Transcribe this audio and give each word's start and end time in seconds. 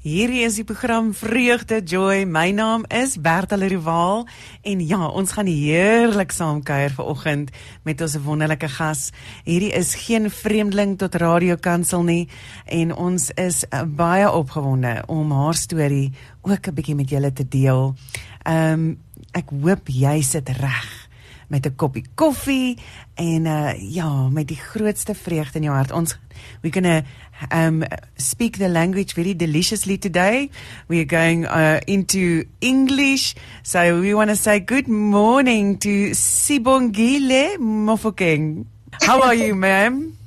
Hierdie 0.00 0.46
is 0.46 0.54
die 0.56 0.64
program 0.64 1.10
Vreugde 1.12 1.82
Joy. 1.84 2.22
My 2.24 2.54
naam 2.56 2.86
is 2.88 3.18
Bertha 3.20 3.58
Rival 3.60 4.22
en 4.64 4.80
ja, 4.80 5.00
ons 5.12 5.34
gaan 5.36 5.50
heerlik 5.50 6.32
saam 6.32 6.62
kuier 6.64 6.94
vanoggend 6.96 7.50
met 7.84 8.00
ons 8.00 8.14
wonderlike 8.24 8.70
gas. 8.78 9.10
Hierdie 9.44 9.74
is 9.76 9.92
geen 10.06 10.30
vreemdeling 10.32 10.96
tot 10.96 11.20
Radio 11.20 11.58
Kansel 11.60 12.08
nie 12.08 12.30
en 12.64 12.96
ons 12.96 13.28
is 13.36 13.60
uh, 13.68 13.82
baie 13.84 14.24
opgewonde 14.24 15.02
om 15.04 15.36
haar 15.36 15.60
storie 15.60 16.14
ook 16.48 16.72
'n 16.72 16.74
bietjie 16.80 16.96
met 16.96 17.10
julle 17.12 17.32
te 17.32 17.44
deel. 17.44 17.92
Ehm 18.48 18.72
um, 18.72 18.98
ek 19.36 19.52
hoop 19.52 19.84
jy 19.92 20.22
sit 20.24 20.48
reg 20.48 20.99
met 21.50 21.66
'n 21.66 21.76
koppie 21.76 22.04
koffie 22.14 22.78
en 23.14 23.44
uh 23.44 23.72
ja, 23.94 24.28
met 24.28 24.48
die 24.48 24.56
grootste 24.56 25.14
vreugde 25.14 25.58
in 25.58 25.64
jou 25.64 25.74
hart. 25.74 25.92
Ons 25.92 26.18
we're 26.62 26.72
going 26.72 26.86
to 26.86 27.02
um 27.56 27.82
speak 28.16 28.56
the 28.56 28.68
language 28.68 29.14
very 29.14 29.36
deliciously 29.36 29.98
today. 29.98 30.50
We 30.86 30.96
are 30.96 31.06
going 31.06 31.46
uh, 31.46 31.80
into 31.84 32.44
English. 32.58 33.34
So 33.62 34.00
we 34.00 34.14
want 34.14 34.30
to 34.30 34.36
say 34.36 34.60
good 34.60 34.88
morning 34.88 35.78
to 35.78 36.14
Sibongile 36.14 37.58
Mofokeng. 37.58 38.66
How 39.00 39.20
are 39.22 39.34
you, 39.34 39.54
ma'am? 39.54 40.16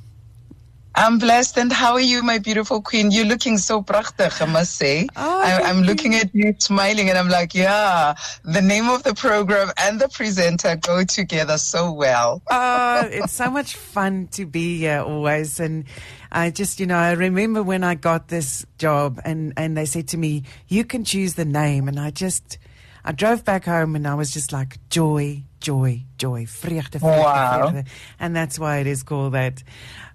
I'm 0.96 1.18
blessed. 1.18 1.58
And 1.58 1.72
how 1.72 1.94
are 1.94 2.00
you, 2.00 2.22
my 2.22 2.38
beautiful 2.38 2.80
queen? 2.80 3.10
You're 3.10 3.26
looking 3.26 3.58
so 3.58 3.82
prachtig, 3.82 4.40
I 4.40 4.44
must 4.46 4.76
say. 4.76 5.08
Oh, 5.16 5.42
I, 5.42 5.62
I'm 5.62 5.82
looking 5.82 6.14
at 6.14 6.32
you 6.34 6.54
smiling 6.58 7.08
and 7.08 7.18
I'm 7.18 7.28
like, 7.28 7.54
yeah, 7.54 8.14
the 8.44 8.62
name 8.62 8.88
of 8.88 9.02
the 9.02 9.14
program 9.14 9.70
and 9.76 10.00
the 10.00 10.08
presenter 10.08 10.76
go 10.76 11.02
together 11.04 11.58
so 11.58 11.92
well. 11.92 12.42
oh, 12.50 13.08
it's 13.10 13.32
so 13.32 13.50
much 13.50 13.74
fun 13.76 14.28
to 14.32 14.46
be 14.46 14.78
here 14.78 15.00
always. 15.00 15.58
And 15.58 15.84
I 16.30 16.50
just, 16.50 16.78
you 16.78 16.86
know, 16.86 16.96
I 16.96 17.12
remember 17.12 17.62
when 17.62 17.82
I 17.82 17.96
got 17.96 18.28
this 18.28 18.64
job 18.78 19.20
and, 19.24 19.52
and 19.56 19.76
they 19.76 19.86
said 19.86 20.08
to 20.08 20.16
me, 20.16 20.44
you 20.68 20.84
can 20.84 21.04
choose 21.04 21.34
the 21.34 21.44
name. 21.44 21.88
And 21.88 21.98
I 21.98 22.10
just, 22.10 22.58
I 23.04 23.12
drove 23.12 23.44
back 23.44 23.64
home 23.66 23.96
and 23.96 24.06
I 24.06 24.14
was 24.14 24.30
just 24.32 24.52
like, 24.52 24.78
joy, 24.90 25.42
joy, 25.60 26.04
joy, 26.18 26.46
vreugde, 26.46 26.98
vreugde, 27.00 27.02
Wow. 27.02 27.70
vreugde. 27.70 27.86
And 28.18 28.34
that's 28.34 28.58
why 28.58 28.78
it 28.78 28.86
is 28.86 29.02
called 29.02 29.34
that. 29.34 29.62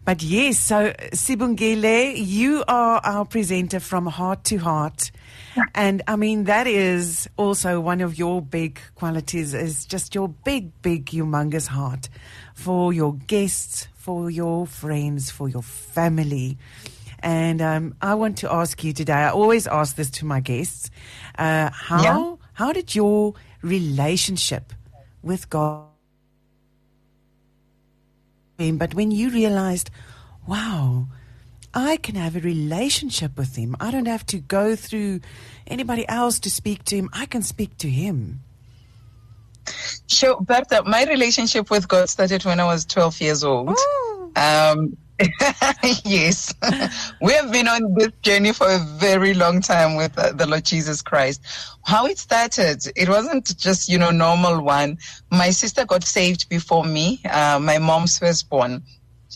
But 0.06 0.24
yes, 0.24 0.60
so 0.60 0.92
Sibongile, 1.14 2.14
you 2.18 2.64
are 2.68 3.00
our 3.04 3.26
presenter 3.26 3.80
from 3.80 4.06
Heart 4.08 4.44
to 4.46 4.58
Heart. 4.58 5.12
And 5.76 6.04
I 6.08 6.16
mean, 6.16 6.46
that 6.46 6.68
is 6.68 7.28
also 7.36 7.82
one 7.82 8.02
of 8.02 8.18
your 8.18 8.42
big 8.42 8.80
qualities 8.96 9.54
is 9.54 9.86
just 9.86 10.16
your 10.16 10.30
big, 10.30 10.72
big, 10.82 11.08
humongous 11.08 11.68
heart 11.68 12.08
for 12.54 12.94
your 12.94 13.14
guests, 13.28 13.88
for 13.96 14.30
your 14.30 14.66
friends, 14.68 15.32
for 15.32 15.50
your 15.50 15.64
family. 15.64 16.58
And 17.22 17.62
um, 17.62 17.96
I 18.02 18.14
want 18.16 18.38
to 18.38 18.52
ask 18.54 18.82
you 18.84 18.94
today, 18.94 19.14
I 19.14 19.30
always 19.32 19.68
ask 19.68 19.96
this 19.98 20.10
to 20.12 20.26
my 20.26 20.40
guests, 20.40 20.90
uh, 21.38 21.70
how, 21.74 22.04
Yeah. 22.04 22.36
How 22.60 22.74
did 22.74 22.94
your 22.94 23.34
relationship 23.62 24.74
with 25.24 25.50
God 25.50 25.88
but 28.60 28.94
when 28.94 29.10
you 29.12 29.30
realized, 29.30 29.90
wow, 30.46 31.08
I 31.74 31.96
can 31.96 32.16
have 32.16 32.36
a 32.36 32.42
relationship 32.42 33.38
with 33.38 33.56
him. 33.56 33.78
I 33.80 33.90
don't 33.92 34.08
have 34.08 34.26
to 34.26 34.40
go 34.40 34.76
through 34.76 35.22
anybody 35.68 36.06
else 36.10 36.40
to 36.40 36.52
speak 36.52 36.84
to 36.86 36.98
him. 36.98 37.10
I 37.14 37.26
can 37.26 37.42
speak 37.42 37.78
to 37.78 37.90
him. 37.90 38.42
Sure, 40.08 40.42
Bertha, 40.42 40.84
my 40.86 41.06
relationship 41.06 41.72
with 41.72 41.88
God 41.88 42.10
started 42.10 42.44
when 42.44 42.60
I 42.60 42.66
was 42.66 42.84
12 42.84 43.22
years 43.22 43.44
old. 43.46 43.76
Oh. 43.78 44.32
Um, 44.36 44.98
yes, 46.06 46.54
we 47.22 47.34
have 47.34 47.52
been 47.52 47.68
on 47.68 47.94
this 47.96 48.12
journey 48.22 48.54
for 48.54 48.68
a 48.70 48.80
very 48.80 49.34
long 49.34 49.62
time 49.62 49.96
with 49.96 50.18
uh, 50.18 50.32
the 50.32 50.48
Lord 50.48 50.64
Jesus 50.64 51.02
Christ. 51.02 51.42
How 51.84 52.06
it 52.06 52.18
started, 52.18 52.86
it 52.96 53.10
wasn't 53.10 53.58
just 53.58 53.90
you 53.90 53.98
know 53.98 54.12
normal 54.12 54.62
one. 54.64 54.98
My 55.32 55.50
sister 55.50 55.86
got 55.86 56.04
saved 56.04 56.48
before 56.50 56.86
me. 56.86 57.22
Uh, 57.30 57.60
my 57.62 57.80
mom's 57.80 58.18
firstborn. 58.18 58.84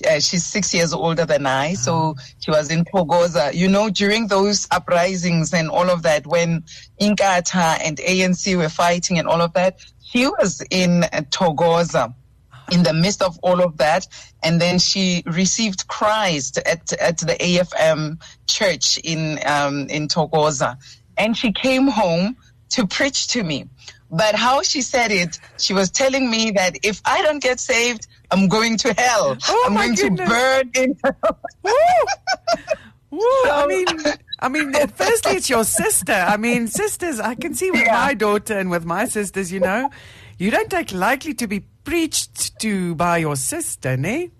Uh, 0.09 0.19
she's 0.19 0.46
six 0.46 0.74
years 0.74 0.94
older 0.94 1.25
than 1.25 1.46
I, 1.46 1.74
so 1.74 2.16
she 2.40 2.50
was 2.50 2.72
in 2.72 2.86
Thokoza. 2.86 3.53
You 3.53 3.68
know, 3.68 3.90
during 3.90 4.28
those 4.28 4.68
uprisings 4.72 5.53
and 5.53 5.69
all 5.69 5.90
of 5.90 6.02
that, 6.03 6.25
when 6.25 6.63
Inkatha 7.00 7.80
and 7.84 7.97
ANC 7.97 8.57
were 8.57 8.69
fighting 8.69 9.19
and 9.19 9.28
all 9.28 9.41
of 9.41 9.53
that, 9.53 9.80
she 10.02 10.28
was 10.28 10.63
in 10.72 11.03
uh, 11.03 11.22
Thokoza 11.30 12.13
in 12.73 12.84
the 12.84 12.94
midst 12.94 13.22
of 13.22 13.38
all 13.44 13.61
of 13.61 13.78
that. 13.78 14.07
And 14.41 14.59
then 14.59 14.79
she 14.79 15.23
received 15.25 15.88
Christ 15.88 16.57
at, 16.57 16.91
at 16.94 17.17
the 17.19 17.35
AFM 17.39 18.22
church 18.47 18.97
in, 19.03 19.39
um, 19.45 19.88
in 19.89 20.07
Thokoza. 20.07 20.78
And 21.17 21.38
she 21.38 21.51
came 21.51 21.88
home 21.88 22.35
to 22.72 22.88
preach 22.88 23.28
to 23.29 23.44
me. 23.44 23.67
But 24.09 24.35
how 24.35 24.62
she 24.62 24.81
said 24.81 25.12
it, 25.12 25.39
she 25.57 25.73
was 25.73 25.89
telling 25.89 26.29
me 26.29 26.51
that 26.51 26.78
if 26.83 27.01
I 27.06 27.22
don't 27.23 27.41
get 27.41 27.59
saved, 27.59 28.07
I'm 28.31 28.47
going 28.47 28.78
to 28.78 28.94
hell. 28.94 29.38
Oh, 29.47 29.63
I'm 29.67 29.75
going 29.75 29.95
goodness. 29.95 30.29
to 30.29 30.35
burn 30.35 30.72
in 30.75 30.97
hell. 31.03 31.39
Woo, 33.12 33.19
I 33.19 33.66
mean, 33.67 33.85
I 34.39 34.50
mean, 34.50 34.73
firstly, 34.88 35.33
it's 35.33 35.50
your 35.50 35.63
sister. 35.63 36.13
I 36.13 36.38
mean, 36.38 36.67
sisters, 36.67 37.19
I 37.19 37.35
can 37.35 37.53
see 37.53 37.69
with 37.69 37.81
Yeah. 37.85 37.94
my 37.94 38.13
daughter 38.16 38.57
and 38.57 38.72
with 38.72 38.85
my 38.85 39.06
sisters, 39.06 39.51
you 39.51 39.59
know, 39.59 39.91
you 40.39 40.50
don't 40.50 40.69
take 40.69 40.91
lightly 40.91 41.33
to 41.35 41.47
be 41.47 41.63
preached 41.83 42.59
to 42.59 42.95
by 42.95 43.17
your 43.17 43.35
sister, 43.35 43.97
ne? 43.97 44.31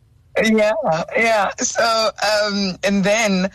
yeah 0.41 0.71
yeah 1.15 1.51
so 1.59 2.09
um 2.41 2.75
and 2.83 3.03
then 3.03 3.45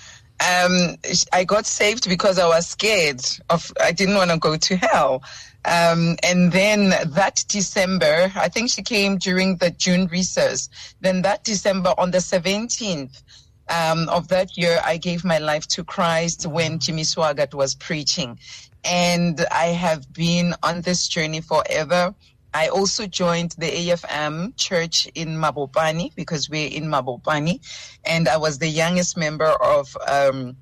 um 0.40 0.96
i 1.32 1.42
got 1.44 1.66
saved 1.66 2.08
because 2.08 2.38
i 2.38 2.46
was 2.46 2.68
scared 2.68 3.20
of 3.50 3.72
i 3.82 3.90
didn't 3.90 4.14
want 4.14 4.30
to 4.30 4.38
go 4.38 4.56
to 4.56 4.76
hell 4.76 5.20
um 5.64 6.16
and 6.22 6.52
then 6.52 6.90
that 6.90 7.44
december 7.48 8.30
i 8.36 8.48
think 8.48 8.70
she 8.70 8.80
came 8.80 9.16
during 9.18 9.56
the 9.56 9.72
june 9.72 10.06
recess 10.06 10.68
then 11.00 11.22
that 11.22 11.42
december 11.42 11.92
on 11.98 12.12
the 12.12 12.18
17th 12.18 13.22
um, 13.70 14.08
of 14.08 14.28
that 14.28 14.56
year, 14.56 14.80
I 14.84 14.96
gave 14.96 15.24
my 15.24 15.38
life 15.38 15.66
to 15.68 15.84
Christ 15.84 16.46
when 16.46 16.78
Jimmy 16.78 17.02
Swaggart 17.02 17.54
was 17.54 17.74
preaching. 17.74 18.38
And 18.84 19.44
I 19.50 19.66
have 19.66 20.10
been 20.12 20.54
on 20.62 20.80
this 20.82 21.08
journey 21.08 21.40
forever. 21.40 22.14
I 22.58 22.66
also 22.70 23.06
joined 23.06 23.52
the 23.52 23.70
AFM 23.70 24.56
church 24.56 25.06
in 25.14 25.28
Mabopane 25.36 26.12
because 26.16 26.50
we're 26.50 26.68
in 26.68 26.86
Mabopane. 26.86 27.60
And 28.04 28.28
I 28.28 28.36
was 28.36 28.58
the 28.58 28.66
youngest 28.66 29.16
member 29.16 29.46
of 29.46 29.96
um, 30.08 30.56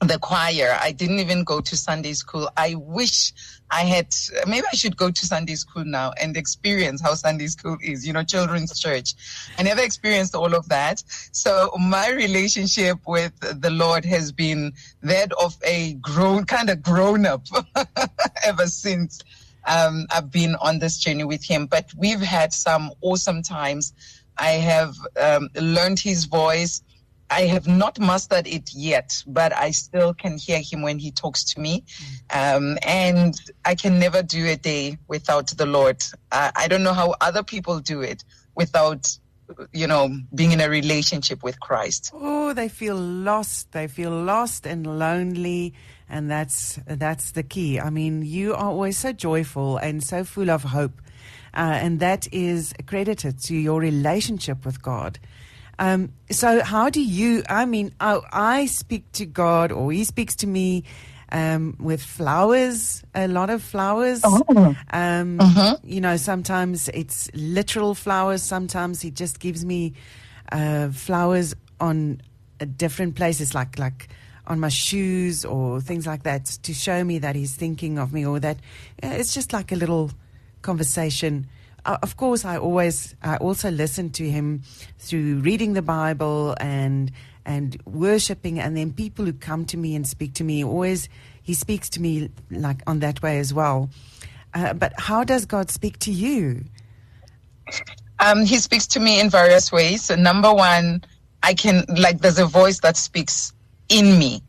the 0.00 0.20
choir. 0.20 0.78
I 0.80 0.92
didn't 0.92 1.18
even 1.18 1.42
go 1.42 1.60
to 1.60 1.76
Sunday 1.76 2.12
school. 2.12 2.48
I 2.56 2.76
wish 2.76 3.32
I 3.72 3.80
had, 3.80 4.14
maybe 4.46 4.66
I 4.72 4.76
should 4.76 4.96
go 4.96 5.10
to 5.10 5.26
Sunday 5.26 5.56
school 5.56 5.84
now 5.84 6.12
and 6.20 6.36
experience 6.36 7.00
how 7.00 7.14
Sunday 7.14 7.48
school 7.48 7.76
is, 7.82 8.06
you 8.06 8.12
know, 8.12 8.22
children's 8.22 8.78
church. 8.78 9.14
I 9.58 9.64
never 9.64 9.80
experienced 9.80 10.36
all 10.36 10.54
of 10.54 10.68
that. 10.68 11.02
So 11.32 11.72
my 11.76 12.10
relationship 12.10 12.98
with 13.04 13.32
the 13.40 13.70
Lord 13.70 14.04
has 14.04 14.30
been 14.30 14.74
that 15.02 15.32
of 15.32 15.56
a 15.64 15.94
grown, 15.94 16.44
kind 16.44 16.70
of 16.70 16.84
grown 16.84 17.26
up 17.26 17.48
ever 18.46 18.68
since. 18.68 19.24
Um, 19.66 20.06
I've 20.10 20.30
been 20.30 20.54
on 20.56 20.78
this 20.78 20.98
journey 20.98 21.24
with 21.24 21.44
him, 21.44 21.66
but 21.66 21.90
we've 21.96 22.20
had 22.20 22.52
some 22.52 22.90
awesome 23.00 23.42
times. 23.42 23.92
I 24.38 24.52
have 24.52 24.94
um, 25.20 25.48
learned 25.54 26.00
his 26.00 26.24
voice. 26.24 26.82
I 27.30 27.42
have 27.46 27.66
not 27.66 27.98
mastered 27.98 28.46
it 28.46 28.74
yet, 28.74 29.22
but 29.26 29.56
I 29.56 29.70
still 29.70 30.12
can 30.12 30.36
hear 30.36 30.60
him 30.60 30.82
when 30.82 30.98
he 30.98 31.10
talks 31.10 31.44
to 31.44 31.60
me. 31.60 31.84
Um, 32.30 32.76
and 32.82 33.34
I 33.64 33.74
can 33.74 33.98
never 33.98 34.22
do 34.22 34.46
a 34.48 34.56
day 34.56 34.98
without 35.08 35.46
the 35.48 35.64
Lord. 35.64 36.02
I, 36.30 36.52
I 36.54 36.68
don't 36.68 36.82
know 36.82 36.92
how 36.92 37.14
other 37.22 37.42
people 37.42 37.80
do 37.80 38.02
it 38.02 38.22
without, 38.54 39.16
you 39.72 39.86
know, 39.86 40.14
being 40.34 40.52
in 40.52 40.60
a 40.60 40.68
relationship 40.68 41.42
with 41.42 41.58
Christ. 41.58 42.10
Oh, 42.12 42.52
they 42.52 42.68
feel 42.68 42.96
lost. 42.96 43.72
They 43.72 43.86
feel 43.86 44.10
lost 44.10 44.66
and 44.66 44.86
lonely, 44.98 45.72
and 46.12 46.30
that's 46.30 46.78
that's 46.86 47.32
the 47.32 47.42
key. 47.42 47.80
I 47.80 47.90
mean, 47.90 48.22
you 48.22 48.52
are 48.52 48.68
always 48.70 48.98
so 48.98 49.12
joyful 49.12 49.78
and 49.78 50.04
so 50.04 50.22
full 50.22 50.50
of 50.50 50.62
hope, 50.62 51.00
uh, 51.54 51.80
and 51.82 51.98
that 52.00 52.28
is 52.32 52.72
credited 52.86 53.40
to 53.44 53.56
your 53.56 53.80
relationship 53.80 54.64
with 54.64 54.80
God. 54.82 55.18
Um, 55.78 56.12
so, 56.30 56.62
how 56.62 56.90
do 56.90 57.00
you? 57.02 57.42
I 57.48 57.64
mean, 57.64 57.92
I, 57.98 58.20
I 58.30 58.66
speak 58.66 59.10
to 59.12 59.26
God, 59.26 59.72
or 59.72 59.90
He 59.90 60.04
speaks 60.04 60.36
to 60.36 60.46
me. 60.46 60.84
Um, 61.34 61.76
with 61.80 62.02
flowers, 62.02 63.02
a 63.14 63.26
lot 63.26 63.48
of 63.48 63.62
flowers. 63.62 64.20
Oh. 64.22 64.44
Um, 64.92 65.38
Mhm. 65.38 65.80
You 65.82 66.02
know, 66.02 66.18
sometimes 66.18 66.90
it's 66.92 67.30
literal 67.32 67.94
flowers. 67.94 68.42
Sometimes 68.42 69.00
he 69.00 69.10
just 69.10 69.40
gives 69.40 69.64
me 69.64 69.94
uh, 70.52 70.90
flowers 70.90 71.54
on 71.80 72.20
uh, 72.60 72.66
different 72.76 73.14
places, 73.14 73.54
like 73.54 73.78
like 73.78 74.08
on 74.46 74.60
my 74.60 74.68
shoes 74.68 75.44
or 75.44 75.80
things 75.80 76.06
like 76.06 76.24
that, 76.24 76.46
to 76.62 76.74
show 76.74 77.04
me 77.04 77.18
that 77.18 77.36
he's 77.36 77.54
thinking 77.54 77.98
of 77.98 78.12
me, 78.12 78.26
or 78.26 78.40
that 78.40 78.58
it's 79.02 79.34
just 79.34 79.52
like 79.52 79.72
a 79.72 79.76
little 79.76 80.10
conversation. 80.62 81.46
Uh, 81.84 81.98
of 82.02 82.16
course, 82.16 82.44
I 82.44 82.58
always 82.58 83.14
I 83.22 83.36
also 83.36 83.70
listen 83.70 84.10
to 84.10 84.28
him 84.28 84.62
through 84.98 85.40
reading 85.40 85.72
the 85.74 85.82
Bible 85.82 86.54
and 86.60 87.10
and 87.44 87.76
worshiping, 87.84 88.60
and 88.60 88.76
then 88.76 88.92
people 88.92 89.24
who 89.24 89.32
come 89.32 89.64
to 89.66 89.76
me 89.76 89.96
and 89.96 90.06
speak 90.06 90.34
to 90.34 90.44
me 90.44 90.64
always 90.64 91.08
he 91.42 91.54
speaks 91.54 91.88
to 91.90 92.00
me 92.00 92.30
like 92.50 92.82
on 92.86 93.00
that 93.00 93.20
way 93.22 93.38
as 93.38 93.52
well. 93.52 93.90
Uh, 94.54 94.72
but 94.74 94.92
how 94.98 95.24
does 95.24 95.44
God 95.44 95.70
speak 95.70 95.98
to 96.00 96.12
you? 96.12 96.64
Um, 98.20 98.44
he 98.44 98.58
speaks 98.58 98.86
to 98.88 99.00
me 99.00 99.20
in 99.20 99.28
various 99.28 99.72
ways. 99.72 100.04
So 100.04 100.14
number 100.14 100.52
one, 100.52 101.04
I 101.42 101.54
can 101.54 101.84
like 101.88 102.20
there's 102.20 102.38
a 102.38 102.46
voice 102.46 102.80
that 102.80 102.96
speaks 102.96 103.52
in 103.92 104.18
me. 104.18 104.42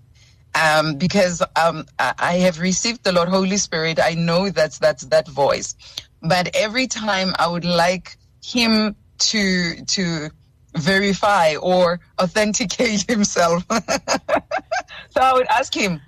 Um, 0.56 0.96
because 0.96 1.42
um, 1.56 1.86
I 1.98 2.36
have 2.36 2.60
received 2.60 3.04
the 3.04 3.12
Lord 3.12 3.28
Holy 3.28 3.58
Spirit, 3.58 4.00
I 4.00 4.14
know 4.14 4.50
that's 4.50 4.78
that's 4.78 5.04
that 5.06 5.28
voice. 5.28 5.76
But 6.22 6.56
every 6.56 6.86
time 6.88 7.34
I 7.40 7.48
would 7.48 7.66
like 7.66 8.18
Him 8.44 8.96
to 9.18 9.84
to 9.84 10.30
verify 10.78 11.56
or 11.56 12.00
authenticate 12.22 13.02
Himself. 13.10 13.66
so 13.70 15.22
I 15.22 15.34
would 15.34 15.48
ask 15.48 15.74
Him, 15.76 16.00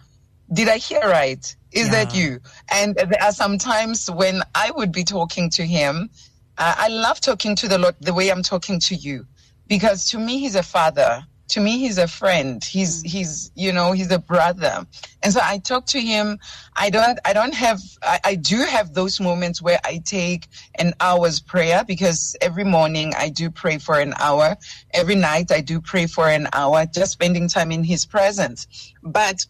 "Did 0.54 0.70
I 0.70 0.78
hear 0.78 1.02
right? 1.02 1.44
Is 1.72 1.88
yeah. 1.88 1.92
that 2.06 2.16
you?" 2.16 2.40
And 2.72 2.96
there 2.96 3.24
are 3.24 3.32
some 3.32 3.58
times 3.58 4.12
when 4.12 4.44
I 4.54 4.72
would 4.76 4.92
be 4.92 5.04
talking 5.04 5.50
to 5.52 5.66
Him. 5.66 6.10
Uh, 6.58 6.76
I 6.78 6.88
love 6.88 7.20
talking 7.20 7.56
to 7.58 7.68
the 7.68 7.80
Lord 7.80 7.96
the 8.00 8.14
way 8.14 8.30
I'm 8.30 8.44
talking 8.44 8.80
to 8.82 8.96
you 8.96 9.26
because 9.68 10.08
to 10.12 10.20
me 10.20 10.38
he's 10.40 10.56
a 10.56 10.64
father 10.64 11.26
to 11.50 11.60
me 11.60 11.80
he's 11.80 11.98
a 11.98 12.08
friend. 12.08 12.64
He's 12.64 13.04
mm. 13.04 13.08
he's 13.08 13.52
you 13.56 13.72
know 13.72 13.92
he's 13.92 14.12
a 14.12 14.20
brother. 14.20 14.86
And 15.24 15.34
so 15.34 15.40
i 15.44 15.58
talk 15.60 15.86
to 15.88 16.02
him. 16.02 16.40
I 16.76 16.90
don't 16.90 17.20
i 17.26 17.34
don't 17.34 17.54
have 17.54 17.80
I, 18.02 18.20
I, 18.24 18.36
do 18.36 18.58
have 18.58 18.94
those 18.94 19.20
moments 19.20 19.62
where 19.62 19.80
i 19.84 20.02
take 20.04 20.48
an 20.76 20.94
hour's 21.00 21.40
prayer 21.40 21.84
because 21.86 22.36
every 22.42 22.64
morning 22.64 23.14
i 23.18 23.30
do 23.30 23.50
pray 23.50 23.78
for 23.78 24.00
an 24.00 24.14
hour. 24.20 24.58
Every 24.94 25.16
night 25.16 25.52
i 25.52 25.62
do 25.62 25.82
pray 25.82 26.08
for 26.08 26.28
an 26.28 26.48
hour 26.54 26.86
just 26.86 27.12
spending 27.14 27.48
time 27.48 27.72
in 27.72 27.84
his 27.84 28.06
presence. 28.06 28.68
But 29.04 29.46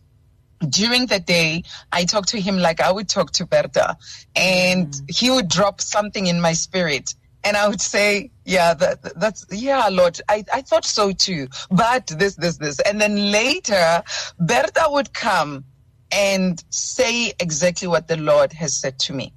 during 0.70 1.08
the 1.08 1.20
day, 1.20 1.64
I 1.92 2.06
talk 2.06 2.28
to 2.28 2.40
him 2.40 2.58
like 2.58 2.80
I 2.80 2.92
would 2.92 3.10
talk 3.10 3.32
to 3.34 3.46
Bertha, 3.46 3.98
and 4.36 4.88
mm. 4.88 5.16
he 5.16 5.30
would 5.30 5.50
drop 5.50 5.82
something 5.82 6.28
in 6.28 6.40
my 6.40 6.54
spirit 6.54 7.14
and 7.46 7.56
I 7.56 7.68
would 7.68 7.80
say, 7.80 8.32
yeah, 8.44 8.74
that, 8.74 9.20
that's, 9.20 9.46
yeah, 9.52 9.88
Lord, 9.92 10.20
I, 10.28 10.44
I 10.52 10.62
thought 10.62 10.84
so 10.84 11.12
too. 11.12 11.48
But 11.70 12.08
this, 12.08 12.36
this, 12.36 12.58
this. 12.58 12.80
And 12.80 13.00
then 13.00 13.32
later, 13.32 14.02
Bertha 14.40 14.88
would 14.90 15.14
come 15.14 15.64
and 16.12 16.64
say 16.72 17.34
exactly 17.40 17.88
what 17.88 18.08
the 18.08 18.18
Lord 18.18 18.52
has 18.54 18.76
said 18.76 18.98
to 19.00 19.14
me. 19.14 19.32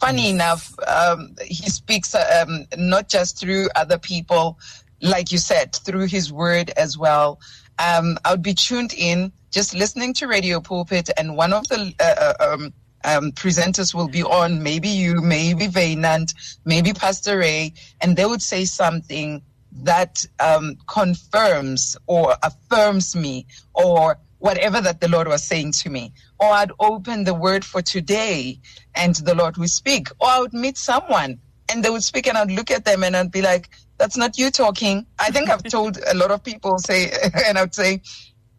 Funny 0.00 0.24
yes. 0.24 0.32
enough, 0.32 0.74
um, 0.88 1.36
he 1.44 1.70
speaks 1.70 2.14
um, 2.14 2.66
not 2.76 3.08
just 3.08 3.38
through 3.38 3.68
other 3.76 3.98
people, 3.98 4.58
like 5.00 5.30
you 5.30 5.38
said, 5.38 5.76
through 5.76 6.06
his 6.06 6.32
word 6.32 6.70
as 6.76 6.98
well. 6.98 7.38
Um, 7.78 8.18
I 8.24 8.32
would 8.32 8.42
be 8.42 8.54
tuned 8.54 8.94
in, 8.94 9.32
just 9.52 9.74
listening 9.74 10.12
to 10.14 10.26
Radio 10.26 10.60
Pulpit, 10.60 11.10
and 11.16 11.36
one 11.36 11.52
of 11.52 11.68
the 11.68 11.94
uh, 12.00 12.34
uh 12.40 12.54
um, 12.54 12.72
um, 13.04 13.32
presenters 13.32 13.94
will 13.94 14.08
be 14.08 14.22
on, 14.22 14.62
maybe 14.62 14.88
you, 14.88 15.20
maybe 15.20 15.66
Vaynant, 15.66 16.34
maybe 16.64 16.92
Pastor 16.92 17.38
Ray, 17.38 17.72
and 18.00 18.16
they 18.16 18.24
would 18.26 18.42
say 18.42 18.64
something 18.64 19.42
that 19.82 20.24
um, 20.40 20.76
confirms 20.86 21.96
or 22.06 22.34
affirms 22.42 23.16
me 23.16 23.46
or 23.74 24.18
whatever 24.38 24.80
that 24.80 25.00
the 25.00 25.08
Lord 25.08 25.26
was 25.26 25.42
saying 25.42 25.72
to 25.72 25.90
me. 25.90 26.12
Or 26.38 26.48
I'd 26.48 26.72
open 26.78 27.24
the 27.24 27.34
word 27.34 27.64
for 27.64 27.82
today 27.82 28.60
and 28.94 29.14
the 29.16 29.34
Lord 29.34 29.56
would 29.56 29.70
speak. 29.70 30.08
Or 30.20 30.28
I 30.28 30.40
would 30.40 30.52
meet 30.52 30.76
someone 30.76 31.38
and 31.70 31.82
they 31.82 31.90
would 31.90 32.04
speak 32.04 32.26
and 32.26 32.36
I'd 32.36 32.50
look 32.50 32.70
at 32.70 32.84
them 32.84 33.02
and 33.02 33.16
I'd 33.16 33.32
be 33.32 33.42
like, 33.42 33.70
that's 33.98 34.16
not 34.16 34.38
you 34.38 34.50
talking. 34.50 35.06
I 35.18 35.30
think 35.30 35.48
I've 35.48 35.62
told 35.70 35.98
a 36.06 36.14
lot 36.14 36.30
of 36.30 36.44
people 36.44 36.78
say, 36.78 37.10
and 37.46 37.58
I'd 37.58 37.74
say, 37.74 38.02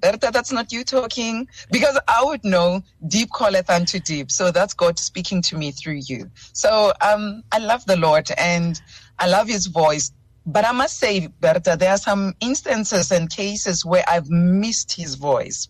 Bertha, 0.01 0.30
that's 0.31 0.51
not 0.51 0.71
you 0.71 0.83
talking. 0.83 1.47
Because 1.71 2.00
I 2.07 2.24
would 2.24 2.44
know 2.44 2.81
deep 3.07 3.30
calleth 3.36 3.69
unto 3.69 4.00
deep. 4.00 4.31
So 4.31 4.51
that's 4.51 4.74
God 4.74 5.00
speaking 5.00 5.42
to 5.44 5.57
me 5.57 5.71
through 5.71 6.01
you. 6.06 6.30
So 6.53 6.94
um, 7.01 7.44
I 7.51 7.59
love 7.59 7.86
the 7.86 7.97
Lord 7.97 8.30
and 8.38 8.80
I 9.19 9.27
love 9.27 9.47
his 9.47 9.68
voice. 9.68 10.12
But 10.45 10.65
I 10.65 10.71
must 10.74 10.97
say, 10.97 11.27
Bertha, 11.39 11.75
there 11.77 11.92
are 11.92 11.97
some 11.97 12.33
instances 12.39 13.12
and 13.12 13.30
cases 13.30 13.83
where 13.83 14.03
I've 14.07 14.30
missed 14.30 14.94
his 14.94 15.15
voice. 15.15 15.69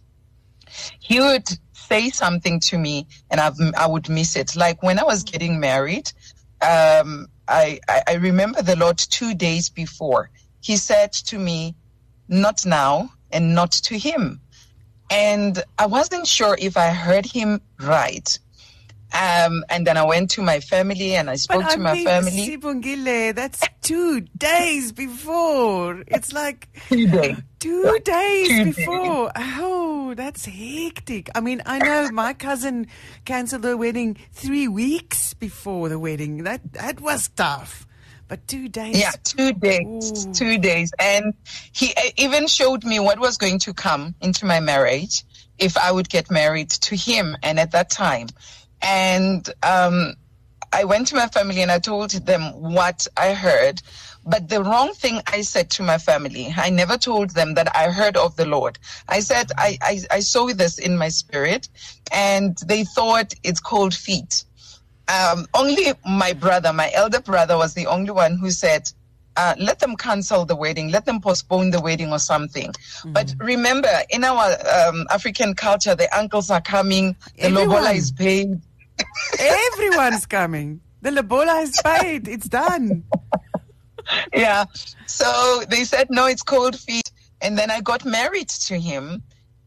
He 1.00 1.20
would 1.20 1.48
say 1.74 2.10
something 2.10 2.60
to 2.62 2.78
me 2.78 3.08
and 3.30 3.40
I've, 3.40 3.56
I 3.78 3.88
would 3.88 4.10
miss 4.10 4.36
it. 4.36 4.56
Like 4.56 4.84
when 4.84 5.00
I 5.00 5.04
was 5.04 5.24
getting 5.24 5.60
married, 5.60 6.12
um, 6.62 7.28
I, 7.48 7.80
I, 7.88 8.02
I 8.08 8.14
remember 8.16 8.62
the 8.62 8.76
Lord 8.76 8.98
two 8.98 9.34
days 9.34 9.70
before. 9.70 10.30
He 10.62 10.78
said 10.78 11.14
to 11.14 11.38
me, 11.38 11.76
Not 12.28 12.66
now, 12.66 13.12
and 13.36 13.54
not 13.54 13.72
to 13.72 13.98
him. 13.98 14.42
And 15.12 15.62
I 15.78 15.86
wasn't 15.86 16.26
sure 16.26 16.58
if 16.60 16.78
I 16.78 16.90
heard 16.90 17.26
him 17.26 17.62
right. 17.80 18.40
Um, 19.14 19.64
and 19.70 19.86
then 19.88 19.98
I 19.98 20.04
went 20.04 20.32
to 20.32 20.42
my 20.42 20.60
family 20.60 21.16
and 21.16 21.30
I 21.30 21.36
spoke 21.36 21.62
but 21.64 21.72
to 21.72 21.80
I 21.80 21.84
my 21.84 21.94
mean, 21.94 22.06
family. 22.06 22.50
Sibongile, 22.50 23.36
that's 23.36 23.62
two 23.82 24.22
days 24.38 24.92
before. 24.92 26.04
It's 26.08 26.34
like 26.34 26.68
two 26.90 27.08
days, 27.08 27.38
two 27.60 28.00
days 28.04 28.48
two 28.50 28.66
before. 28.66 29.32
Days. 29.36 29.46
Oh, 29.60 30.14
that's 30.18 30.46
hectic. 30.46 31.30
I 31.36 31.40
mean, 31.40 31.62
I 31.66 31.78
know 31.78 32.10
my 32.12 32.34
cousin 32.34 32.88
canceled 33.24 33.64
her 33.64 33.78
wedding 33.78 34.18
three 34.34 34.68
weeks 34.68 35.34
before 35.34 35.88
the 35.88 36.00
wedding. 36.00 36.44
That 36.44 36.74
that 36.74 37.00
was 37.00 37.30
tough. 37.30 37.88
But 38.28 38.48
two 38.48 38.70
days. 38.70 38.98
Yeah, 39.00 39.12
two 39.24 39.54
days. 39.54 39.86
Ooh. 40.28 40.34
Two 40.34 40.58
days. 40.58 40.92
And 41.00 41.34
he 41.74 41.94
even 42.18 42.48
showed 42.48 42.84
me 42.84 43.00
what 43.00 43.20
was 43.20 43.38
going 43.38 43.60
to 43.60 43.74
come 43.74 44.16
into 44.22 44.46
my 44.46 44.60
marriage 44.60 45.24
if 45.58 45.78
I 45.78 45.92
would 45.92 46.10
get 46.10 46.32
married 46.32 46.70
to 46.72 46.96
him. 46.96 47.38
And 47.44 47.60
at 47.60 47.72
that 47.72 47.90
time, 47.90 48.28
and 48.82 49.48
um, 49.64 50.16
I 50.74 50.84
went 50.84 51.08
to 51.08 51.16
my 51.16 51.28
family 51.28 51.62
and 51.62 51.72
I 51.72 51.80
told 51.80 52.12
them 52.12 52.42
what 52.62 53.08
I 53.16 53.34
heard. 53.34 53.82
But 54.26 54.50
the 54.50 54.64
wrong 54.64 54.94
thing 54.94 55.22
I 55.28 55.42
said 55.42 55.70
to 55.72 55.84
my 55.84 56.00
family, 56.00 56.52
I 56.56 56.72
never 56.72 56.98
told 56.98 57.30
them 57.30 57.54
that 57.54 57.76
I 57.76 57.92
heard 57.92 58.18
of 58.18 58.36
the 58.36 58.48
Lord. 58.48 58.80
I 59.08 59.20
said, 59.20 59.52
I, 59.58 59.78
I, 59.82 60.02
I 60.10 60.20
saw 60.22 60.48
this 60.48 60.80
in 60.80 60.98
my 60.98 61.10
spirit, 61.10 61.70
and 62.12 62.58
they 62.66 62.86
thought 62.86 63.34
it's 63.44 63.60
cold 63.60 63.94
feet 63.94 64.44
um, 65.08 65.48
only 65.54 65.94
my 66.06 66.34
brother, 66.34 66.74
my 66.74 66.92
elder 66.94 67.20
brother, 67.20 67.58
was 67.58 67.74
the 67.74 67.88
only 67.88 68.12
one 68.12 68.38
who 68.38 68.52
said, 68.52 68.92
uh, 69.38 69.54
let 69.60 69.80
them 69.80 69.96
cancel 69.96 70.46
the 70.46 70.56
wedding, 70.56 70.90
let 70.90 71.06
them 71.06 71.20
postpone 71.20 71.72
the 71.72 71.82
wedding 71.82 72.12
or 72.12 72.20
something. 72.20 72.72
Mm-hmm. 72.72 73.14
But 73.14 73.34
remember, 73.40 73.90
in 74.10 74.24
our 74.24 74.56
um, 74.74 75.06
African 75.12 75.54
culture, 75.56 75.96
the 75.96 76.08
uncles 76.18 76.50
are 76.50 76.62
coming, 76.62 77.16
the 77.36 77.46
Everyone. 77.46 77.70
lobola 77.70 77.92
is 77.94 78.12
paid. 78.12 78.62
Everyone's 79.40 80.26
coming. 80.26 80.80
The 81.02 81.12
lobola 81.12 81.62
is 81.62 81.80
paid. 81.84 82.28
It's 82.28 82.48
done. 82.48 83.04
yeah. 84.34 84.66
So 85.06 85.64
they 85.70 85.84
said, 85.84 86.08
no, 86.10 86.28
it's 86.28 86.42
cold 86.42 86.80
feet. 86.80 87.12
And 87.42 87.58
then 87.58 87.70
I 87.70 87.82
got 87.82 88.06
married 88.06 88.50
to 88.50 88.80
him 88.80 89.22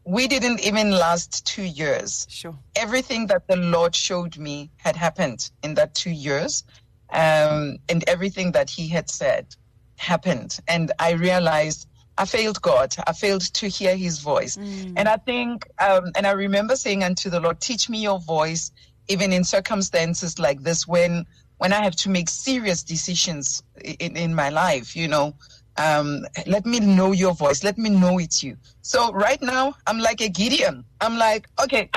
we 0.05 0.27
didn't 0.27 0.61
even 0.65 0.91
last 0.91 1.45
two 1.45 1.63
years. 1.63 2.25
Sure. 2.29 2.57
Everything 2.75 3.27
that 3.27 3.47
the 3.47 3.55
Lord 3.55 3.95
showed 3.95 4.37
me 4.37 4.71
had 4.77 4.95
happened 4.95 5.49
in 5.63 5.75
that 5.75 5.93
two 5.93 6.11
years. 6.11 6.63
Um, 7.11 7.77
and 7.89 8.07
everything 8.07 8.51
that 8.51 8.69
He 8.69 8.87
had 8.87 9.09
said 9.09 9.55
happened. 9.97 10.59
And 10.67 10.91
I 10.99 11.11
realized 11.11 11.87
I 12.17 12.25
failed 12.25 12.61
God. 12.61 12.95
I 13.07 13.13
failed 13.13 13.53
to 13.53 13.67
hear 13.67 13.95
His 13.95 14.19
voice. 14.19 14.57
Mm. 14.57 14.93
And 14.97 15.07
I 15.07 15.17
think, 15.17 15.67
um, 15.79 16.11
and 16.15 16.27
I 16.27 16.31
remember 16.31 16.75
saying 16.75 17.03
unto 17.03 17.29
the 17.29 17.39
Lord, 17.39 17.61
teach 17.61 17.89
me 17.89 18.01
your 18.01 18.19
voice, 18.19 18.71
even 19.07 19.33
in 19.33 19.43
circumstances 19.43 20.37
like 20.37 20.61
this 20.61 20.87
when 20.87 21.25
when 21.59 21.73
I 21.73 21.83
have 21.83 21.95
to 21.97 22.09
make 22.09 22.29
serious 22.29 22.83
decisions 22.83 23.61
in, 23.83 24.15
in 24.15 24.33
my 24.33 24.49
life, 24.49 24.95
you 24.95 25.09
know, 25.09 25.35
um, 25.79 26.25
let 26.45 26.65
me 26.65 26.79
know 26.79 27.13
your 27.13 27.33
voice. 27.33 27.63
Let 27.63 27.77
me 27.77 27.89
know 27.89 28.19
it's 28.19 28.43
you. 28.43 28.57
So 28.81 29.11
right 29.13 29.41
now, 29.41 29.73
I'm 29.87 29.99
like 29.99 30.21
a 30.21 30.27
Gideon. 30.29 30.83
I'm 30.99 31.17
like, 31.17 31.47
okay, 31.63 31.89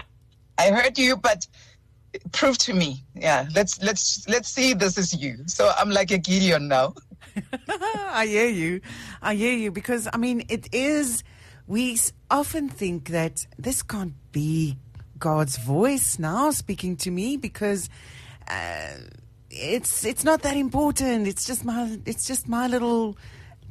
I 0.56 0.70
heard 0.70 0.96
you, 0.96 1.16
but 1.16 1.46
prove 2.30 2.58
to 2.58 2.74
me. 2.74 3.04
Yeah, 3.14 3.48
let's 3.54 3.82
let's 3.82 4.26
let's 4.28 4.48
see 4.48 4.72
this 4.72 4.96
is 4.96 5.12
you. 5.12 5.38
So 5.46 5.72
I'm 5.76 5.90
like 5.90 6.12
a 6.12 6.18
Gideon 6.18 6.68
now. 6.68 6.94
I 7.68 8.26
hear 8.26 8.48
you. 8.48 8.80
I 9.20 9.34
hear 9.34 9.54
you 9.54 9.72
because 9.72 10.08
I 10.12 10.16
mean 10.16 10.44
it 10.48 10.72
is. 10.72 11.24
We 11.66 11.98
often 12.30 12.68
think 12.68 13.08
that 13.08 13.46
this 13.58 13.82
can't 13.82 14.14
be 14.32 14.76
God's 15.18 15.56
voice 15.58 16.18
now 16.18 16.50
speaking 16.52 16.96
to 16.98 17.10
me 17.10 17.36
because. 17.36 17.88
Uh, 18.48 18.96
it's 19.54 20.06
it's 20.06 20.24
not 20.24 20.40
that 20.42 20.56
important. 20.56 21.28
It's 21.28 21.44
just 21.46 21.62
my 21.62 21.98
it's 22.06 22.26
just 22.26 22.48
my 22.48 22.66
little 22.66 23.18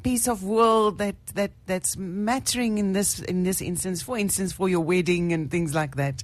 piece 0.03 0.27
of 0.27 0.43
world 0.43 0.97
that, 0.97 1.15
that 1.35 1.51
that's 1.65 1.95
mattering 1.97 2.77
in 2.77 2.93
this 2.93 3.19
in 3.19 3.43
this 3.43 3.61
instance 3.61 4.01
for 4.01 4.17
instance 4.17 4.51
for 4.53 4.67
your 4.69 4.81
wedding 4.81 5.33
and 5.33 5.49
things 5.51 5.73
like 5.73 5.95
that 5.95 6.23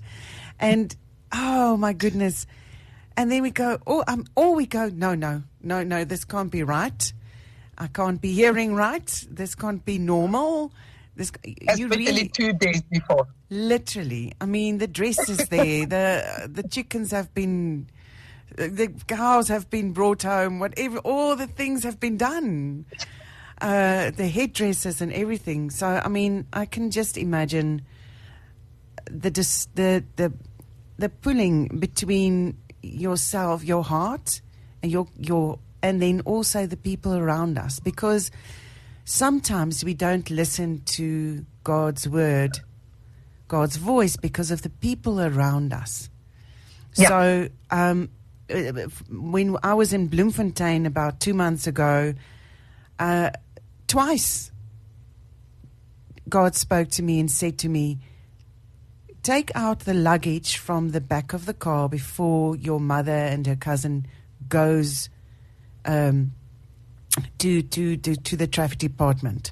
and 0.60 0.96
oh 1.32 1.78
my 1.78 1.94
goodness 1.94 2.46
and 3.16 3.32
then 3.32 3.42
we 3.42 3.52
go 3.52 3.78
oh 3.88 4.04
um 4.08 4.26
or 4.36 4.56
we 4.56 4.66
go 4.66 4.90
no 4.90 5.16
no 5.16 5.44
no 5.62 5.84
no 5.84 6.04
this 6.04 6.24
can't 6.26 6.52
be 6.52 6.64
right 6.64 7.14
i 7.78 7.88
can't 7.88 8.22
be 8.22 8.34
hearing 8.34 8.74
right 8.76 9.26
this 9.30 9.56
can't 9.56 9.84
be 9.86 9.98
normal 10.00 10.72
This, 11.18 11.32
you 11.44 11.90
Especially 11.90 12.06
really, 12.06 12.30
two 12.30 12.54
days 12.54 12.82
before. 12.92 13.28
literally. 13.50 14.34
I 14.40 14.46
mean, 14.46 14.78
the 14.78 14.88
dress 14.88 15.28
is 15.30 15.48
there. 15.50 15.86
the 15.96 16.48
the 16.54 16.62
chickens 16.64 17.10
have 17.12 17.34
been, 17.34 17.88
the 18.56 18.90
cows 19.08 19.48
have 19.50 19.68
been 19.70 19.94
brought 19.94 20.22
home. 20.22 20.60
Whatever, 20.60 21.00
all 21.00 21.36
the 21.36 21.48
things 21.48 21.84
have 21.84 22.00
been 22.00 22.18
done. 22.18 22.86
Uh, 23.60 24.12
the 24.12 24.28
headdresses 24.28 25.02
and 25.02 25.12
everything. 25.14 25.72
So, 25.72 25.88
I 25.88 26.08
mean, 26.10 26.46
I 26.54 26.66
can 26.68 26.92
just 26.92 27.18
imagine 27.18 27.82
the 29.10 29.32
dis- 29.32 29.68
the 29.74 30.04
the 30.16 30.32
the 31.00 31.10
pulling 31.10 31.80
between 31.80 32.58
yourself, 32.84 33.64
your 33.64 33.84
heart, 33.84 34.42
and 34.84 34.92
your 34.92 35.08
your, 35.18 35.58
and 35.82 36.00
then 36.00 36.22
also 36.22 36.68
the 36.68 36.78
people 36.78 37.16
around 37.16 37.58
us, 37.58 37.80
because 37.80 38.30
sometimes 39.06 39.84
we 39.84 39.96
don't 39.96 40.30
listen 40.30 40.84
to 40.86 41.44
God's 41.64 42.08
word, 42.08 42.60
God's 43.48 43.78
voice, 43.78 44.18
because 44.18 44.52
of 44.52 44.62
the 44.62 44.70
people 44.70 45.20
around 45.20 45.74
us. 45.74 46.12
Yeah. 46.96 47.08
So, 47.08 47.50
um, 47.72 48.10
when 49.10 49.58
I 49.64 49.74
was 49.74 49.94
in 49.94 50.10
Bloemfontein 50.10 50.86
about 50.86 51.20
two 51.20 51.34
months 51.34 51.66
ago, 51.66 52.14
uh, 53.00 53.32
twice 53.88 54.52
God 56.30 56.56
spoke 56.56 56.90
to 56.92 57.04
me 57.04 57.20
and 57.20 57.32
said 57.32 57.58
to 57.60 57.70
me, 57.70 58.00
Take 59.24 59.52
out 59.56 59.82
the 59.82 59.94
luggage 59.94 60.58
from 60.58 60.90
the 60.92 61.02
back 61.02 61.34
of 61.34 61.46
the 61.46 61.54
car 61.54 61.90
before 61.90 62.56
your 62.56 62.80
mother 62.80 63.12
and 63.12 63.46
her 63.46 63.58
cousin 63.58 64.08
goes 64.48 65.10
um, 65.84 66.34
to, 67.40 67.62
to, 67.62 67.98
to, 67.98 68.16
to 68.16 68.38
the 68.38 68.48
traffic 68.48 68.78
department. 68.78 69.52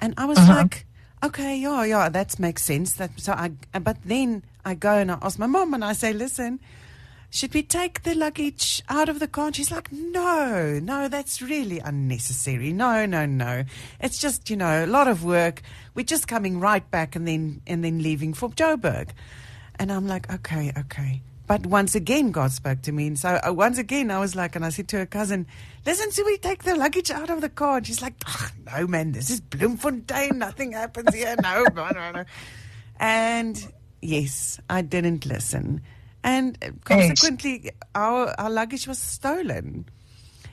And 0.00 0.14
I 0.16 0.24
was 0.24 0.38
like, 0.48 0.86
okay, 1.22 1.56
yeah, 1.56 1.84
yeah, 1.84 2.08
that 2.08 2.38
makes 2.40 2.64
sense. 2.64 2.94
That, 2.94 3.10
so 3.16 3.32
I, 3.32 3.52
but 3.78 3.98
then 4.04 4.42
I 4.64 4.74
go 4.74 4.94
and 4.98 5.12
I 5.12 5.18
ask 5.22 5.38
my 5.38 5.46
mom 5.46 5.72
and 5.74 5.84
I 5.84 5.92
say, 5.92 6.12
listen, 6.12 6.58
should 7.30 7.54
we 7.54 7.62
take 7.62 8.02
the 8.02 8.14
luggage 8.14 8.82
out 8.88 9.08
of 9.08 9.20
the 9.20 9.28
car? 9.28 9.46
And 9.46 9.56
she's 9.56 9.70
like, 9.70 9.90
no, 9.92 10.78
no, 10.82 11.08
that's 11.08 11.42
really 11.42 11.78
unnecessary. 11.80 12.72
No, 12.72 13.04
no, 13.06 13.26
no. 13.26 13.64
It's 14.00 14.18
just, 14.18 14.48
you 14.48 14.56
know, 14.56 14.84
a 14.84 14.86
lot 14.86 15.08
of 15.08 15.24
work. 15.24 15.62
We're 15.94 16.04
just 16.04 16.28
coming 16.28 16.60
right 16.60 16.88
back 16.90 17.16
and 17.16 17.26
then, 17.26 17.62
and 17.66 17.84
then 17.84 18.02
leaving 18.02 18.32
for 18.32 18.48
Joburg. 18.50 19.10
And 19.78 19.92
I'm 19.92 20.06
like, 20.06 20.32
okay, 20.32 20.72
okay. 20.78 21.22
But 21.46 21.64
once 21.66 21.94
again, 21.94 22.32
God 22.32 22.50
spoke 22.50 22.82
to 22.82 22.92
me. 22.92 23.06
And 23.06 23.18
so 23.18 23.38
uh, 23.46 23.52
once 23.52 23.78
again, 23.78 24.10
I 24.10 24.18
was 24.18 24.34
like, 24.34 24.56
and 24.56 24.64
I 24.64 24.70
said 24.70 24.88
to 24.88 24.98
her 24.98 25.06
cousin, 25.06 25.46
listen, 25.84 26.10
should 26.10 26.26
we 26.26 26.38
take 26.38 26.64
the 26.64 26.74
luggage 26.74 27.10
out 27.10 27.30
of 27.30 27.40
the 27.40 27.48
car? 27.48 27.76
And 27.76 27.86
she's 27.86 28.02
like, 28.02 28.14
"Ugh, 28.26 28.50
no, 28.66 28.86
man, 28.88 29.12
this 29.12 29.30
is 29.30 29.40
Bloemfontein. 29.40 30.38
Nothing 30.38 30.72
happens 30.72 31.14
here. 31.14 31.36
No, 31.40 31.64
no, 31.74 31.88
no, 31.90 32.10
no. 32.12 32.24
And 32.98 33.72
yes, 34.02 34.58
I 34.68 34.82
didn't 34.82 35.24
listen. 35.24 35.82
And 36.26 36.58
uh, 36.60 36.70
consequently, 36.84 37.70
our, 37.94 38.34
our 38.38 38.50
luggage 38.50 38.86
was 38.86 38.98
stolen. 38.98 39.86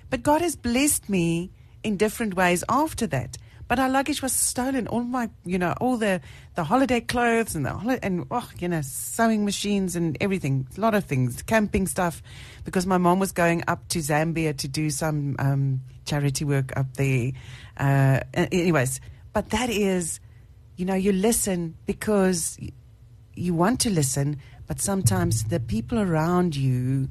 But 0.09 0.21
God 0.21 0.41
has 0.41 0.55
blessed 0.55 1.09
me 1.09 1.51
in 1.83 1.97
different 1.97 2.35
ways 2.35 2.63
after 2.69 3.07
that. 3.07 3.37
But 3.67 3.79
our 3.79 3.89
luggage 3.89 4.21
was 4.21 4.33
stolen. 4.33 4.87
All 4.87 5.03
my, 5.03 5.31
you 5.45 5.57
know, 5.57 5.73
all 5.81 5.97
the, 5.97 6.21
the 6.53 6.63
holiday 6.63 7.01
clothes 7.01 7.55
and 7.55 7.65
the 7.65 7.71
holi- 7.71 7.97
and 8.03 8.27
oh, 8.29 8.47
you 8.59 8.67
know, 8.67 8.81
sewing 8.81 9.45
machines 9.45 9.95
and 9.95 10.15
everything. 10.21 10.67
A 10.77 10.79
lot 10.79 10.93
of 10.93 11.05
things, 11.05 11.41
camping 11.41 11.87
stuff, 11.87 12.21
because 12.65 12.85
my 12.85 12.99
mom 12.99 13.19
was 13.19 13.31
going 13.31 13.63
up 13.67 13.87
to 13.87 13.99
Zambia 13.99 14.55
to 14.57 14.67
do 14.67 14.91
some 14.91 15.35
um, 15.39 15.81
charity 16.05 16.45
work 16.45 16.77
up 16.77 16.93
there. 16.97 17.31
Uh, 17.77 18.19
anyways, 18.35 19.01
but 19.31 19.49
that 19.49 19.71
is, 19.71 20.19
you 20.75 20.85
know, 20.85 20.93
you 20.93 21.11
listen 21.11 21.75
because 21.87 22.59
you 23.35 23.53
want 23.55 23.79
to 23.79 23.89
listen, 23.89 24.37
but 24.73 24.81
sometimes 24.81 25.43
the 25.43 25.59
people 25.59 25.99
around 25.99 26.55
you 26.55 27.07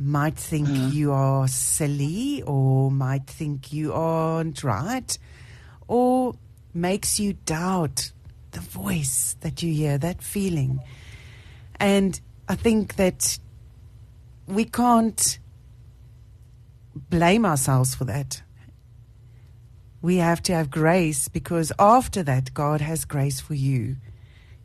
might 0.00 0.36
think 0.36 0.66
hmm. 0.66 0.88
you 0.88 1.12
are 1.12 1.46
silly 1.46 2.42
or 2.44 2.90
might 2.90 3.24
think 3.28 3.72
you 3.72 3.92
aren't 3.92 4.64
right 4.64 5.16
or 5.86 6.34
makes 6.74 7.20
you 7.20 7.34
doubt 7.34 8.10
the 8.50 8.58
voice 8.58 9.36
that 9.42 9.62
you 9.62 9.72
hear, 9.72 9.96
that 9.96 10.20
feeling. 10.22 10.80
And 11.78 12.20
I 12.48 12.56
think 12.56 12.96
that 12.96 13.38
we 14.48 14.64
can't 14.64 15.38
blame 16.96 17.46
ourselves 17.46 17.94
for 17.94 18.06
that. 18.06 18.42
We 20.02 20.16
have 20.16 20.42
to 20.42 20.52
have 20.52 20.68
grace 20.68 21.28
because 21.28 21.70
after 21.78 22.24
that, 22.24 22.52
God 22.54 22.80
has 22.80 23.04
grace 23.04 23.40
for 23.40 23.54
you. 23.54 23.98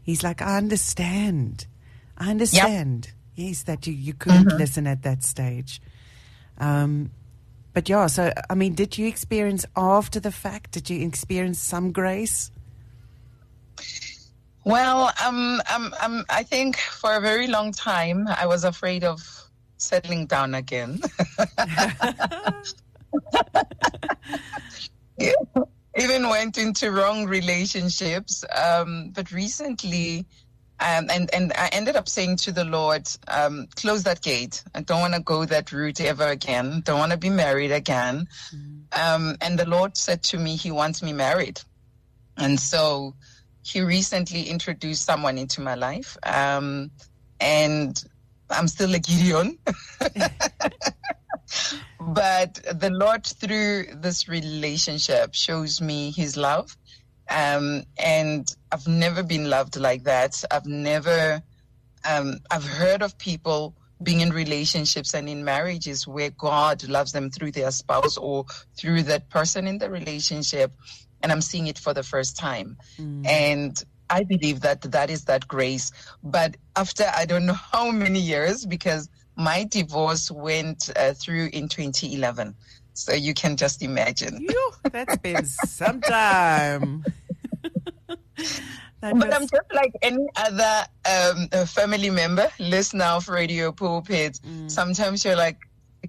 He's 0.01 0.23
like, 0.23 0.41
I 0.41 0.57
understand. 0.57 1.67
I 2.17 2.29
understand. 2.29 3.11
Yes, 3.35 3.63
that 3.63 3.85
you, 3.85 3.93
you 3.93 4.13
couldn't 4.13 4.57
listen 4.57 4.87
at 4.87 5.03
that 5.03 5.23
stage. 5.23 5.81
Um, 6.57 7.11
but 7.73 7.89
yeah, 7.89 8.07
so, 8.07 8.31
I 8.49 8.55
mean, 8.55 8.73
did 8.73 8.97
you 8.97 9.07
experience 9.07 9.65
after 9.75 10.21
the 10.21 10.31
fact? 10.31 10.71
Did 10.71 10.89
you 10.89 11.05
experience 11.05 11.59
some 11.59 11.91
grace? 11.91 12.49
Well, 14.63 15.11
um, 15.23 15.61
um, 15.73 15.93
um, 16.01 16.25
I 16.29 16.43
think 16.43 16.77
for 16.77 17.15
a 17.15 17.21
very 17.21 17.47
long 17.47 17.71
time 17.71 18.27
I 18.27 18.45
was 18.45 18.63
afraid 18.63 19.03
of 19.03 19.21
settling 19.77 20.25
down 20.25 20.55
again. 20.55 21.01
Yeah. 25.17 25.33
Even 25.97 26.27
went 26.27 26.57
into 26.57 26.91
wrong 26.91 27.25
relationships. 27.25 28.43
Um, 28.55 29.11
but 29.13 29.31
recently, 29.31 30.25
um, 30.79 31.07
and 31.09 31.33
and 31.33 31.53
I 31.53 31.69
ended 31.71 31.95
up 31.95 32.09
saying 32.09 32.37
to 32.37 32.51
the 32.51 32.65
Lord, 32.65 33.07
um, 33.27 33.67
"Close 33.75 34.03
that 34.03 34.21
gate. 34.21 34.63
I 34.73 34.81
don't 34.81 34.99
want 34.99 35.13
to 35.13 35.21
go 35.21 35.45
that 35.45 35.71
route 35.71 36.01
ever 36.01 36.27
again. 36.27 36.81
Don't 36.83 36.99
want 36.99 37.11
to 37.11 37.17
be 37.17 37.29
married 37.29 37.71
again." 37.71 38.27
Um, 38.91 39.37
and 39.41 39.57
the 39.57 39.67
Lord 39.67 39.97
said 39.97 40.23
to 40.23 40.37
me, 40.37 40.55
He 40.55 40.71
wants 40.71 41.01
me 41.01 41.13
married, 41.13 41.61
and 42.37 42.59
so 42.59 43.15
He 43.63 43.81
recently 43.81 44.43
introduced 44.43 45.05
someone 45.05 45.37
into 45.37 45.61
my 45.61 45.75
life, 45.75 46.17
um, 46.23 46.91
and 47.39 48.01
I'm 48.49 48.67
still 48.67 48.93
a 48.93 48.99
Gideon. 48.99 49.57
but 51.99 52.55
the 52.79 52.89
Lord, 52.91 53.25
through 53.25 53.85
this 53.95 54.27
relationship, 54.27 55.35
shows 55.35 55.81
me 55.81 56.11
His 56.11 56.37
love. 56.37 56.75
Um, 57.29 57.83
and 57.97 58.53
I've 58.71 58.87
never 58.87 59.23
been 59.23 59.49
loved 59.49 59.77
like 59.77 60.03
that. 60.03 60.43
I've 60.51 60.65
never, 60.65 61.41
um, 62.07 62.39
I've 62.51 62.63
heard 62.65 63.01
of 63.01 63.17
people 63.17 63.75
being 64.03 64.21
in 64.21 64.31
relationships 64.31 65.13
and 65.13 65.29
in 65.29 65.43
marriages 65.43 66.07
where 66.07 66.29
God 66.29 66.87
loves 66.87 67.13
them 67.13 67.29
through 67.31 67.51
their 67.51 67.71
spouse 67.71 68.17
or 68.17 68.45
through 68.75 69.03
that 69.03 69.29
person 69.29 69.67
in 69.67 69.77
the 69.77 69.89
relationship. 69.89 70.73
And 71.23 71.31
I'm 71.31 71.41
seeing 71.41 71.67
it 71.67 71.79
for 71.79 71.93
the 71.93 72.03
first 72.03 72.37
time. 72.37 72.77
And 73.25 73.83
I 74.09 74.23
believe 74.23 74.61
that 74.61 74.81
that 74.81 75.09
is 75.09 75.25
that 75.25 75.47
grace. 75.47 75.91
But 76.23 76.57
after 76.75 77.05
I 77.15 77.25
don't 77.25 77.45
know 77.45 77.53
how 77.71 77.91
many 77.91 78.19
years, 78.19 78.65
because 78.65 79.09
my 79.35 79.65
divorce 79.65 80.31
went 80.31 80.89
uh, 80.95 81.13
through 81.13 81.49
in 81.53 81.67
2011. 81.67 82.55
So 82.95 83.13
you 83.13 83.33
can 83.33 83.57
just 83.57 83.83
imagine. 83.83 84.47
That's 84.91 85.17
been 85.17 85.45
some 85.45 86.01
time. 86.01 87.03
That 89.01 89.19
But 89.19 89.33
I'm 89.35 89.41
just 89.41 89.73
like 89.73 89.93
any 90.01 90.25
other 90.35 90.85
um, 91.05 91.67
family 91.67 92.09
member, 92.09 92.47
listener 92.59 93.05
of 93.05 93.27
Radio 93.29 93.71
Pulpit. 93.71 94.39
Sometimes 94.67 95.23
you're 95.23 95.35
like, 95.35 95.59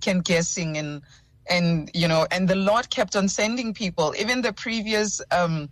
can't 0.00 0.24
guessing 0.24 0.78
and 0.78 1.02
and 1.48 1.90
you 1.94 2.08
know, 2.08 2.26
and 2.30 2.48
the 2.48 2.56
Lord 2.56 2.90
kept 2.90 3.16
on 3.16 3.28
sending 3.28 3.74
people. 3.74 4.14
Even 4.18 4.42
the 4.42 4.52
previous 4.52 5.20
um, 5.30 5.68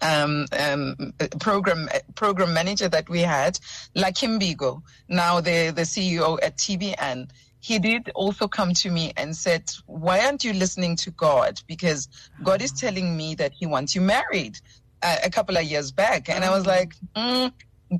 um, 0.00 0.46
um, 0.58 1.14
program 1.40 1.88
program 2.14 2.52
manager 2.52 2.88
that 2.88 3.08
we 3.08 3.20
had, 3.20 3.58
Lakim 3.96 4.40
Bigo, 4.40 4.82
now 5.08 5.40
the 5.40 5.70
the 5.70 5.82
CEO 5.82 6.38
at 6.42 6.56
TBN. 6.56 7.28
He 7.60 7.78
did 7.78 8.10
also 8.14 8.48
come 8.48 8.72
to 8.74 8.90
me 8.90 9.12
and 9.16 9.36
said, 9.36 9.70
"Why 9.86 10.24
aren't 10.24 10.44
you 10.44 10.52
listening 10.52 10.96
to 10.96 11.10
God? 11.10 11.60
Because 11.66 12.08
God 12.42 12.62
is 12.62 12.72
telling 12.72 13.16
me 13.16 13.34
that 13.36 13.52
He 13.58 13.66
wants 13.66 13.94
you 13.94 14.00
married." 14.00 14.58
Uh, 15.00 15.16
a 15.22 15.30
couple 15.30 15.56
of 15.56 15.62
years 15.62 15.92
back, 15.92 16.28
and 16.28 16.44
I 16.44 16.50
was 16.50 16.66
like, 16.66 16.94
mm, 17.16 17.52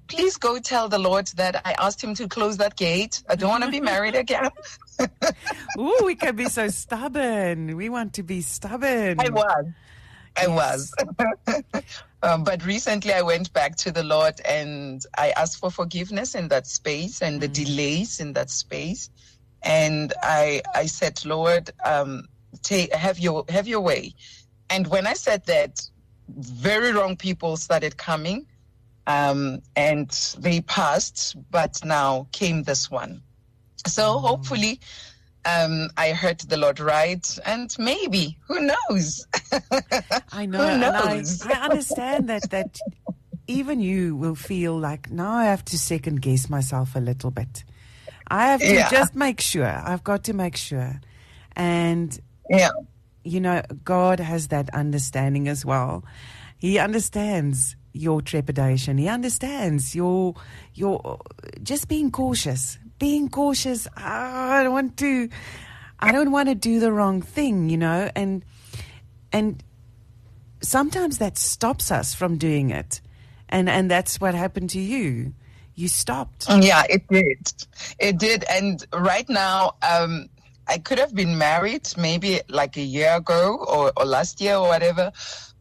"Please 0.09 0.37
go 0.37 0.59
tell 0.59 0.88
the 0.88 0.99
Lord 0.99 1.29
that 1.37 1.62
I 1.65 1.75
asked 1.79 2.03
Him 2.03 2.15
to 2.17 2.29
close 2.29 2.57
that 2.57 2.77
gate. 2.77 3.23
I 3.29 3.37
don't 3.37 3.50
want 3.50 3.65
to 3.65 3.71
be 3.71 3.81
married 3.81 4.17
again." 4.25 4.50
Ooh, 5.79 6.03
we 6.05 6.15
can 6.15 6.37
be 6.37 6.47
so 6.47 6.69
stubborn. 6.69 7.77
We 7.77 7.88
want 7.88 8.15
to 8.15 8.23
be 8.23 8.43
stubborn. 8.43 9.21
I 9.21 9.29
was. 9.29 9.67
I 10.37 10.47
was. 10.49 10.93
um, 12.23 12.45
but 12.45 12.65
recently 12.65 13.12
I 13.12 13.23
went 13.23 13.53
back 13.53 13.77
to 13.77 13.93
the 13.93 14.05
Lord 14.05 14.41
and 14.49 15.03
I 15.17 15.31
asked 15.31 15.59
for 15.59 15.71
forgiveness 15.71 16.35
in 16.35 16.49
that 16.49 16.67
space 16.67 17.23
and 17.23 17.41
the 17.41 17.49
delays 17.49 18.21
in 18.21 18.33
that 18.35 18.50
space. 18.50 19.11
And 19.62 20.12
I, 20.23 20.62
I 20.75 20.87
said, 20.87 21.25
Lord, 21.25 21.71
um, 21.85 22.27
take, 22.62 22.93
have 22.95 23.19
your, 23.19 23.45
have 23.49 23.67
your 23.69 23.81
way. 23.81 24.15
And 24.71 24.87
when 24.87 25.07
I 25.07 25.15
said 25.15 25.45
that, 25.47 25.81
very 26.29 26.93
wrong 26.93 27.17
people 27.17 27.57
started 27.57 27.97
coming, 27.97 28.47
um, 29.07 29.62
and 29.75 30.11
they 30.38 30.61
passed, 30.61 31.37
but 31.50 31.83
now 31.85 32.29
came 32.33 32.62
this 32.65 32.91
one. 32.91 33.23
So 33.87 34.03
Oh. 34.05 34.19
hopefully, 34.19 34.81
um, 35.47 35.88
I 35.97 36.12
heard 36.12 36.41
the 36.41 36.59
Lord 36.59 36.81
right, 36.81 37.38
and 37.47 37.75
maybe 37.79 38.37
who 38.47 38.61
knows? 38.61 39.27
I 40.33 40.45
know. 40.45 40.59
Who 40.59 40.65
and 40.69 40.85
I, 40.85 41.17
knows? 41.17 41.43
I 41.43 41.53
understand 41.55 42.29
that 42.29 42.50
that 42.50 42.79
even 43.47 43.81
you 43.81 44.15
will 44.15 44.35
feel 44.35 44.77
like 44.79 45.11
now 45.11 45.33
I 45.33 45.47
have 45.47 45.65
to 45.67 45.79
second 45.79 46.21
guess 46.21 46.50
myself 46.50 46.95
a 46.95 47.00
little 47.00 47.31
bit. 47.31 47.65
I 48.29 48.47
have 48.49 48.61
to 48.61 48.73
Yeah. 48.75 48.91
just 48.91 49.15
make 49.15 49.41
sure. 49.41 49.67
I've 49.67 50.05
got 50.05 50.25
to 50.25 50.33
make 50.33 50.57
sure. 50.57 51.01
And 51.57 52.19
yeah, 52.49 52.71
you 53.25 53.41
know, 53.41 53.63
God 53.85 54.21
has 54.21 54.49
that 54.49 54.69
understanding 54.75 55.49
as 55.49 55.65
well. 55.65 56.05
He 56.59 56.79
understands 56.79 57.77
your 57.93 58.21
trepidation. 58.23 58.99
He 58.99 59.09
understands 59.09 59.95
your 59.95 60.35
your 60.75 61.19
just 61.63 61.89
being 61.89 62.11
cautious. 62.11 62.79
Being 62.99 63.29
cautious. 63.29 63.87
Ah, 63.97 64.53
I 64.59 64.63
don't 64.63 64.73
want 64.73 64.97
to 64.99 65.29
I 66.01 66.13
don't 66.13 66.31
want 66.31 66.49
to 66.49 66.55
do 66.55 66.81
the 66.81 66.93
wrong 66.93 67.23
thing, 67.23 67.71
you 67.71 67.77
know, 67.77 68.11
and 68.15 68.45
and 69.33 69.63
sometimes 70.61 71.19
that 71.19 71.39
stops 71.39 71.91
us 71.91 72.15
from 72.15 72.37
doing 72.39 72.71
it. 72.71 73.01
And 73.49 73.69
and 73.69 73.91
that's 73.91 74.21
what 74.21 74.35
happened 74.35 74.71
to 74.71 74.81
you. 74.81 75.33
You 75.79 75.87
stopped. 75.87 76.47
yeah, 76.49 76.83
it 76.91 77.07
did, 77.07 77.53
it 78.01 78.19
did, 78.19 78.43
and 78.51 78.85
right 78.93 79.29
now, 79.29 79.77
um, 79.89 80.29
I 80.67 80.79
could 80.79 80.99
have 80.99 81.15
been 81.15 81.39
married 81.39 81.89
maybe 81.97 82.41
like 82.49 82.77
a 82.77 82.83
year 82.83 83.15
ago 83.15 83.65
or, 83.65 83.93
or 83.97 84.05
last 84.05 84.41
year 84.41 84.57
or 84.57 84.67
whatever. 84.67 85.13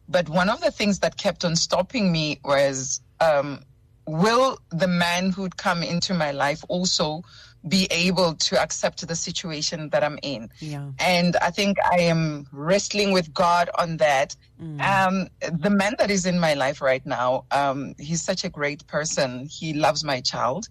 But 0.08 0.28
one 0.28 0.48
of 0.48 0.60
the 0.60 0.72
things 0.72 0.98
that 0.98 1.16
kept 1.18 1.44
on 1.44 1.54
stopping 1.54 2.10
me 2.10 2.40
was 2.44 3.00
um, 3.20 3.60
will 4.08 4.58
the 4.70 4.88
man 4.88 5.30
who'd 5.30 5.56
come 5.56 5.84
into 5.84 6.14
my 6.14 6.32
life 6.32 6.64
also 6.66 7.22
be 7.66 7.86
able 7.90 8.34
to 8.34 8.60
accept 8.60 9.06
the 9.06 9.16
situation 9.16 9.88
that 9.90 10.04
I'm 10.04 10.18
in? 10.22 10.50
Yeah. 10.60 10.90
And 10.98 11.36
I 11.36 11.50
think 11.50 11.78
I 11.84 12.00
am 12.00 12.46
wrestling 12.52 13.12
with 13.12 13.32
God 13.34 13.68
on 13.78 13.96
that. 13.98 14.36
Um, 14.80 15.28
the 15.60 15.70
man 15.70 15.94
that 15.98 16.10
is 16.10 16.26
in 16.26 16.38
my 16.38 16.54
life 16.54 16.80
right 16.80 17.04
now, 17.04 17.44
um, 17.50 17.94
he's 17.98 18.22
such 18.22 18.44
a 18.44 18.48
great 18.48 18.86
person. 18.86 19.46
He 19.50 19.72
loves 19.72 20.04
my 20.04 20.20
child. 20.20 20.68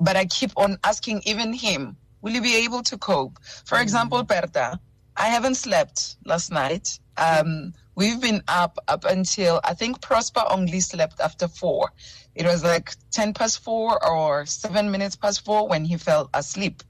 But 0.00 0.16
I 0.16 0.26
keep 0.26 0.52
on 0.56 0.78
asking 0.84 1.22
even 1.26 1.52
him, 1.52 1.96
will 2.20 2.32
you 2.32 2.42
be 2.42 2.56
able 2.64 2.82
to 2.82 2.98
cope? 2.98 3.38
For 3.64 3.80
example, 3.80 4.22
Bertha, 4.22 4.78
I 5.16 5.26
haven't 5.26 5.56
slept 5.56 6.16
last 6.24 6.52
night. 6.52 6.98
Um, 7.16 7.74
we've 7.96 8.20
been 8.20 8.42
up 8.46 8.78
up 8.86 9.04
until 9.04 9.60
I 9.64 9.74
think 9.74 10.00
Prosper 10.00 10.44
only 10.48 10.80
slept 10.80 11.20
after 11.20 11.48
four. 11.48 11.90
It 12.38 12.46
was 12.46 12.62
like 12.62 12.94
10 13.10 13.34
past 13.34 13.58
four 13.64 14.02
or 14.06 14.46
seven 14.46 14.92
minutes 14.92 15.16
past 15.16 15.44
four 15.44 15.66
when 15.68 15.84
he 15.84 15.96
fell 15.96 16.30
asleep. 16.32 16.84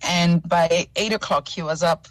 And 0.00 0.42
by 0.48 0.86
eight 0.96 1.12
o'clock, 1.12 1.46
he 1.46 1.60
was 1.60 1.82
up, 1.82 2.08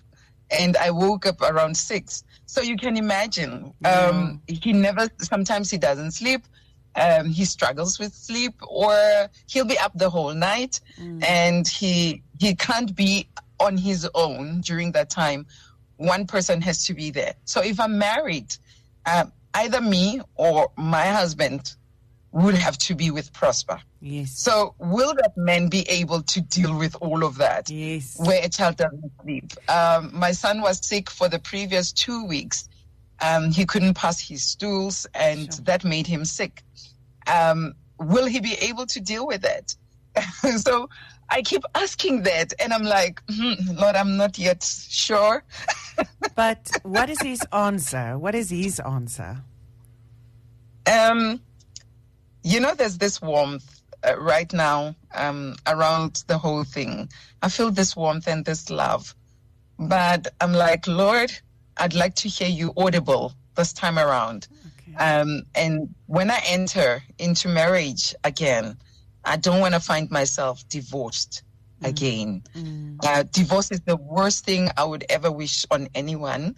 and 0.52 0.78
I 0.78 0.92
woke 0.92 1.26
up 1.26 1.42
around 1.42 1.76
six. 1.76 2.24
So 2.46 2.62
you 2.62 2.78
can 2.78 2.98
imagine, 2.98 3.74
um, 3.84 4.42
he 4.48 4.74
never, 4.74 5.10
sometimes 5.18 5.72
he 5.72 5.80
doesn't 5.80 6.12
sleep. 6.12 6.44
Um, 6.96 7.30
he 7.30 7.46
struggles 7.46 7.98
with 7.98 8.14
sleep, 8.14 8.54
or 8.68 8.94
he'll 9.48 9.66
be 9.66 9.80
up 9.80 9.94
the 9.96 10.10
whole 10.12 10.34
night, 10.34 10.82
and 11.24 11.68
he 11.68 12.22
he 12.40 12.56
can't 12.56 12.96
be 12.96 13.28
on 13.60 13.78
his 13.78 14.08
own 14.14 14.62
during 14.62 14.92
that 14.92 15.10
time. 15.10 15.48
One 15.98 16.28
person 16.28 16.62
has 16.62 16.86
to 16.86 16.94
be 16.94 17.10
there. 17.12 17.34
So 17.46 17.62
if 17.62 17.80
I'm 17.80 17.98
married, 17.98 18.56
um, 19.06 19.32
either 19.54 19.82
me 19.82 20.22
or 20.36 20.72
my 20.78 21.06
husband 21.08 21.76
would 22.32 22.54
have 22.56 22.78
to 22.78 22.96
be 22.96 23.10
with 23.12 23.34
Prosper. 23.34 23.82
Yes. 24.02 24.32
So 24.38 24.76
will 24.78 25.14
that 25.16 25.36
man 25.36 25.68
be 25.68 25.82
able 25.90 26.22
to 26.24 26.42
deal 26.42 26.78
with 26.78 26.96
all 27.02 27.24
of 27.24 27.38
that? 27.38 27.70
Yes. 27.70 28.18
Where 28.20 28.44
a 28.44 28.50
child 28.50 28.78
doesn't 28.78 29.12
sleep. 29.24 29.52
Um, 29.68 30.12
my 30.13 30.32
son 30.32 30.62
was 30.62 30.86
sick 30.86 31.10
for 31.10 31.28
the 31.28 31.39
previous 31.39 31.92
two 31.92 32.26
weeks. 32.26 32.70
Um, 33.22 33.52
he 33.52 33.65
couldn't 33.65 33.96
pass 33.96 34.20
his 34.20 34.44
stools, 34.44 35.08
and 35.13 35.54
Sure. 35.54 35.63
that 35.65 35.84
made 35.84 36.08
him 36.08 36.24
sick. 36.24 36.63
Um, 37.28 37.74
will 38.00 38.26
he 38.28 38.39
be 38.39 38.54
able 38.54 38.86
to 38.86 39.00
deal 39.02 39.26
with 39.28 39.44
it? 39.44 39.76
so 40.62 40.88
I 41.30 41.42
keep 41.42 41.63
asking 41.76 42.24
that, 42.24 42.54
and 42.60 42.74
I'm 42.74 42.84
like, 42.84 43.22
hmm, 43.30 43.54
Lord, 43.76 43.96
I'm 43.96 44.18
not 44.18 44.38
yet 44.38 44.63
sure. 44.63 45.44
But 46.36 46.72
what 46.84 47.10
is 47.10 47.20
his 47.22 47.42
answer? 47.52 48.18
What 48.18 48.34
is 48.36 48.50
his 48.52 48.80
answer? 48.80 49.44
Um, 50.88 51.42
you 52.50 52.60
know, 52.60 52.74
there's 52.74 52.98
this 52.98 53.22
warmth 53.22 53.82
uh, 54.04 54.20
right 54.20 54.52
now 54.54 54.96
um, 55.14 55.56
around 55.68 56.24
the 56.28 56.38
whole 56.38 56.64
thing. 56.64 57.10
I 57.44 57.50
feel 57.50 57.70
this 57.70 57.96
warmth 57.96 58.28
and 58.28 58.44
this 58.44 58.70
love. 58.72 59.14
But 59.78 60.28
I'm 60.42 60.54
like, 60.54 60.88
Lord, 60.88 61.32
I'd 61.78 61.94
like 61.94 62.16
to 62.16 62.28
hear 62.28 62.48
you 62.48 62.74
audible 62.76 63.34
this 63.56 63.72
time 63.72 64.00
around. 64.00 64.48
Okay. 64.80 64.96
Um, 64.96 65.44
and 65.54 65.94
when 66.08 66.32
I 66.32 66.42
enter 66.48 67.04
into 67.20 67.50
marriage 67.50 68.16
again, 68.24 68.78
I 69.24 69.38
don't 69.38 69.62
want 69.62 69.76
to 69.76 69.80
find 69.80 70.10
myself 70.10 70.68
divorced 70.70 71.44
again. 71.84 72.42
Mm. 72.56 72.98
Uh, 73.04 73.24
divorce 73.32 73.72
is 73.72 73.82
the 73.82 73.96
worst 73.96 74.44
thing 74.44 74.70
I 74.76 74.86
would 74.86 75.06
ever 75.10 75.32
wish 75.32 75.66
on 75.70 75.88
anyone. 75.94 76.56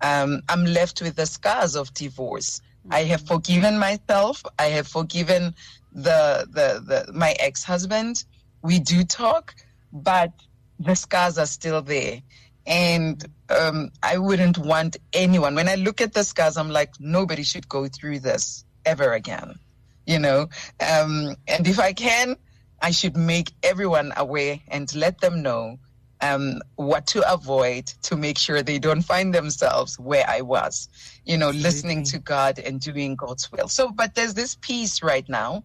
Um, 0.00 0.40
I'm 0.48 0.64
left 0.64 1.02
with 1.02 1.16
the 1.16 1.26
scars 1.26 1.76
of 1.76 1.92
divorce. 1.92 2.62
I 2.90 3.04
have 3.04 3.26
forgiven 3.26 3.78
myself. 3.78 4.42
I 4.58 4.64
have 4.66 4.86
forgiven 4.86 5.54
the 5.92 6.46
the, 6.50 6.82
the 7.06 7.12
my 7.12 7.34
ex 7.38 7.64
husband. 7.64 8.24
We 8.62 8.78
do 8.78 9.04
talk, 9.04 9.54
but 9.92 10.32
the 10.78 10.94
scars 10.94 11.38
are 11.38 11.46
still 11.46 11.82
there. 11.82 12.22
And 12.66 13.22
um, 13.50 13.90
I 14.02 14.18
wouldn't 14.18 14.56
want 14.58 14.96
anyone. 15.12 15.54
When 15.54 15.68
I 15.68 15.74
look 15.74 16.00
at 16.00 16.14
the 16.14 16.24
scars, 16.24 16.56
I'm 16.56 16.70
like, 16.70 16.94
nobody 16.98 17.42
should 17.42 17.68
go 17.68 17.88
through 17.88 18.20
this 18.20 18.64
ever 18.86 19.12
again. 19.12 19.58
You 20.06 20.18
know, 20.18 20.48
um, 20.80 21.36
and 21.46 21.66
if 21.66 21.78
I 21.78 21.92
can, 21.92 22.36
I 22.80 22.90
should 22.90 23.16
make 23.16 23.52
everyone 23.62 24.12
aware 24.16 24.60
and 24.68 24.94
let 24.94 25.20
them 25.20 25.42
know 25.42 25.78
um, 26.24 26.62
what 26.76 27.06
to 27.08 27.32
avoid 27.32 27.86
to 28.02 28.16
make 28.16 28.38
sure 28.38 28.62
they 28.62 28.78
don't 28.78 29.02
find 29.02 29.34
themselves 29.34 29.98
where 29.98 30.24
I 30.28 30.40
was, 30.40 30.88
you 31.24 31.36
know, 31.36 31.50
listening 31.50 32.02
to 32.04 32.18
God 32.18 32.58
and 32.58 32.80
doing 32.80 33.14
God's 33.14 33.50
will. 33.52 33.68
So, 33.68 33.90
but 33.90 34.14
there's 34.14 34.34
this 34.34 34.56
peace 34.60 35.02
right 35.02 35.28
now. 35.28 35.64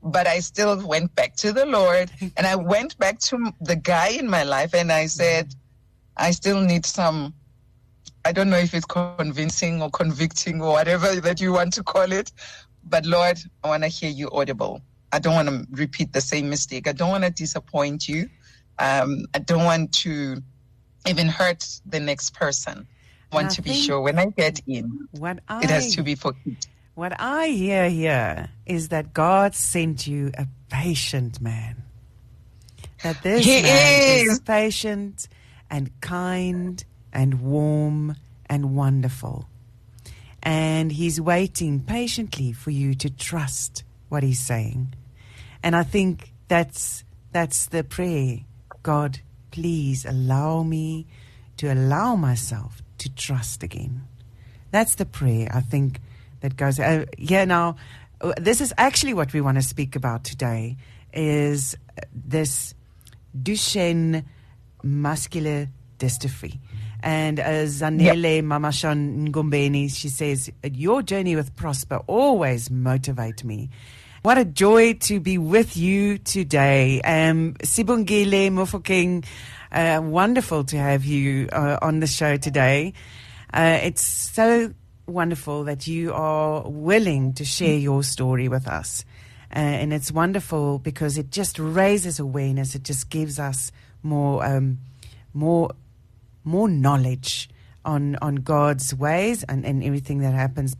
But 0.00 0.28
I 0.28 0.38
still 0.38 0.86
went 0.86 1.12
back 1.16 1.34
to 1.36 1.52
the 1.52 1.66
Lord 1.66 2.12
and 2.36 2.46
I 2.46 2.54
went 2.54 2.96
back 2.98 3.18
to 3.30 3.52
the 3.60 3.74
guy 3.74 4.10
in 4.10 4.30
my 4.30 4.44
life 4.44 4.72
and 4.72 4.92
I 4.92 5.06
said, 5.06 5.52
I 6.16 6.30
still 6.30 6.60
need 6.60 6.86
some, 6.86 7.34
I 8.24 8.30
don't 8.30 8.50
know 8.50 8.58
if 8.58 8.74
it's 8.74 8.86
convincing 8.86 9.82
or 9.82 9.90
convicting 9.90 10.62
or 10.62 10.70
whatever 10.70 11.16
that 11.20 11.40
you 11.40 11.52
want 11.52 11.72
to 11.74 11.82
call 11.82 12.12
it. 12.12 12.30
But 12.84 13.04
Lord, 13.04 13.38
I 13.64 13.68
want 13.68 13.82
to 13.82 13.88
hear 13.88 14.10
you 14.10 14.30
audible. 14.30 14.80
I 15.10 15.18
don't 15.18 15.34
want 15.34 15.48
to 15.48 15.66
repeat 15.72 16.12
the 16.12 16.20
same 16.20 16.48
mistake. 16.48 16.86
I 16.86 16.92
don't 16.92 17.10
want 17.10 17.24
to 17.24 17.30
disappoint 17.30 18.08
you. 18.08 18.28
Um, 18.78 19.26
I 19.34 19.38
don't 19.40 19.64
want 19.64 19.92
to 20.04 20.42
even 21.06 21.28
hurt 21.28 21.64
the 21.86 22.00
next 22.00 22.34
person. 22.34 22.86
I 23.32 23.34
want 23.34 23.52
I 23.52 23.54
to 23.54 23.62
be 23.62 23.72
sure 23.74 24.00
when 24.00 24.18
I 24.18 24.26
get 24.26 24.60
in, 24.66 25.08
What 25.12 25.40
I 25.48 25.62
it 25.62 25.70
has 25.70 25.94
to 25.96 26.02
be 26.02 26.14
for 26.14 26.32
kids. 26.32 26.68
What 26.94 27.12
I 27.20 27.48
hear 27.48 27.88
here 27.88 28.50
is 28.66 28.88
that 28.88 29.14
God 29.14 29.54
sent 29.54 30.06
you 30.06 30.32
a 30.36 30.46
patient 30.70 31.40
man. 31.40 31.84
That 33.02 33.22
this 33.22 33.44
He 33.44 33.62
man 33.62 34.22
is 34.26 34.32
is. 34.32 34.40
patient 34.40 35.28
and 35.70 35.90
kind 36.00 36.84
and 37.12 37.40
warm 37.40 38.16
and 38.46 38.74
wonderful. 38.74 39.48
And 40.42 40.90
he's 40.92 41.20
waiting 41.20 41.80
patiently 41.80 42.52
for 42.52 42.70
you 42.70 42.94
to 42.96 43.10
trust 43.10 43.84
what 44.08 44.22
he's 44.22 44.40
saying. 44.40 44.94
And 45.62 45.76
I 45.76 45.82
think 45.82 46.32
that's 46.48 47.04
that's 47.32 47.66
the 47.66 47.84
prayer. 47.84 48.38
God, 48.82 49.20
please 49.50 50.04
allow 50.04 50.62
me 50.62 51.06
to 51.58 51.72
allow 51.72 52.14
myself 52.16 52.82
to 52.98 53.14
trust 53.14 53.62
again. 53.62 54.02
That's 54.70 54.96
the 54.96 55.06
prayer 55.06 55.48
I 55.52 55.60
think 55.60 56.00
that 56.40 56.56
goes. 56.56 56.78
Uh, 56.78 57.06
yeah, 57.16 57.44
now 57.44 57.76
this 58.36 58.60
is 58.60 58.72
actually 58.78 59.14
what 59.14 59.32
we 59.32 59.40
want 59.40 59.56
to 59.56 59.62
speak 59.62 59.96
about 59.96 60.24
today. 60.24 60.76
Is 61.12 61.76
this 62.12 62.74
Duchenne 63.36 64.24
muscular 64.82 65.68
dystrophy? 65.98 66.58
And 67.00 67.38
uh, 67.38 67.66
Zanele 67.66 68.42
Mamashan 68.42 69.28
Ngombeni, 69.28 69.90
she 69.94 70.08
says, 70.08 70.50
"Your 70.64 71.02
journey 71.02 71.36
with 71.36 71.54
Prosper 71.54 72.00
always 72.06 72.70
motivate 72.70 73.44
me." 73.44 73.70
What 74.28 74.36
a 74.36 74.44
joy 74.44 74.92
to 74.92 75.20
be 75.20 75.38
with 75.38 75.74
you 75.78 76.18
today. 76.18 77.00
Um, 77.00 77.54
Sibongile 77.62 78.50
Mofokeng, 78.50 79.24
uh, 79.72 80.02
wonderful 80.02 80.64
to 80.64 80.76
have 80.76 81.06
you 81.06 81.48
uh, 81.50 81.78
on 81.80 82.00
the 82.00 82.06
show 82.06 82.36
today. 82.36 82.92
Uh, 83.54 83.78
it's 83.82 84.02
so 84.02 84.74
wonderful 85.06 85.64
that 85.64 85.86
you 85.86 86.12
are 86.12 86.68
willing 86.68 87.32
to 87.40 87.44
share 87.46 87.78
your 87.78 88.02
story 88.02 88.48
with 88.48 88.68
us. 88.68 89.06
Uh, 89.50 89.60
and 89.60 89.94
it's 89.94 90.12
wonderful 90.12 90.78
because 90.78 91.16
it 91.16 91.30
just 91.30 91.58
raises 91.58 92.20
awareness. 92.20 92.74
It 92.74 92.82
just 92.82 93.08
gives 93.08 93.38
us 93.38 93.72
more, 94.02 94.44
um, 94.44 94.76
more, 95.32 95.70
more 96.44 96.68
knowledge 96.68 97.48
on 97.82 98.16
on 98.20 98.34
God's 98.36 98.94
ways 98.94 99.42
and, 99.44 99.64
and 99.64 99.82
everything 99.82 100.18
that 100.18 100.34
happens. 100.34 100.76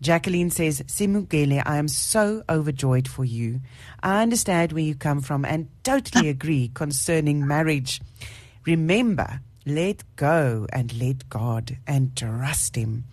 Jacqueline 0.00 0.50
says, 0.50 0.80
Sibongile, 0.82 1.62
I 1.66 1.76
am 1.76 1.88
so 1.88 2.42
overjoyed 2.48 3.08
for 3.08 3.24
you. 3.24 3.60
I 4.02 4.22
understand 4.22 4.72
where 4.72 4.82
you 4.82 4.94
come 4.94 5.20
from 5.20 5.44
and 5.44 5.68
totally 5.82 6.28
agree 6.28 6.70
concerning 6.72 7.46
marriage. 7.46 8.00
Remember, 8.64 9.40
let 9.66 10.04
go 10.16 10.66
and 10.72 10.96
let 10.98 11.28
God 11.28 11.78
and 11.86 12.16
trust 12.16 12.76
Him. 12.76 13.04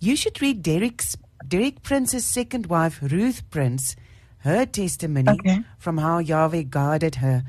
You 0.00 0.16
should 0.16 0.40
read 0.40 0.62
Derek's 0.62 1.16
Derek 1.46 1.82
Prince's 1.82 2.24
second 2.24 2.66
wife, 2.66 3.00
Ruth 3.02 3.48
Prince, 3.50 3.96
her 4.38 4.64
testimony 4.64 5.30
Okay. 5.30 5.62
from 5.78 5.98
how 5.98 6.18
Yahweh 6.18 6.64
guided 6.70 7.16
her, 7.16 7.44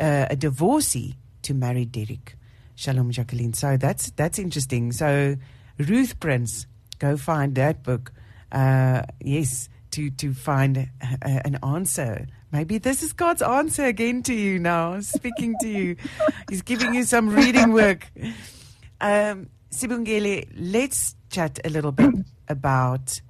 uh, 0.00 0.26
a 0.30 0.36
divorcee, 0.36 1.16
to 1.42 1.54
marry 1.54 1.84
Derek. 1.84 2.36
Shalom, 2.74 3.10
Jacqueline. 3.10 3.54
So 3.54 3.76
that's 3.76 4.10
that's 4.12 4.38
interesting. 4.38 4.92
So 4.92 5.36
Ruth 5.78 6.20
Prince, 6.20 6.66
go 6.98 7.16
find 7.16 7.54
that 7.54 7.82
book. 7.82 8.12
Uh, 8.50 9.02
yes, 9.20 9.68
to 9.92 10.10
to 10.10 10.34
find 10.34 10.78
uh, 10.78 11.16
an 11.22 11.58
answer. 11.62 12.26
Maybe 12.52 12.78
this 12.78 13.02
is 13.02 13.12
God's 13.12 13.42
answer 13.42 13.84
again 13.84 14.22
to 14.22 14.34
you 14.34 14.58
now. 14.58 15.00
Speaking 15.00 15.54
to 15.60 15.68
you, 15.68 15.96
He's 16.48 16.62
giving 16.62 16.94
you 16.94 17.04
some 17.04 17.28
reading 17.28 17.72
work. 17.72 18.10
Um, 19.00 19.48
Sibongile, 19.70 20.48
let's 20.56 21.14
chat 21.30 21.60
a 21.64 21.68
little 21.68 21.92
bit 21.92 22.14
about 22.48 23.20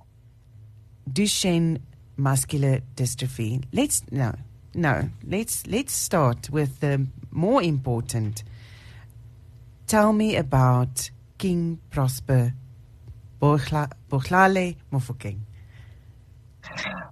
Duchenne 1.11 1.81
muscular 2.16 2.81
dystrophy. 2.94 3.64
Let's 3.72 4.02
no, 4.11 4.35
no. 4.74 5.11
Let's 5.26 5.66
let's 5.66 5.92
start 5.92 6.50
with 6.50 6.81
the 6.81 7.07
more 7.31 7.62
important. 7.62 8.44
Tell 9.87 10.12
me 10.12 10.37
about 10.37 11.11
King 11.38 11.81
Prosper 11.90 12.52
Bohlale 13.40 14.77
Mofokeng. 14.92 15.40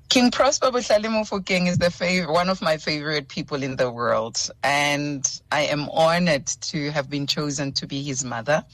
King 0.09 0.31
Prosper 0.31 0.71
Bohlale 0.71 1.07
Mofokeng 1.07 1.67
is 1.67 1.79
the 1.79 1.87
fav- 1.87 2.33
one 2.33 2.49
of 2.49 2.61
my 2.63 2.77
favorite 2.77 3.29
people 3.29 3.63
in 3.63 3.77
the 3.77 3.91
world, 3.91 4.51
and 4.63 5.41
I 5.53 5.63
am 5.63 5.89
honored 5.89 6.47
to 6.47 6.91
have 6.91 7.09
been 7.09 7.27
chosen 7.27 7.73
to 7.73 7.87
be 7.87 8.03
his 8.03 8.25
mother. 8.25 8.65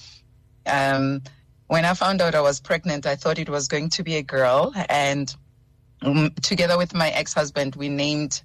Um, 0.67 1.23
when 1.67 1.85
I 1.85 1.95
found 1.95 2.21
out 2.21 2.35
I 2.35 2.41
was 2.41 2.61
pregnant, 2.61 3.07
I 3.07 3.17
thought 3.17 3.39
it 3.39 3.49
was 3.49 3.69
going 3.69 3.91
to 3.91 4.03
be 4.03 4.17
a 4.17 4.23
girl, 4.23 4.73
and 4.89 5.35
um, 6.03 6.33
together 6.43 6.77
with 6.77 6.95
my 6.95 7.11
ex-husband, 7.11 7.77
we 7.77 7.89
named 7.89 8.43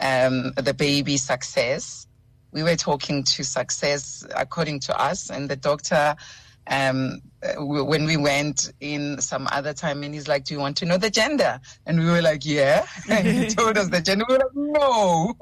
um, 0.00 0.52
the 0.52 0.74
baby 0.74 1.16
Success. 1.16 2.06
We 2.52 2.62
were 2.62 2.76
talking 2.76 3.24
to 3.24 3.44
Success 3.44 4.26
according 4.34 4.80
to 4.80 4.98
us, 4.98 5.30
and 5.30 5.48
the 5.48 5.56
doctor 5.56 6.16
um, 6.68 7.20
when 7.56 8.04
we 8.04 8.16
went 8.16 8.72
in 8.80 9.20
some 9.20 9.48
other 9.52 9.72
time, 9.72 10.02
and 10.02 10.14
he's 10.14 10.28
like, 10.28 10.44
"Do 10.44 10.54
you 10.54 10.60
want 10.60 10.76
to 10.78 10.86
know 10.86 10.98
the 10.98 11.10
gender?" 11.10 11.60
And 11.86 12.00
we 12.00 12.06
were 12.06 12.22
like, 12.22 12.44
"Yeah." 12.44 12.86
And 13.08 13.26
he 13.26 13.46
told 13.54 13.78
us 13.78 13.88
the 13.88 14.00
gender. 14.00 14.24
We 14.28 14.34
were 14.34 14.40
like, 14.40 14.54
"No," 14.54 15.34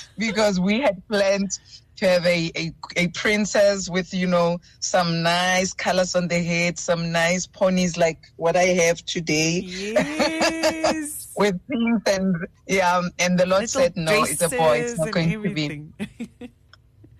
because 0.18 0.60
we 0.60 0.80
had 0.80 1.06
planned 1.08 1.58
to 1.96 2.08
have 2.08 2.24
a, 2.26 2.52
a 2.56 2.72
a 2.96 3.08
princess 3.08 3.90
with 3.90 4.14
you 4.14 4.26
know 4.26 4.58
some 4.78 5.22
nice 5.22 5.72
colors 5.72 6.14
on 6.14 6.28
the 6.28 6.42
head, 6.42 6.78
some 6.78 7.10
nice 7.10 7.46
ponies 7.46 7.96
like 7.96 8.18
what 8.36 8.56
I 8.56 8.66
have 8.84 9.04
today. 9.04 9.60
Yes. 9.64 11.32
With 11.36 11.60
pink 11.68 12.08
and 12.08 12.36
yeah, 12.66 13.00
and 13.18 13.38
the 13.38 13.46
Lord 13.46 13.62
Little 13.62 13.82
said 13.82 13.96
no, 13.96 14.22
it's 14.24 14.42
a 14.42 14.48
boy. 14.48 14.78
It's 14.78 14.98
not 14.98 15.12
going 15.12 15.30
to 15.30 15.54
be. 15.54 16.50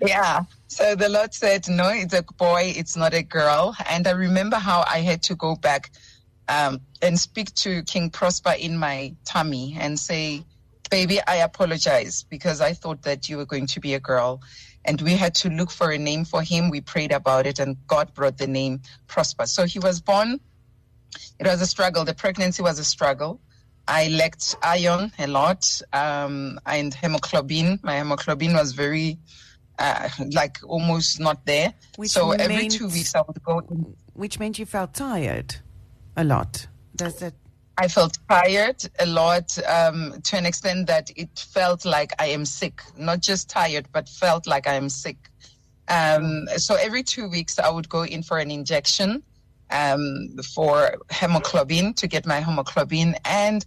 Yeah. 0.00 0.42
So 0.68 0.94
the 0.94 1.08
Lord 1.08 1.34
said, 1.34 1.68
no, 1.68 1.88
it's 1.88 2.14
a 2.14 2.22
boy, 2.22 2.72
it's 2.76 2.96
not 2.96 3.14
a 3.14 3.22
girl. 3.22 3.74
And 3.90 4.06
I 4.06 4.12
remember 4.12 4.56
how 4.56 4.84
I 4.87 5.00
had 5.00 5.22
to 5.24 5.34
go 5.34 5.56
back 5.56 5.90
um, 6.48 6.80
and 7.02 7.18
speak 7.18 7.54
to 7.56 7.82
King 7.82 8.11
Prosper 8.11 8.54
in 8.58 8.76
my 8.78 9.14
tummy 9.24 9.76
and 9.78 9.98
say, 9.98 10.44
baby, 10.90 11.20
I 11.26 11.37
apologize 11.37 12.24
because 12.28 12.61
I 12.61 12.72
thought 12.72 13.02
that 13.02 13.28
you 13.28 13.37
were 13.37 13.46
going 13.46 13.66
to 13.68 13.80
be 13.80 13.94
a 13.94 14.00
girl. 14.00 14.40
And 14.84 15.00
we 15.02 15.12
had 15.12 15.34
to 15.37 15.50
look 15.50 15.70
for 15.70 15.90
a 15.90 15.98
name 15.98 16.24
for 16.24 16.42
him. 16.42 16.70
We 16.70 16.80
prayed 16.80 17.12
about 17.12 17.46
it 17.46 17.58
and 17.58 17.76
God 17.87 18.14
brought 18.14 18.38
the 18.38 18.46
name 18.46 18.80
Prosper. 19.06 19.46
So 19.46 19.66
he 19.66 19.78
was 19.78 20.00
born. 20.00 20.40
It 21.38 21.46
was 21.46 21.61
a 21.61 21.66
struggle. 21.66 22.04
The 22.04 22.14
pregnancy 22.14 22.62
was 22.62 22.78
a 22.78 22.84
struggle. 22.84 23.40
I 23.87 24.08
lacked 24.08 24.54
iron 24.62 25.12
a 25.18 25.26
lot 25.26 25.80
um, 25.92 26.61
and 26.66 26.92
hemoglobin. 26.92 27.80
My 27.82 27.96
hemoglobin 27.96 28.52
was 28.52 28.72
very 28.72 29.18
uh, 29.78 30.08
like 30.32 30.58
almost 30.64 31.20
not 31.20 31.44
there. 31.46 31.72
Which 31.96 32.10
so 32.10 32.32
every 32.32 32.68
two 32.68 32.88
weeks 32.88 33.14
I 33.14 33.22
would 33.22 33.42
go 33.42 33.60
in. 33.70 33.94
Which 34.14 34.38
meant 34.38 34.58
you 34.58 34.66
felt 34.66 34.94
tired 34.94 35.56
a 36.16 36.24
lot. 36.24 36.66
Does 36.96 37.16
that? 37.20 37.34
I 37.80 37.86
felt 37.86 38.18
tired 38.28 38.82
a 38.98 39.06
lot 39.06 39.56
um, 39.68 40.20
to 40.24 40.36
an 40.36 40.46
extent 40.46 40.88
that 40.88 41.10
it 41.14 41.38
felt 41.38 41.84
like 41.84 42.12
I 42.18 42.26
am 42.26 42.44
sick. 42.44 42.82
Not 42.96 43.20
just 43.20 43.48
tired, 43.48 43.86
but 43.92 44.08
felt 44.08 44.48
like 44.48 44.66
I 44.66 44.74
am 44.74 44.88
sick. 44.88 45.16
Um, 45.88 46.48
so 46.56 46.74
every 46.74 47.04
two 47.04 47.28
weeks 47.28 47.58
I 47.58 47.70
would 47.70 47.88
go 47.88 48.04
in 48.04 48.22
for 48.24 48.38
an 48.38 48.50
injection 48.50 49.22
um, 49.70 50.28
for 50.54 50.96
hemoglobin 51.10 51.94
to 51.94 52.06
get 52.06 52.26
my 52.26 52.40
hemoglobin 52.40 53.14
and 53.24 53.64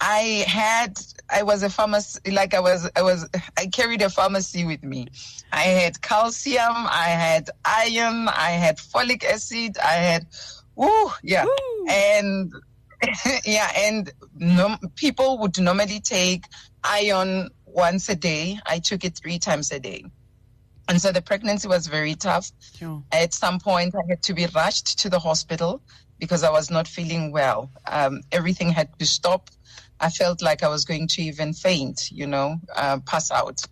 I 0.00 0.44
had 0.46 1.00
I 1.30 1.42
was 1.42 1.62
a 1.62 1.70
pharmacy 1.70 2.30
like 2.30 2.54
I 2.54 2.60
was 2.60 2.90
I 2.96 3.02
was 3.02 3.28
I 3.56 3.66
carried 3.66 4.02
a 4.02 4.10
pharmacy 4.10 4.64
with 4.64 4.82
me. 4.82 5.08
I 5.52 5.62
had 5.62 6.02
calcium, 6.02 6.74
I 6.74 7.08
had 7.08 7.50
iron, 7.64 8.28
I 8.28 8.50
had 8.50 8.78
folic 8.78 9.24
acid, 9.24 9.78
I 9.78 9.94
had 9.94 10.26
woo 10.76 11.10
yeah. 11.22 11.44
Woo. 11.44 11.86
And 11.88 12.52
yeah, 13.44 13.70
and 13.76 14.10
no, 14.36 14.76
people 14.96 15.38
would 15.38 15.58
normally 15.58 16.00
take 16.00 16.44
iron 16.82 17.50
once 17.66 18.08
a 18.08 18.14
day. 18.14 18.58
I 18.66 18.78
took 18.78 19.04
it 19.04 19.16
three 19.16 19.38
times 19.38 19.70
a 19.72 19.80
day. 19.80 20.04
And 20.88 21.00
so 21.00 21.12
the 21.12 21.22
pregnancy 21.22 21.66
was 21.66 21.86
very 21.86 22.14
tough. 22.14 22.50
Sure. 22.76 23.02
At 23.10 23.32
some 23.32 23.58
point, 23.58 23.94
I 23.94 24.02
had 24.08 24.22
to 24.24 24.34
be 24.34 24.46
rushed 24.46 24.98
to 25.00 25.08
the 25.08 25.18
hospital 25.18 25.80
because 26.18 26.44
I 26.44 26.50
was 26.50 26.70
not 26.70 26.86
feeling 26.86 27.32
well. 27.32 27.70
Um, 27.86 28.22
everything 28.30 28.70
had 28.70 28.96
to 28.98 29.06
stop. 29.06 29.50
I 30.04 30.10
felt 30.10 30.42
like 30.42 30.62
I 30.62 30.68
was 30.68 30.84
going 30.84 31.08
to 31.08 31.22
even 31.22 31.54
faint, 31.54 32.10
you 32.12 32.26
know, 32.26 32.60
uh, 32.76 32.98
pass 33.06 33.30
out. 33.30 33.62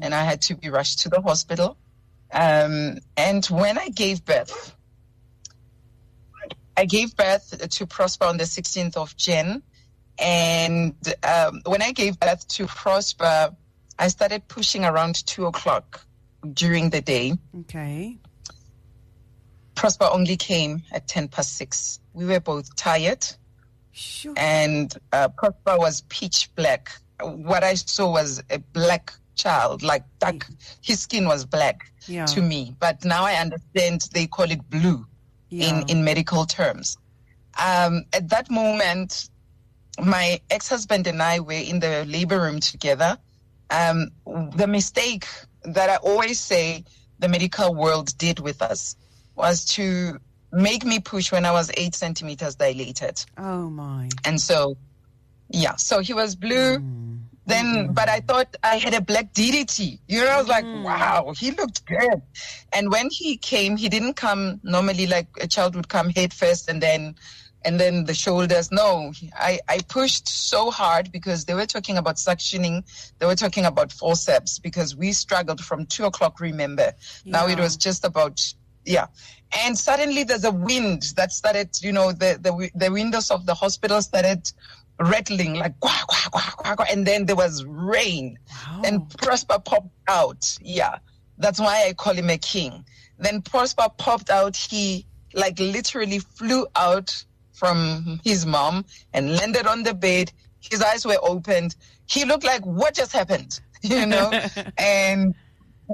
And 0.00 0.14
I 0.14 0.22
had 0.22 0.40
to 0.42 0.54
be 0.54 0.70
rushed 0.70 1.00
to 1.00 1.08
the 1.08 1.20
hospital. 1.20 1.76
Um, 2.32 2.98
and 3.16 3.44
when 3.46 3.76
I 3.76 3.88
gave 3.88 4.24
birth, 4.24 4.76
I 6.76 6.84
gave 6.84 7.16
birth 7.16 7.68
to 7.68 7.86
Prosper 7.86 8.26
on 8.26 8.36
the 8.36 8.44
16th 8.44 8.96
of 8.96 9.16
Jan. 9.16 9.64
And 10.16 10.94
um, 11.24 11.60
when 11.66 11.82
I 11.82 11.90
gave 11.90 12.20
birth 12.20 12.46
to 12.46 12.68
Prosper, 12.68 13.56
I 13.98 14.08
started 14.08 14.46
pushing 14.46 14.84
around 14.84 15.26
two 15.26 15.46
o'clock 15.46 16.06
during 16.52 16.90
the 16.90 17.00
day. 17.00 17.34
Okay. 17.62 18.16
Prosper 19.74 20.08
only 20.12 20.36
came 20.36 20.84
at 20.92 21.08
10 21.08 21.26
past 21.26 21.56
six. 21.56 21.98
We 22.12 22.26
were 22.26 22.38
both 22.38 22.76
tired, 22.76 23.26
Sure. 24.00 24.32
and 24.36 24.96
uh, 25.12 25.28
Prosper 25.28 25.76
was 25.78 26.00
pitch 26.08 26.48
black. 26.56 26.90
What 27.20 27.62
I 27.62 27.74
saw 27.74 28.10
was 28.10 28.42
a 28.50 28.58
black 28.58 29.12
child, 29.34 29.82
like 29.82 30.04
dark. 30.18 30.46
His 30.80 31.00
skin 31.00 31.26
was 31.26 31.44
black 31.44 31.90
Yeah. 32.06 32.24
to 32.26 32.40
me, 32.40 32.74
but 32.80 33.04
now 33.04 33.24
I 33.24 33.34
understand 33.34 34.08
they 34.14 34.26
call 34.26 34.50
it 34.50 34.68
blue 34.70 35.06
yeah. 35.50 35.68
in, 35.80 35.88
in 35.90 36.04
medical 36.04 36.46
terms. 36.46 36.96
Um, 37.62 38.04
at 38.14 38.28
that 38.30 38.50
moment, 38.50 39.28
my 40.02 40.40
ex 40.50 40.68
husband 40.68 41.06
and 41.06 41.22
I 41.22 41.40
were 41.40 41.52
in 41.52 41.80
the 41.80 42.04
labor 42.06 42.40
room 42.40 42.60
together. 42.60 43.18
Um, 43.70 44.10
the 44.56 44.66
mistake 44.66 45.26
that 45.64 45.90
I 45.90 45.96
always 45.96 46.40
say 46.40 46.84
the 47.18 47.28
medical 47.28 47.74
world 47.74 48.16
did 48.16 48.40
with 48.40 48.62
us 48.62 48.96
was 49.36 49.64
to 49.76 50.18
make 50.52 50.84
me 50.84 51.00
push 51.00 51.32
when 51.32 51.44
I 51.44 51.52
was 51.52 51.70
eight 51.76 51.94
centimeters 51.94 52.56
dilated. 52.56 53.24
oh 53.38 53.70
my. 53.70 54.08
And 54.24 54.40
so, 54.40 54.76
yeah, 55.48 55.76
so 55.76 56.00
he 56.00 56.12
was 56.12 56.34
blue. 56.34 56.78
Mm. 56.78 57.18
Then, 57.46 57.92
but 57.92 58.08
I 58.08 58.20
thought 58.20 58.54
I 58.62 58.76
had 58.76 58.94
a 58.94 59.00
black 59.00 59.32
DDT. 59.32 59.98
You 60.06 60.20
know, 60.20 60.28
I 60.28 60.38
was 60.38 60.46
like, 60.46 60.64
wow, 60.64 61.32
he 61.36 61.50
looked 61.50 61.84
good. 61.84 62.22
And 62.72 62.92
when 62.92 63.08
he 63.10 63.36
came, 63.36 63.76
he 63.76 63.88
didn't 63.88 64.14
come 64.14 64.60
normally 64.62 65.08
like 65.08 65.26
a 65.40 65.48
child 65.48 65.74
would 65.74 65.88
come 65.88 66.10
head 66.10 66.32
first 66.32 66.68
and 66.68 66.80
then, 66.80 67.16
and 67.64 67.80
then 67.80 68.04
the 68.04 68.14
shoulders. 68.14 68.70
No, 68.70 69.12
I, 69.34 69.58
I 69.68 69.80
pushed 69.88 70.28
so 70.28 70.70
hard 70.70 71.10
because 71.10 71.46
they 71.46 71.54
were 71.54 71.66
talking 71.66 71.96
about 71.96 72.16
suctioning. 72.16 72.84
They 73.18 73.26
were 73.26 73.34
talking 73.34 73.64
about 73.64 73.90
forceps 73.90 74.60
because 74.60 74.94
we 74.94 75.12
struggled 75.12 75.60
from 75.60 75.86
two 75.86 76.04
o'clock, 76.04 76.38
remember. 76.38 76.92
Now 77.24 77.48
it 77.48 77.58
was 77.58 77.76
just 77.76 78.04
about 78.04 78.40
yeah. 78.84 79.06
And 79.64 79.76
suddenly 79.76 80.22
there's 80.24 80.44
a 80.44 80.50
wind 80.52 81.02
that 81.16 81.32
started, 81.32 81.70
you 81.82 81.92
know, 81.92 82.12
the, 82.12 82.38
the, 82.40 82.70
the 82.74 82.90
windows 82.92 83.30
of 83.30 83.46
the 83.46 83.54
hospital 83.54 84.00
started 84.02 84.50
rattling 85.00 85.54
like 85.54 85.78
quack, 85.80 86.06
quack, 86.06 86.30
quack, 86.30 86.56
quack, 86.56 86.76
quack, 86.76 86.88
and 86.92 87.06
then 87.06 87.26
there 87.26 87.36
was 87.36 87.64
rain 87.64 88.38
Wow. 88.68 88.82
and 88.84 89.10
Prosper 89.18 89.58
popped 89.58 89.88
out. 90.08 90.56
Yeah. 90.62 90.98
That's 91.38 91.58
why 91.58 91.86
I 91.88 91.94
call 91.94 92.14
him 92.14 92.30
a 92.30 92.38
king. 92.38 92.84
Then 93.18 93.42
Prosper 93.42 93.88
popped 93.96 94.30
out. 94.30 94.56
He 94.56 95.06
like 95.34 95.58
literally 95.58 96.18
flew 96.18 96.66
out 96.76 97.24
from 97.54 98.20
his 98.24 98.46
mom 98.46 98.84
and 99.12 99.36
landed 99.36 99.66
on 99.66 99.82
the 99.82 99.94
bed. 99.94 100.32
His 100.60 100.82
eyes 100.82 101.04
were 101.06 101.18
opened. 101.22 101.76
He 102.06 102.24
looked 102.24 102.44
like 102.44 102.64
what 102.66 102.94
just 102.94 103.12
happened, 103.12 103.60
you 103.82 104.06
know? 104.06 104.30
and 104.78 105.34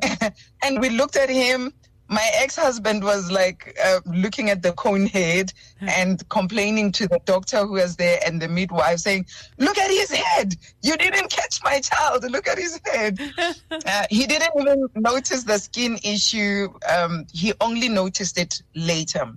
and 0.63 0.81
we 0.81 0.91
looked 0.91 1.17
at 1.17 1.31
him. 1.31 1.73
My 2.09 2.29
ex-husband 2.35 3.03
was 3.03 3.33
like 3.33 3.77
uh, 3.85 4.01
looking 4.07 4.49
at 4.51 4.63
the 4.63 4.73
cone 4.73 5.07
head 5.07 5.53
and 5.81 6.27
complaining 6.29 6.93
to 6.93 7.09
the 7.09 7.21
doctor 7.25 7.67
who 7.67 7.73
was 7.73 7.97
there 7.97 8.21
and 8.25 8.41
the 8.41 8.49
midwife 8.49 9.01
saying, 9.01 9.27
"Look 9.59 9.77
at 9.77 9.91
his 9.91 10.11
head! 10.11 10.55
You 10.83 10.97
didn't 10.97 11.31
catch 11.31 11.63
my 11.65 11.81
child. 11.81 12.31
Look 12.31 12.47
at 12.47 12.59
his 12.59 12.81
head." 12.85 13.19
uh, 13.71 14.07
he 14.09 14.27
didn't 14.27 14.53
even 14.59 14.89
notice 14.95 15.43
the 15.45 15.59
skin 15.59 15.99
issue. 16.05 16.69
Um, 16.89 17.27
he 17.33 17.53
only 17.61 17.89
noticed 17.89 18.39
it 18.39 18.63
later. 18.75 19.33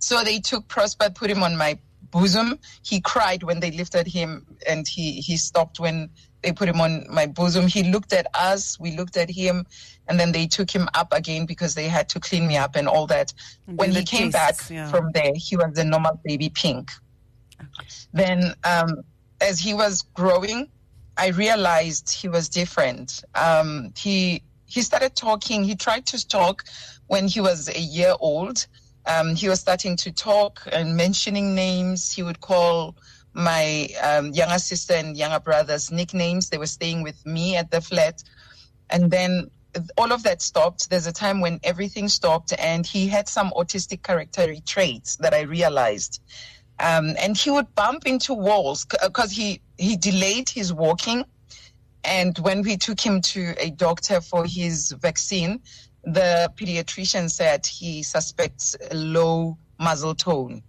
So 0.00 0.24
they 0.24 0.40
took 0.40 0.66
Prosper, 0.68 1.10
put 1.10 1.30
him 1.30 1.42
on 1.42 1.56
my 1.56 1.78
bosom. 2.10 2.58
He 2.82 3.00
cried 3.00 3.42
when 3.42 3.60
they 3.60 3.70
lifted 3.70 4.06
him, 4.06 4.46
and 4.66 4.86
he 4.86 5.20
he 5.20 5.36
stopped 5.36 5.78
when 5.78 6.10
they 6.42 6.52
put 6.52 6.68
him 6.68 6.80
on 6.80 7.06
my 7.10 7.26
bosom. 7.26 7.66
He 7.66 7.82
looked 7.84 8.12
at 8.12 8.26
us, 8.34 8.78
we 8.78 8.96
looked 8.96 9.16
at 9.16 9.30
him, 9.30 9.66
and 10.08 10.18
then 10.18 10.32
they 10.32 10.46
took 10.46 10.70
him 10.70 10.88
up 10.94 11.12
again 11.12 11.46
because 11.46 11.74
they 11.74 11.88
had 11.88 12.08
to 12.10 12.20
clean 12.20 12.46
me 12.46 12.56
up 12.56 12.76
and 12.76 12.88
all 12.88 13.06
that. 13.08 13.32
And 13.66 13.78
when 13.78 13.92
he 13.92 14.04
came 14.04 14.30
back 14.30 14.56
yeah. 14.70 14.88
from 14.88 15.10
there, 15.12 15.32
he 15.34 15.56
was 15.56 15.76
a 15.78 15.84
normal 15.84 16.20
baby 16.24 16.48
pink. 16.48 16.90
Then, 18.12 18.54
um, 18.64 19.02
as 19.40 19.58
he 19.58 19.74
was 19.74 20.02
growing, 20.14 20.68
I 21.16 21.28
realized 21.28 22.10
he 22.10 22.28
was 22.28 22.48
different. 22.48 23.24
Um, 23.34 23.92
he 23.96 24.42
he 24.66 24.82
started 24.82 25.16
talking. 25.16 25.64
He 25.64 25.74
tried 25.74 26.06
to 26.06 26.28
talk 26.28 26.64
when 27.08 27.26
he 27.26 27.40
was 27.40 27.68
a 27.68 27.80
year 27.80 28.14
old. 28.20 28.66
Um, 29.06 29.34
he 29.34 29.48
was 29.48 29.60
starting 29.60 29.96
to 29.96 30.12
talk 30.12 30.60
and 30.70 30.96
mentioning 30.96 31.54
names. 31.54 32.12
He 32.12 32.22
would 32.22 32.40
call 32.40 32.94
my 33.38 33.88
um, 34.02 34.32
younger 34.32 34.58
sister 34.58 34.94
and 34.94 35.16
younger 35.16 35.40
brothers 35.40 35.90
nicknames. 35.90 36.50
They 36.50 36.58
were 36.58 36.66
staying 36.66 37.02
with 37.02 37.24
me 37.24 37.56
at 37.56 37.70
the 37.70 37.80
flat, 37.80 38.22
and 38.90 39.10
then 39.10 39.50
all 39.96 40.12
of 40.12 40.24
that 40.24 40.42
stopped. 40.42 40.90
There's 40.90 41.06
a 41.06 41.12
time 41.12 41.40
when 41.40 41.60
everything 41.62 42.08
stopped, 42.08 42.52
and 42.58 42.84
he 42.84 43.06
had 43.06 43.28
some 43.28 43.50
autistic 43.50 44.02
character 44.02 44.54
traits 44.66 45.16
that 45.16 45.32
I 45.32 45.42
realized. 45.42 46.20
Um, 46.80 47.14
and 47.18 47.36
he 47.36 47.50
would 47.50 47.74
bump 47.74 48.06
into 48.06 48.34
walls 48.34 48.86
because 49.02 49.30
he 49.30 49.60
he 49.78 49.96
delayed 49.96 50.48
his 50.48 50.72
walking. 50.72 51.24
And 52.04 52.38
when 52.38 52.62
we 52.62 52.76
took 52.76 53.00
him 53.00 53.20
to 53.20 53.54
a 53.58 53.70
doctor 53.70 54.20
for 54.20 54.44
his 54.46 54.92
vaccine, 54.92 55.60
the 56.04 56.50
pediatrician 56.56 57.30
said 57.30 57.66
he 57.66 58.02
suspects 58.02 58.76
a 58.90 58.94
low 58.94 59.58
muscle 59.78 60.14
tone. 60.14 60.62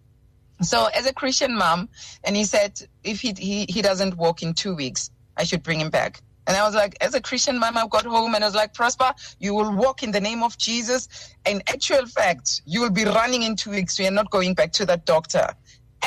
So, 0.62 0.88
as 0.88 1.06
a 1.06 1.14
Christian 1.14 1.56
mom, 1.56 1.90
and 2.24 2.36
he 2.36 2.44
said 2.44 2.80
if 3.04 3.22
he, 3.22 3.34
he 3.38 3.66
he 3.70 3.82
doesn't 3.82 4.16
walk 4.18 4.44
in 4.44 4.54
two 4.54 4.76
weeks, 4.76 5.10
I 5.38 5.44
should 5.44 5.64
bring 5.64 5.80
him 5.80 5.90
back. 5.90 6.22
And 6.48 6.58
I 6.58 6.64
was 6.66 6.74
like, 6.74 6.98
as 7.00 7.14
a 7.14 7.22
Christian 7.22 7.60
mom, 7.60 7.78
I 7.78 7.86
got 7.88 8.06
home 8.06 8.34
and 8.34 8.44
I 8.44 8.48
was 8.48 8.56
like, 8.56 8.74
Prosper, 8.74 9.14
you 9.40 9.54
will 9.54 9.72
walk 9.72 10.02
in 10.02 10.12
the 10.12 10.20
name 10.20 10.42
of 10.42 10.58
Jesus. 10.58 11.08
In 11.46 11.62
actual 11.68 12.08
fact, 12.08 12.62
you 12.66 12.82
will 12.82 12.90
be 12.90 13.06
running 13.06 13.44
in 13.44 13.56
two 13.56 13.70
weeks. 13.70 14.00
We 14.00 14.08
are 14.08 14.12
not 14.12 14.32
going 14.32 14.56
back 14.56 14.72
to 14.74 14.86
that 14.88 15.06
doctor. 15.06 15.48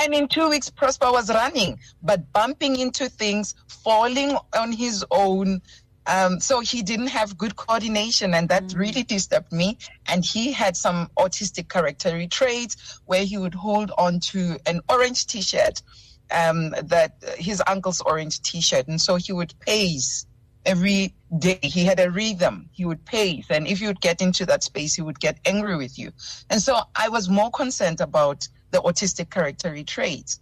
And 0.00 0.14
in 0.14 0.26
two 0.26 0.48
weeks, 0.48 0.68
Prosper 0.68 1.12
was 1.12 1.28
running, 1.28 1.78
but 2.02 2.32
bumping 2.32 2.76
into 2.78 3.08
things, 3.08 3.54
falling 3.68 4.36
on 4.56 4.72
his 4.72 5.04
own. 5.10 5.62
Um, 6.06 6.40
so 6.40 6.60
he 6.60 6.82
didn't 6.82 7.08
have 7.08 7.38
good 7.38 7.54
coordination, 7.56 8.34
and 8.34 8.48
that 8.48 8.72
really 8.74 9.04
disturbed 9.04 9.52
me. 9.52 9.78
And 10.06 10.24
he 10.24 10.52
had 10.52 10.76
some 10.76 11.08
autistic 11.16 11.68
character 11.68 12.26
traits 12.26 13.00
where 13.06 13.24
he 13.24 13.38
would 13.38 13.54
hold 13.54 13.92
on 13.96 14.20
to 14.20 14.58
an 14.66 14.80
orange 14.88 15.26
T-shirt, 15.26 15.82
um, 16.30 16.70
that 16.70 17.22
his 17.38 17.62
uncle's 17.66 18.00
orange 18.00 18.42
T-shirt, 18.42 18.88
and 18.88 19.00
so 19.00 19.16
he 19.16 19.32
would 19.32 19.54
pace 19.60 20.26
every 20.64 21.14
day. 21.38 21.58
He 21.62 21.84
had 21.84 22.00
a 22.00 22.10
rhythm. 22.10 22.68
He 22.72 22.84
would 22.84 23.04
pace, 23.04 23.46
and 23.50 23.66
if 23.66 23.80
you 23.80 23.88
would 23.88 24.00
get 24.00 24.20
into 24.20 24.44
that 24.46 24.64
space, 24.64 24.94
he 24.94 25.02
would 25.02 25.20
get 25.20 25.38
angry 25.44 25.76
with 25.76 25.98
you. 25.98 26.12
And 26.50 26.60
so 26.60 26.80
I 26.96 27.08
was 27.08 27.28
more 27.28 27.50
concerned 27.50 28.00
about 28.00 28.48
the 28.70 28.80
autistic 28.82 29.30
character 29.30 29.80
traits. 29.84 30.40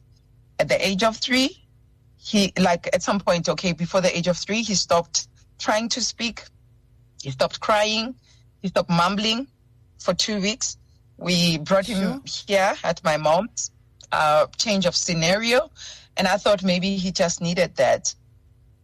At 0.59 0.68
the 0.68 0.87
age 0.87 1.03
of 1.03 1.16
three, 1.16 1.64
he 2.16 2.53
like 2.59 2.88
at 2.92 3.03
some 3.03 3.18
point, 3.18 3.49
okay, 3.49 3.73
before 3.73 4.01
the 4.01 4.16
age 4.16 4.29
of 4.29 4.37
three, 4.37 4.62
he 4.62 4.75
stopped 4.75 5.27
trying 5.61 5.88
to 5.90 6.01
speak. 6.01 6.42
He 7.23 7.31
stopped 7.31 7.61
crying. 7.61 8.14
He 8.62 8.68
stopped 8.68 8.90
mumbling 8.90 9.46
for 9.99 10.14
two 10.14 10.40
weeks. 10.40 10.77
We 11.16 11.59
brought 11.59 11.87
him 11.87 12.23
here 12.25 12.75
at 12.83 13.05
my 13.05 13.16
mom's, 13.18 13.70
uh, 14.11 14.46
change 14.57 14.87
of 14.87 14.96
scenario. 14.96 15.70
And 16.16 16.27
I 16.27 16.38
thought 16.38 16.64
maybe 16.64 16.96
he 16.96 17.12
just 17.12 17.40
needed 17.40 17.77
that. 17.77 18.14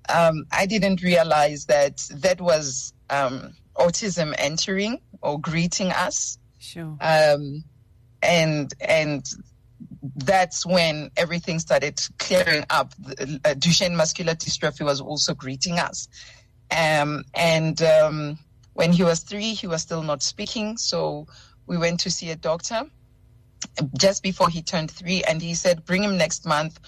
Um, 0.08 0.46
I 0.52 0.66
didn't 0.66 1.02
realize 1.02 1.66
that 1.66 2.06
that 2.14 2.40
was 2.40 2.92
um, 3.10 3.54
autism 3.74 4.34
entering 4.38 5.00
or 5.22 5.40
greeting 5.40 5.88
us. 5.88 6.38
Sure. 6.58 6.96
Um, 7.00 7.64
and 8.22 8.72
and 8.80 9.24
that's 10.16 10.64
when 10.64 11.10
everything 11.16 11.58
started 11.58 12.00
clearing 12.18 12.64
up. 12.70 12.92
Uh, 13.08 13.54
Duchenne 13.54 13.94
muscular 13.94 14.34
dystrophy 14.34 14.84
was 14.84 15.00
also 15.00 15.34
greeting 15.34 15.78
us. 15.78 16.08
Um, 16.70 17.24
and 17.34 17.80
um, 17.82 18.38
when 18.74 18.92
he 18.92 19.02
was 19.02 19.20
three, 19.20 19.54
he 19.54 19.66
was 19.66 19.82
still 19.82 20.02
not 20.02 20.22
speaking. 20.22 20.76
So 20.76 21.26
we 21.66 21.78
went 21.78 22.00
to 22.00 22.10
see 22.10 22.30
a 22.30 22.36
doctor 22.36 22.82
just 23.98 24.22
before 24.22 24.48
he 24.48 24.62
turned 24.62 24.90
three, 24.90 25.22
and 25.24 25.40
he 25.40 25.54
said, 25.54 25.84
"Bring 25.84 26.02
him 26.02 26.16
next 26.16 26.46
month. 26.46 26.78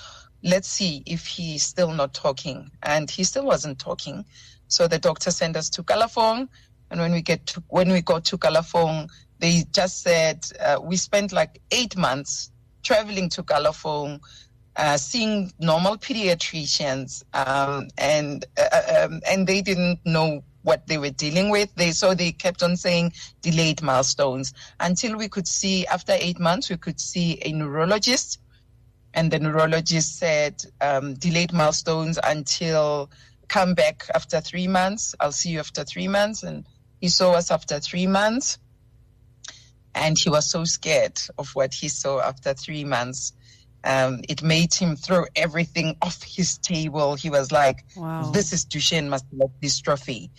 Let's 0.42 0.68
see 0.68 1.02
if 1.06 1.26
he's 1.26 1.62
still 1.62 1.92
not 1.92 2.14
talking." 2.14 2.70
And 2.82 3.10
he 3.10 3.24
still 3.24 3.44
wasn't 3.44 3.78
talking. 3.78 4.24
So 4.68 4.86
the 4.86 4.98
doctor 4.98 5.30
sent 5.30 5.56
us 5.56 5.70
to 5.70 5.82
Kalafong, 5.82 6.48
and 6.90 7.00
when 7.00 7.12
we 7.12 7.22
get 7.22 7.46
to 7.46 7.62
when 7.68 7.90
we 7.90 8.02
got 8.02 8.24
to 8.26 8.38
Kalafong, 8.38 9.08
they 9.38 9.64
just 9.72 10.02
said 10.02 10.44
uh, 10.60 10.78
we 10.82 10.96
spent 10.96 11.32
like 11.32 11.60
eight 11.70 11.96
months 11.96 12.50
traveling 12.82 13.28
to 13.30 13.42
Kalafong, 13.42 14.20
uh, 14.78 14.96
seeing 14.96 15.52
normal 15.58 15.96
pediatricians, 15.98 17.24
um, 17.34 17.88
and 17.98 18.44
uh, 18.56 19.06
um, 19.06 19.20
and 19.28 19.46
they 19.46 19.60
didn't 19.60 19.98
know 20.04 20.42
what 20.62 20.86
they 20.86 20.98
were 20.98 21.10
dealing 21.10 21.50
with. 21.50 21.74
They 21.74 21.90
so 21.90 22.14
they 22.14 22.30
kept 22.30 22.62
on 22.62 22.76
saying 22.76 23.12
delayed 23.42 23.82
milestones 23.82 24.54
until 24.78 25.16
we 25.16 25.28
could 25.28 25.48
see 25.48 25.84
after 25.88 26.12
eight 26.12 26.38
months 26.38 26.70
we 26.70 26.76
could 26.76 27.00
see 27.00 27.38
a 27.44 27.52
neurologist, 27.52 28.38
and 29.14 29.30
the 29.32 29.40
neurologist 29.40 30.16
said 30.16 30.62
um, 30.80 31.14
delayed 31.14 31.52
milestones 31.52 32.18
until 32.22 33.10
come 33.48 33.74
back 33.74 34.04
after 34.14 34.40
three 34.40 34.68
months. 34.68 35.12
I'll 35.18 35.32
see 35.32 35.50
you 35.50 35.58
after 35.58 35.82
three 35.82 36.08
months, 36.08 36.44
and 36.44 36.64
he 37.00 37.08
saw 37.08 37.32
us 37.32 37.50
after 37.50 37.80
three 37.80 38.06
months 38.06 38.58
and 39.94 40.18
he 40.18 40.30
was 40.30 40.48
so 40.48 40.64
scared 40.64 41.18
of 41.38 41.48
what 41.50 41.74
he 41.74 41.88
saw 41.88 42.20
after 42.20 42.54
three 42.54 42.84
months. 42.84 43.32
Um, 43.84 44.20
it 44.28 44.42
made 44.42 44.74
him 44.74 44.96
throw 44.96 45.24
everything 45.36 45.96
off 46.02 46.22
his 46.22 46.58
table. 46.58 47.14
He 47.14 47.30
was 47.30 47.52
like, 47.52 47.84
Wow. 47.96 48.30
"This 48.32 48.52
is 48.52 48.64
Duchenne 48.64 49.08
muscular 49.08 49.46
dystrophy," 49.62 50.30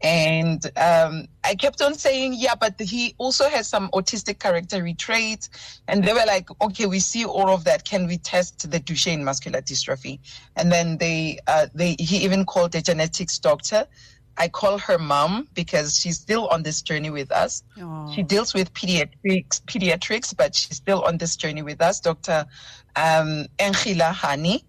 and 0.00 0.64
um, 0.76 1.26
I 1.44 1.54
kept 1.54 1.82
on 1.82 1.94
saying, 1.94 2.34
"Yeah, 2.36 2.54
but 2.54 2.80
he 2.80 3.14
also 3.18 3.48
has 3.48 3.68
some 3.68 3.90
autistic 3.90 4.38
character 4.38 4.86
traits." 4.96 5.50
And 5.88 6.04
they 6.04 6.12
were 6.12 6.26
like, 6.26 6.48
"Okay, 6.62 6.86
we 6.86 7.00
see 7.00 7.24
all 7.24 7.50
of 7.50 7.64
that. 7.64 7.84
Can 7.84 8.06
we 8.06 8.18
test 8.18 8.70
the 8.70 8.80
Duchenne 8.80 9.22
muscular 9.22 9.60
dystrophy?" 9.60 10.20
And 10.56 10.70
then 10.70 10.98
they, 10.98 11.40
uh, 11.46 11.66
they, 11.74 11.96
he 11.98 12.18
even 12.24 12.44
called 12.44 12.74
a 12.74 12.82
genetics 12.82 13.38
doctor. 13.38 13.86
I 14.38 14.48
call 14.48 14.78
her 14.78 14.98
mom 14.98 15.48
because 15.52 15.98
she's 15.98 16.18
still 16.18 16.46
on 16.48 16.62
this 16.62 16.80
journey 16.80 17.10
with 17.10 17.32
us. 17.32 17.64
Oh. 17.80 18.10
She 18.14 18.22
deals 18.22 18.54
with 18.54 18.72
pediatrics, 18.72 19.60
pediatrics, 19.62 20.34
but 20.36 20.54
she's 20.54 20.76
still 20.76 21.02
on 21.02 21.18
this 21.18 21.34
journey 21.36 21.62
with 21.62 21.82
us, 21.82 21.98
Dr. 22.00 22.46
Um, 22.94 23.46
Angela 23.58 24.14
Hani. 24.16 24.62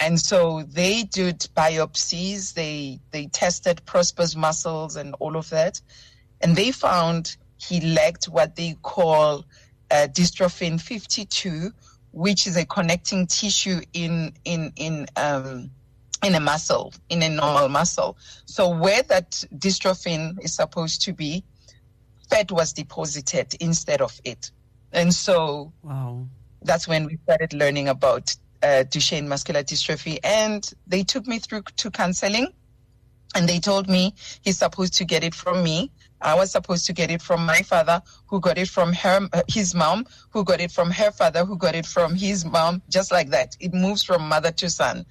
And 0.00 0.18
so 0.18 0.62
they 0.62 1.04
did 1.04 1.46
biopsies. 1.56 2.54
They 2.54 2.98
they 3.12 3.26
tested 3.26 3.84
Prosper's 3.84 4.34
muscles 4.34 4.96
and 4.96 5.14
all 5.20 5.36
of 5.36 5.48
that, 5.50 5.80
and 6.40 6.56
they 6.56 6.72
found 6.72 7.36
he 7.56 7.80
lacked 7.80 8.24
what 8.24 8.56
they 8.56 8.76
call 8.82 9.44
uh, 9.92 10.08
dystrophin 10.10 10.80
52, 10.80 11.70
which 12.10 12.48
is 12.48 12.56
a 12.56 12.64
connecting 12.64 13.28
tissue 13.28 13.80
in 13.92 14.32
in 14.44 14.72
in 14.74 15.06
um, 15.16 15.70
in 16.22 16.34
a 16.34 16.40
muscle, 16.40 16.92
in 17.08 17.22
a 17.22 17.28
normal 17.28 17.68
muscle. 17.68 18.16
So 18.46 18.68
where 18.68 19.02
that 19.04 19.44
dystrophin 19.56 20.42
is 20.42 20.54
supposed 20.54 21.02
to 21.02 21.12
be, 21.12 21.44
fat 22.30 22.50
was 22.52 22.72
deposited 22.72 23.54
instead 23.60 24.00
of 24.00 24.18
it. 24.24 24.50
And 24.92 25.12
so 25.12 25.72
Wow. 25.82 26.26
that's 26.62 26.86
when 26.86 27.06
we 27.06 27.18
started 27.24 27.52
learning 27.52 27.88
about 27.88 28.34
uh, 28.62 28.84
Duchenne 28.88 29.26
muscular 29.26 29.62
dystrophy. 29.62 30.18
And 30.22 30.70
they 30.86 31.02
took 31.02 31.26
me 31.26 31.38
through 31.38 31.62
to 31.78 31.90
counseling 31.90 32.48
and 33.34 33.48
they 33.48 33.58
told 33.58 33.88
me 33.88 34.14
he's 34.42 34.58
supposed 34.58 34.94
to 34.94 35.04
get 35.04 35.24
it 35.24 35.34
from 35.34 35.62
me. 35.62 35.90
I 36.20 36.34
was 36.36 36.52
supposed 36.52 36.86
to 36.86 36.92
get 36.92 37.10
it 37.10 37.20
from 37.20 37.44
my 37.44 37.62
father, 37.62 38.00
who 38.26 38.38
got 38.40 38.58
it 38.58 38.68
from 38.68 38.92
her, 38.92 39.28
his 39.48 39.74
mom, 39.74 40.06
who 40.30 40.44
got 40.44 40.60
it 40.60 40.70
from 40.70 40.90
her 40.90 41.10
father, 41.10 41.44
who 41.44 41.56
got 41.56 41.74
it 41.74 41.86
from 41.86 42.14
his 42.14 42.44
mom, 42.44 42.82
just 42.88 43.10
like 43.10 43.30
that. 43.30 43.56
It 43.58 43.74
moves 43.74 44.04
from 44.04 44.28
mother 44.28 44.52
to 44.52 44.70
son. 44.70 45.04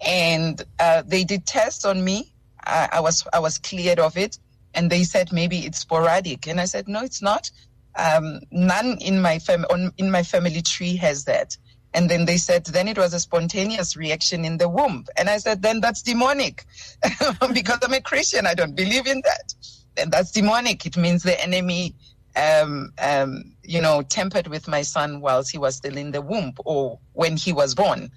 And 0.00 0.62
uh, 0.78 1.02
they 1.06 1.24
did 1.24 1.46
tests 1.46 1.84
on 1.84 2.04
me. 2.04 2.32
I, 2.64 2.88
I 2.92 3.00
was 3.00 3.26
I 3.32 3.38
was 3.38 3.58
cleared 3.58 3.98
of 3.98 4.16
it, 4.16 4.38
and 4.74 4.90
they 4.90 5.04
said 5.04 5.32
maybe 5.32 5.58
it's 5.58 5.78
sporadic. 5.78 6.46
And 6.46 6.60
I 6.60 6.66
said 6.66 6.88
no, 6.88 7.02
it's 7.02 7.22
not. 7.22 7.50
Um, 7.96 8.40
none 8.52 8.98
in 9.00 9.20
my 9.20 9.38
fam- 9.40 9.66
on, 9.70 9.92
in 9.98 10.10
my 10.10 10.22
family 10.22 10.62
tree 10.62 10.96
has 10.96 11.24
that. 11.24 11.56
And 11.94 12.08
then 12.10 12.26
they 12.26 12.36
said, 12.36 12.64
then 12.66 12.86
it 12.86 12.98
was 12.98 13.14
a 13.14 13.20
spontaneous 13.20 13.96
reaction 13.96 14.44
in 14.44 14.58
the 14.58 14.68
womb. 14.68 15.06
And 15.16 15.28
I 15.28 15.38
said, 15.38 15.62
then 15.62 15.80
that's 15.80 16.02
demonic 16.02 16.64
because 17.52 17.78
I'm 17.82 17.94
a 17.94 18.00
Christian. 18.00 18.46
I 18.46 18.54
don't 18.54 18.76
believe 18.76 19.06
in 19.06 19.22
that. 19.24 19.54
And 19.96 20.12
that's 20.12 20.30
demonic. 20.30 20.84
It 20.86 20.96
means 20.96 21.22
the 21.22 21.42
enemy, 21.42 21.94
um, 22.36 22.92
um, 23.00 23.52
you 23.64 23.80
know, 23.80 24.02
tempered 24.02 24.48
with 24.48 24.68
my 24.68 24.82
son 24.82 25.20
whilst 25.20 25.50
he 25.50 25.58
was 25.58 25.76
still 25.76 25.96
in 25.96 26.10
the 26.12 26.22
womb 26.22 26.52
or 26.64 27.00
when 27.14 27.36
he 27.36 27.52
was 27.52 27.74
born. 27.74 28.10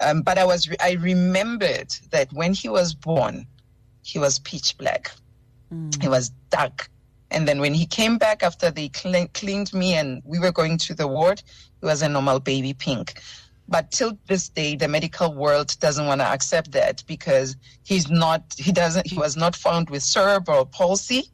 Um, 0.00 0.22
but 0.22 0.38
I 0.38 0.44
was, 0.44 0.68
I 0.80 0.92
remembered 0.92 1.90
that 2.10 2.32
when 2.32 2.52
he 2.52 2.68
was 2.68 2.94
born, 2.94 3.46
he 4.02 4.18
was 4.18 4.38
pitch 4.38 4.76
black. 4.78 5.10
He 6.00 6.08
was 6.08 6.30
dark. 6.50 6.90
And 7.30 7.48
then 7.48 7.60
when 7.60 7.74
he 7.74 7.86
came 7.86 8.18
back 8.18 8.42
after 8.42 8.70
they 8.70 8.88
cle- 8.88 9.28
cleaned 9.34 9.72
me 9.74 9.94
and 9.94 10.22
we 10.24 10.38
were 10.38 10.52
going 10.52 10.78
to 10.78 10.94
the 10.94 11.08
ward, 11.08 11.42
he 11.80 11.86
was 11.86 12.02
a 12.02 12.08
normal 12.08 12.38
baby 12.40 12.72
pink. 12.72 13.20
But 13.68 13.90
till 13.90 14.16
this 14.28 14.48
day, 14.48 14.76
the 14.76 14.86
medical 14.86 15.34
world 15.34 15.76
doesn't 15.80 16.06
want 16.06 16.20
to 16.20 16.26
accept 16.26 16.72
that 16.72 17.02
because 17.06 17.56
he's 17.82 18.08
not, 18.08 18.54
he 18.56 18.70
doesn't, 18.70 19.08
he 19.08 19.18
was 19.18 19.36
not 19.36 19.56
found 19.56 19.90
with 19.90 20.04
cerebral 20.04 20.66
palsy. 20.66 21.24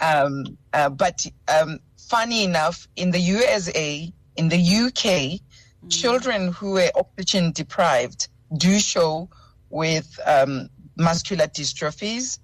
Um, 0.00 0.58
uh, 0.72 0.88
but 0.88 1.24
um, 1.46 1.78
funny 1.96 2.42
enough, 2.42 2.88
in 2.96 3.12
the 3.12 3.20
USA, 3.20 4.12
in 4.36 4.48
the 4.48 4.56
UK, 4.58 5.40
children 5.88 6.52
who 6.52 6.78
are 6.78 6.90
oxygen 6.94 7.52
deprived 7.52 8.28
do 8.56 8.78
show 8.78 9.28
with 9.70 10.18
um, 10.26 10.68
muscular 10.96 11.46
dystrophies 11.46 12.38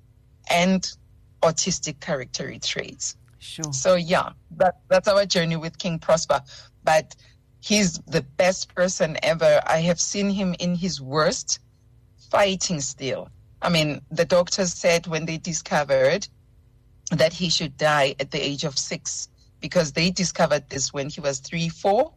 and 0.50 0.92
autistic 1.42 2.00
character 2.00 2.52
traits. 2.58 3.16
Sure. 3.38 3.72
So 3.72 3.94
yeah, 3.94 4.30
that 4.56 4.80
that's 4.88 5.08
our 5.08 5.26
journey 5.26 5.56
with 5.56 5.78
King 5.78 5.98
Prosper. 5.98 6.40
But 6.84 7.14
he's 7.60 7.98
the 8.06 8.22
best 8.22 8.74
person 8.74 9.16
ever. 9.22 9.60
I 9.66 9.78
have 9.78 10.00
seen 10.00 10.30
him 10.30 10.54
in 10.58 10.74
his 10.74 11.00
worst, 11.00 11.60
fighting 12.30 12.80
still. 12.80 13.28
I 13.62 13.68
mean, 13.68 14.00
the 14.10 14.24
doctors 14.24 14.72
said 14.72 15.06
when 15.06 15.26
they 15.26 15.38
discovered 15.38 16.28
that 17.10 17.32
he 17.32 17.48
should 17.48 17.76
die 17.76 18.14
at 18.18 18.30
the 18.30 18.44
age 18.44 18.64
of 18.64 18.78
six 18.78 19.28
because 19.60 19.92
they 19.92 20.10
discovered 20.10 20.68
this 20.68 20.92
when 20.92 21.08
he 21.08 21.20
was 21.20 21.38
three, 21.38 21.68
four. 21.68 22.12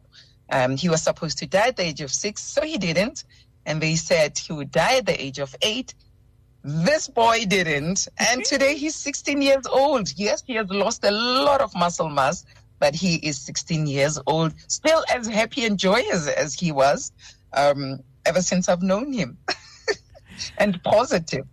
Um, 0.50 0.76
he 0.76 0.88
was 0.88 1.02
supposed 1.02 1.38
to 1.38 1.46
die 1.46 1.68
at 1.68 1.76
the 1.76 1.84
age 1.84 2.00
of 2.00 2.10
six, 2.10 2.42
so 2.42 2.62
he 2.62 2.78
didn't. 2.78 3.24
And 3.66 3.80
they 3.80 3.96
said 3.96 4.38
he 4.38 4.52
would 4.52 4.70
die 4.70 4.98
at 4.98 5.06
the 5.06 5.20
age 5.22 5.38
of 5.38 5.54
eight. 5.62 5.94
This 6.62 7.08
boy 7.08 7.44
didn't. 7.46 8.08
And 8.18 8.44
today 8.44 8.76
he's 8.76 8.96
16 8.96 9.40
years 9.42 9.66
old. 9.66 10.12
Yes, 10.16 10.42
he 10.46 10.54
has 10.54 10.68
lost 10.70 11.04
a 11.04 11.10
lot 11.10 11.60
of 11.60 11.74
muscle 11.74 12.08
mass, 12.08 12.44
but 12.78 12.94
he 12.94 13.16
is 13.16 13.38
16 13.38 13.86
years 13.86 14.18
old, 14.26 14.54
still 14.68 15.04
as 15.14 15.26
happy 15.26 15.64
and 15.64 15.78
joyous 15.78 16.26
as 16.28 16.54
he 16.54 16.72
was 16.72 17.12
um, 17.52 18.00
ever 18.26 18.42
since 18.42 18.68
I've 18.68 18.82
known 18.82 19.12
him. 19.12 19.38
and 20.58 20.82
positive. 20.82 21.46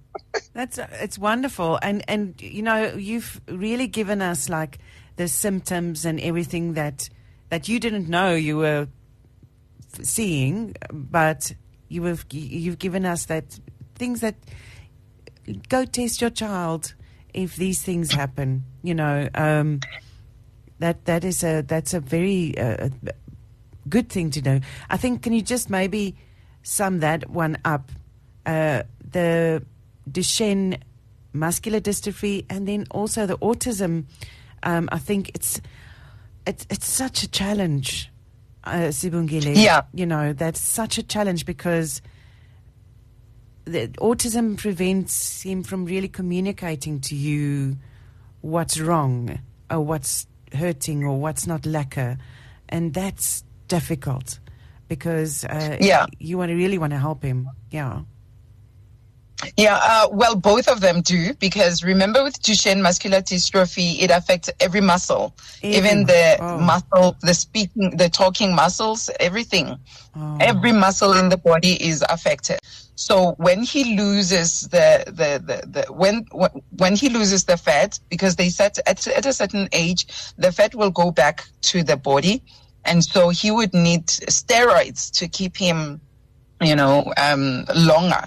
That's 0.54 0.78
it's 0.78 1.18
wonderful, 1.18 1.78
and 1.82 2.04
and 2.08 2.42
you 2.42 2.62
know 2.62 2.94
you've 2.96 3.42
really 3.48 3.88
given 3.88 4.22
us 4.22 4.50
like 4.50 4.80
the 5.16 5.28
symptoms 5.28 6.06
and 6.06 6.20
everything 6.20 6.74
that 6.74 7.10
that 7.50 7.68
you 7.68 7.80
didn't 7.80 8.10
know 8.10 8.36
you 8.36 8.58
were 8.58 8.88
seeing, 10.02 10.76
but 10.92 11.54
you 11.90 12.04
have 12.04 12.26
you've 12.32 12.80
given 12.80 13.06
us 13.06 13.26
that 13.26 13.60
things 13.96 14.22
that 14.22 14.36
go 15.70 15.86
test 15.86 16.22
your 16.22 16.30
child 16.30 16.94
if 17.34 17.56
these 17.56 17.82
things 17.82 18.12
happen. 18.12 18.66
You 18.84 18.96
know 18.96 19.30
um, 19.36 19.80
that 20.80 21.06
that 21.06 21.24
is 21.24 21.44
a 21.44 21.62
that's 21.62 21.94
a 21.94 22.00
very 22.00 22.58
uh, 22.58 22.90
good 23.90 24.10
thing 24.10 24.32
to 24.32 24.42
know. 24.42 24.60
I 24.90 24.98
think 24.98 25.24
can 25.24 25.34
you 25.34 25.42
just 25.42 25.70
maybe 25.70 26.16
sum 26.64 27.00
that 27.00 27.30
one 27.30 27.58
up? 27.64 27.92
Uh, 28.46 28.84
the 29.12 29.64
Duchenne 30.10 30.82
muscular 31.34 31.80
dystrophy, 31.80 32.46
and 32.50 32.68
then 32.68 32.86
also 32.92 33.26
the 33.26 33.38
autism. 33.40 34.06
Um, 34.64 34.90
I 34.92 34.98
think 34.98 35.30
it's 35.30 35.62
it's 36.48 36.66
it's 36.70 36.88
such 36.88 37.24
a 37.24 37.28
challenge, 37.30 38.10
uh, 38.64 38.90
Sibongile. 38.92 39.54
Yeah. 39.56 39.82
you 39.94 40.06
know 40.06 40.34
that's 40.34 40.60
such 40.60 40.98
a 40.98 41.04
challenge 41.04 41.46
because 41.46 42.02
the 43.66 43.90
autism 44.00 44.58
prevents 44.58 45.42
him 45.42 45.62
from 45.64 45.86
really 45.86 46.08
communicating 46.08 47.02
to 47.02 47.16
you 47.16 47.78
what's 48.42 48.80
wrong 48.80 49.40
or 49.70 49.82
what's 49.82 50.26
hurting 50.54 51.04
or 51.04 51.20
what's 51.20 51.46
not 51.46 51.66
lacquer, 51.66 52.18
and 52.70 52.94
that's 52.94 53.44
difficult 53.68 54.40
because 54.88 55.44
uh, 55.46 55.78
Yeah. 55.82 56.06
you 56.20 56.38
want 56.38 56.50
to 56.50 56.56
really 56.56 56.78
want 56.78 56.92
to 56.94 56.98
help 57.00 57.22
him. 57.24 57.50
Yeah. 57.72 58.02
Yeah, 59.56 59.80
uh, 59.82 60.08
well, 60.12 60.36
both 60.36 60.68
of 60.68 60.82
them 60.82 61.02
do 61.02 61.34
because 61.36 61.84
remember 61.84 62.24
with 62.24 62.42
Duchenne 62.42 62.82
muscular 62.82 63.22
dystrophy, 63.22 64.02
it 64.02 64.10
affects 64.10 64.50
every 64.60 64.82
muscle, 64.82 65.36
even 65.62 66.06
the 66.06 66.38
oh. 66.40 66.58
muscle, 66.58 67.16
the 67.22 67.34
speaking, 67.34 67.96
the 67.98 68.10
talking 68.10 68.56
muscles, 68.56 69.12
everything. 69.20 69.78
Oh. 70.16 70.38
Every 70.40 70.72
muscle 70.72 71.14
in 71.14 71.30
the 71.30 71.38
body 71.38 71.74
is 71.74 72.04
affected. 72.10 72.60
So 72.96 73.34
when 73.38 73.62
he 73.62 73.96
loses 73.96 74.62
the, 74.62 75.04
the, 75.06 75.40
the, 75.46 75.68
the 75.68 75.94
when, 75.94 76.26
when- 76.32 76.64
when 76.78 76.96
he 76.96 77.10
loses 77.10 77.44
the 77.46 77.58
fat, 77.58 78.00
because 78.10 78.38
they 78.38 78.50
said 78.50 78.78
at, 78.88 79.06
at 79.06 79.26
a 79.28 79.34
certain 79.34 79.70
age, 79.72 80.08
the 80.38 80.52
fat 80.52 80.74
will 80.74 80.90
go 80.90 81.12
back 81.12 81.46
to 81.62 81.84
the 81.84 81.96
body. 81.96 82.44
And 82.86 83.04
so 83.04 83.30
he 83.30 83.52
would 83.52 83.74
need 83.74 84.08
steroids 84.08 85.12
to 85.20 85.28
keep 85.28 85.58
him 85.58 86.02
you 86.62 86.76
know, 86.76 87.14
um, 87.18 87.66
longer. 87.76 88.22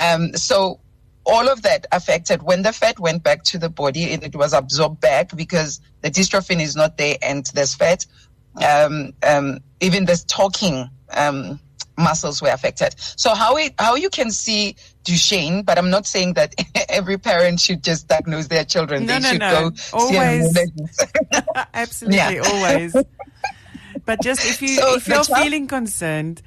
Um, 0.00 0.34
so 0.34 0.80
all 1.24 1.48
of 1.48 1.62
that 1.62 1.86
affected 1.92 2.42
when 2.42 2.62
the 2.62 2.72
fat 2.72 2.98
went 3.00 3.22
back 3.22 3.42
to 3.44 3.58
the 3.58 3.68
body 3.68 4.12
and 4.12 4.22
it 4.22 4.36
was 4.36 4.52
absorbed 4.52 5.00
back 5.00 5.34
because 5.36 5.80
the 6.02 6.10
dystrophin 6.10 6.60
is 6.60 6.76
not 6.76 6.96
there 6.96 7.16
and 7.22 7.46
there's 7.54 7.74
fat. 7.74 8.06
Um, 8.64 9.12
um, 9.22 9.58
even 9.80 10.04
the 10.06 10.22
talking 10.28 10.88
um, 11.12 11.60
muscles 11.98 12.40
were 12.40 12.48
affected. 12.50 12.94
So 12.98 13.34
how 13.34 13.56
it, 13.56 13.74
how 13.78 13.96
you 13.96 14.08
can 14.08 14.30
see 14.30 14.76
Duchenne, 15.04 15.64
but 15.64 15.78
I'm 15.78 15.90
not 15.90 16.06
saying 16.06 16.34
that 16.34 16.54
every 16.88 17.18
parent 17.18 17.60
should 17.60 17.82
just 17.82 18.08
diagnose 18.08 18.46
their 18.46 18.64
children. 18.64 19.04
No, 19.06 19.14
they 19.14 19.20
no, 19.20 19.28
should 19.30 19.40
no. 19.40 19.70
go 19.70 19.76
Always. 19.92 20.58
Absolutely, 21.74 22.38
always. 22.38 22.96
But 24.04 24.22
just 24.22 24.46
if 24.48 24.62
you 24.62 24.68
So 24.68 24.94
if 24.94 25.08
you're 25.08 25.24
child- 25.24 25.42
feeling 25.42 25.66
concerned, 25.66 26.40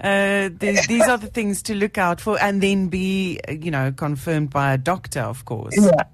uh, 0.00 0.50
th- 0.58 0.86
these 0.86 1.06
are 1.08 1.18
the 1.18 1.28
things 1.28 1.62
to 1.62 1.74
look 1.74 1.98
out 1.98 2.20
for, 2.20 2.40
and 2.40 2.62
then 2.62 2.88
be 2.88 3.40
you 3.48 3.70
know 3.70 3.92
confirmed 3.92 4.50
by 4.50 4.74
a 4.74 4.78
doctor, 4.78 5.20
of 5.20 5.44
course. 5.44 5.74
Yeah. 5.76 6.04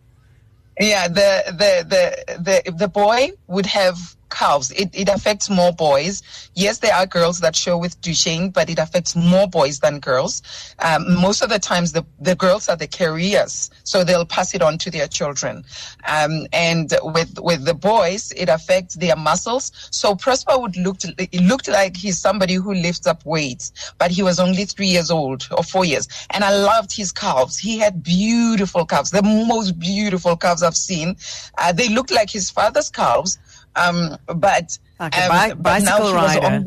Yeah, 0.80 1.06
the 1.06 1.42
the 1.48 1.86
the 1.86 2.42
the 2.42 2.72
the 2.72 2.88
boy 2.88 3.32
would 3.46 3.66
have 3.66 4.16
calves. 4.32 4.70
It 4.72 4.90
it 4.92 5.08
affects 5.08 5.48
more 5.48 5.72
boys. 5.72 6.22
Yes, 6.54 6.78
there 6.78 6.94
are 6.94 7.06
girls 7.06 7.40
that 7.40 7.54
show 7.54 7.78
with 7.78 8.00
Duchenne, 8.00 8.52
but 8.52 8.68
it 8.68 8.78
affects 8.78 9.14
more 9.14 9.46
boys 9.46 9.80
than 9.80 10.00
girls. 10.00 10.42
Um, 10.80 11.20
most 11.20 11.42
of 11.42 11.50
the 11.50 11.58
times, 11.58 11.92
the 11.92 12.04
the 12.20 12.34
girls 12.34 12.68
are 12.68 12.76
the 12.76 12.88
carriers, 12.88 13.70
so 13.84 14.02
they'll 14.02 14.26
pass 14.26 14.54
it 14.54 14.62
on 14.62 14.78
to 14.78 14.90
their 14.90 15.06
children. 15.06 15.64
Um, 16.08 16.46
and 16.52 16.92
with 17.02 17.38
with 17.40 17.64
the 17.64 17.74
boys, 17.74 18.32
it 18.32 18.48
affects 18.48 18.96
their 18.96 19.16
muscles. 19.16 19.70
So 19.90 20.14
Prosper 20.14 20.58
would 20.58 20.76
look 20.76 20.98
it 21.18 21.42
looked 21.42 21.68
like 21.68 21.96
he's 21.96 22.18
somebody 22.18 22.54
who 22.54 22.74
lifts 22.74 23.06
up 23.06 23.24
weights, 23.24 23.92
but 23.98 24.10
he 24.10 24.22
was 24.22 24.40
only 24.40 24.64
three 24.64 24.88
years 24.88 25.10
old 25.10 25.46
or 25.56 25.62
four 25.62 25.84
years. 25.84 26.08
And 26.30 26.42
I 26.42 26.56
loved 26.56 26.94
his 26.94 27.12
calves. 27.12 27.58
He 27.58 27.78
had 27.78 28.02
beautiful 28.02 28.86
calves, 28.86 29.10
the 29.10 29.22
most 29.22 29.78
beautiful 29.78 30.36
calves 30.36 30.62
I've 30.62 30.76
seen. 30.76 31.16
Uh, 31.58 31.72
they 31.72 31.88
looked 31.88 32.10
like 32.10 32.30
his 32.30 32.50
father's 32.50 32.90
calves, 32.90 33.38
um, 33.76 34.16
but, 34.26 34.78
Like 35.00 35.16
a 35.16 35.22
um, 35.22 35.28
bi- 35.28 35.54
but 35.54 35.82
now 35.82 35.98
bicycle 35.98 36.14
rider. 36.14 36.64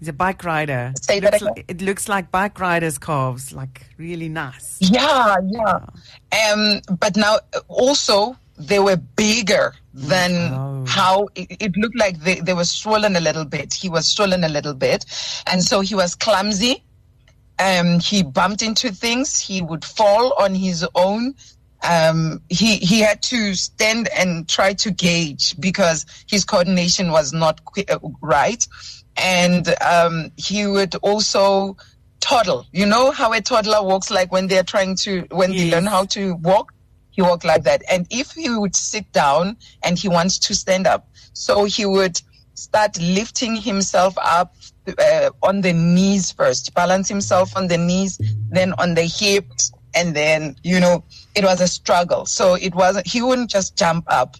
He's 0.00 0.08
a 0.08 0.12
bike 0.12 0.44
rider. 0.44 0.92
Say 1.02 1.18
that 1.20 1.32
looks 1.32 1.42
again. 1.42 1.54
like, 1.56 1.64
it 1.68 1.82
looks 1.82 2.08
like 2.08 2.30
bike 2.30 2.60
riders' 2.60 2.98
calves, 2.98 3.52
like 3.52 3.84
really 3.96 4.28
nice. 4.28 4.76
Yeah, 4.80 5.36
yeah. 5.44 5.80
Um, 6.52 6.80
but 7.00 7.16
now 7.16 7.38
also 7.66 8.36
they 8.56 8.78
were 8.78 8.96
bigger 8.96 9.74
than 9.94 10.52
Oh. 10.52 10.84
how 10.86 11.28
it, 11.34 11.48
it 11.60 11.76
looked 11.76 11.96
like 11.98 12.20
they, 12.20 12.36
they 12.36 12.54
were 12.54 12.64
swollen 12.64 13.16
a 13.16 13.20
little 13.20 13.44
bit. 13.44 13.74
He 13.74 13.88
was 13.88 14.06
swollen 14.06 14.44
a 14.44 14.48
little 14.48 14.74
bit. 14.74 15.04
And 15.48 15.64
so 15.64 15.80
he 15.80 15.96
was 15.96 16.14
clumsy. 16.14 16.82
Um, 17.58 17.98
he 17.98 18.22
bumped 18.22 18.62
into 18.62 18.92
things. 18.92 19.40
He 19.40 19.62
would 19.62 19.84
fall 19.84 20.32
on 20.40 20.54
his 20.54 20.86
own. 20.94 21.34
Um, 21.82 22.42
he, 22.48 22.76
he 22.76 23.00
had 23.00 23.22
to 23.24 23.54
stand 23.54 24.08
and 24.16 24.48
try 24.48 24.74
to 24.74 24.90
gauge 24.90 25.58
because 25.60 26.06
his 26.28 26.44
coordination 26.44 27.12
was 27.12 27.32
not 27.32 27.60
uh, 27.88 27.98
right. 28.20 28.66
And, 29.16 29.74
um, 29.80 30.32
he 30.36 30.66
would 30.66 30.94
also 30.96 31.76
toddle. 32.20 32.66
You 32.72 32.86
know 32.86 33.10
how 33.10 33.32
a 33.32 33.40
toddler 33.40 33.82
walks 33.82 34.10
like 34.10 34.32
when 34.32 34.48
they're 34.48 34.62
trying 34.62 34.96
to, 34.96 35.26
when 35.30 35.52
they 35.52 35.70
learn 35.70 35.86
how 35.86 36.04
to 36.06 36.34
walk? 36.36 36.72
He 37.10 37.22
walked 37.22 37.44
like 37.44 37.64
that. 37.64 37.82
And 37.90 38.06
if 38.10 38.32
he 38.32 38.48
would 38.48 38.76
sit 38.76 39.10
down 39.12 39.56
and 39.82 39.98
he 39.98 40.08
wants 40.08 40.38
to 40.40 40.54
stand 40.54 40.86
up, 40.86 41.08
so 41.32 41.64
he 41.64 41.84
would 41.84 42.20
start 42.54 43.00
lifting 43.00 43.56
himself 43.56 44.14
up 44.18 44.54
uh, 44.98 45.30
on 45.42 45.60
the 45.60 45.72
knees 45.72 46.32
first, 46.32 46.74
balance 46.74 47.08
himself 47.08 47.56
on 47.56 47.68
the 47.68 47.78
knees, 47.78 48.20
then 48.50 48.72
on 48.78 48.94
the 48.94 49.02
hips, 49.02 49.72
and 49.94 50.14
then 50.14 50.56
you 50.62 50.80
know 50.80 51.04
it 51.34 51.44
was 51.44 51.60
a 51.60 51.68
struggle. 51.68 52.26
So 52.26 52.54
it 52.54 52.74
wasn't. 52.74 53.06
He 53.06 53.22
wouldn't 53.22 53.50
just 53.50 53.76
jump 53.76 54.04
up, 54.08 54.36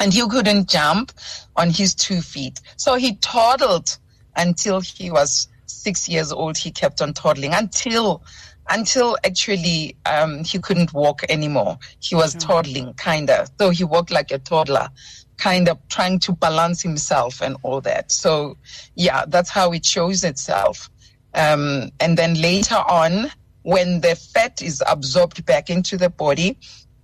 and 0.00 0.12
he 0.12 0.26
couldn't 0.28 0.68
jump 0.68 1.12
on 1.56 1.70
his 1.70 1.94
two 1.94 2.20
feet. 2.20 2.60
So 2.76 2.94
he 2.96 3.16
toddled 3.16 3.98
until 4.36 4.80
he 4.80 5.10
was 5.10 5.48
six 5.66 6.08
years 6.08 6.32
old. 6.32 6.56
He 6.56 6.70
kept 6.70 7.02
on 7.02 7.12
toddling 7.12 7.52
until 7.54 8.22
until 8.70 9.16
actually 9.24 9.96
um, 10.06 10.44
he 10.44 10.58
couldn't 10.58 10.92
walk 10.92 11.22
anymore. 11.28 11.78
He 12.00 12.14
was 12.14 12.34
toddling, 12.34 12.94
kinda. 12.94 13.46
So 13.58 13.70
he 13.70 13.84
walked 13.84 14.10
like 14.10 14.30
a 14.30 14.38
toddler, 14.38 14.88
kind 15.36 15.68
of 15.68 15.78
trying 15.88 16.20
to 16.20 16.32
balance 16.32 16.80
himself 16.82 17.42
and 17.42 17.56
all 17.62 17.80
that. 17.82 18.12
So 18.12 18.56
yeah, 18.94 19.24
that's 19.26 19.50
how 19.50 19.72
it 19.72 19.84
shows 19.84 20.24
itself. 20.24 20.88
Um, 21.34 21.90
and 21.98 22.16
then 22.16 22.40
later 22.40 22.76
on, 22.76 23.30
when 23.62 24.00
the 24.00 24.16
fat 24.16 24.62
is 24.62 24.82
absorbed 24.86 25.44
back 25.46 25.70
into 25.70 25.96
the 25.96 26.10
body, 26.10 26.58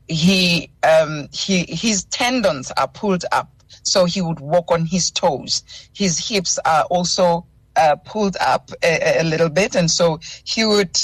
he 0.08 0.70
um, 0.82 1.28
he 1.32 1.64
his 1.68 2.04
tendons 2.04 2.72
are 2.76 2.88
pulled 2.88 3.24
up, 3.32 3.50
so 3.82 4.04
he 4.04 4.20
would 4.20 4.40
walk 4.40 4.70
on 4.70 4.86
his 4.86 5.10
toes. 5.10 5.62
His 5.94 6.18
hips 6.28 6.58
are 6.64 6.84
also 6.84 7.46
uh, 7.76 7.96
pulled 7.96 8.36
up 8.40 8.70
a, 8.82 9.20
a 9.20 9.24
little 9.24 9.50
bit, 9.50 9.74
and 9.74 9.90
so 9.90 10.20
he 10.44 10.64
would. 10.64 10.98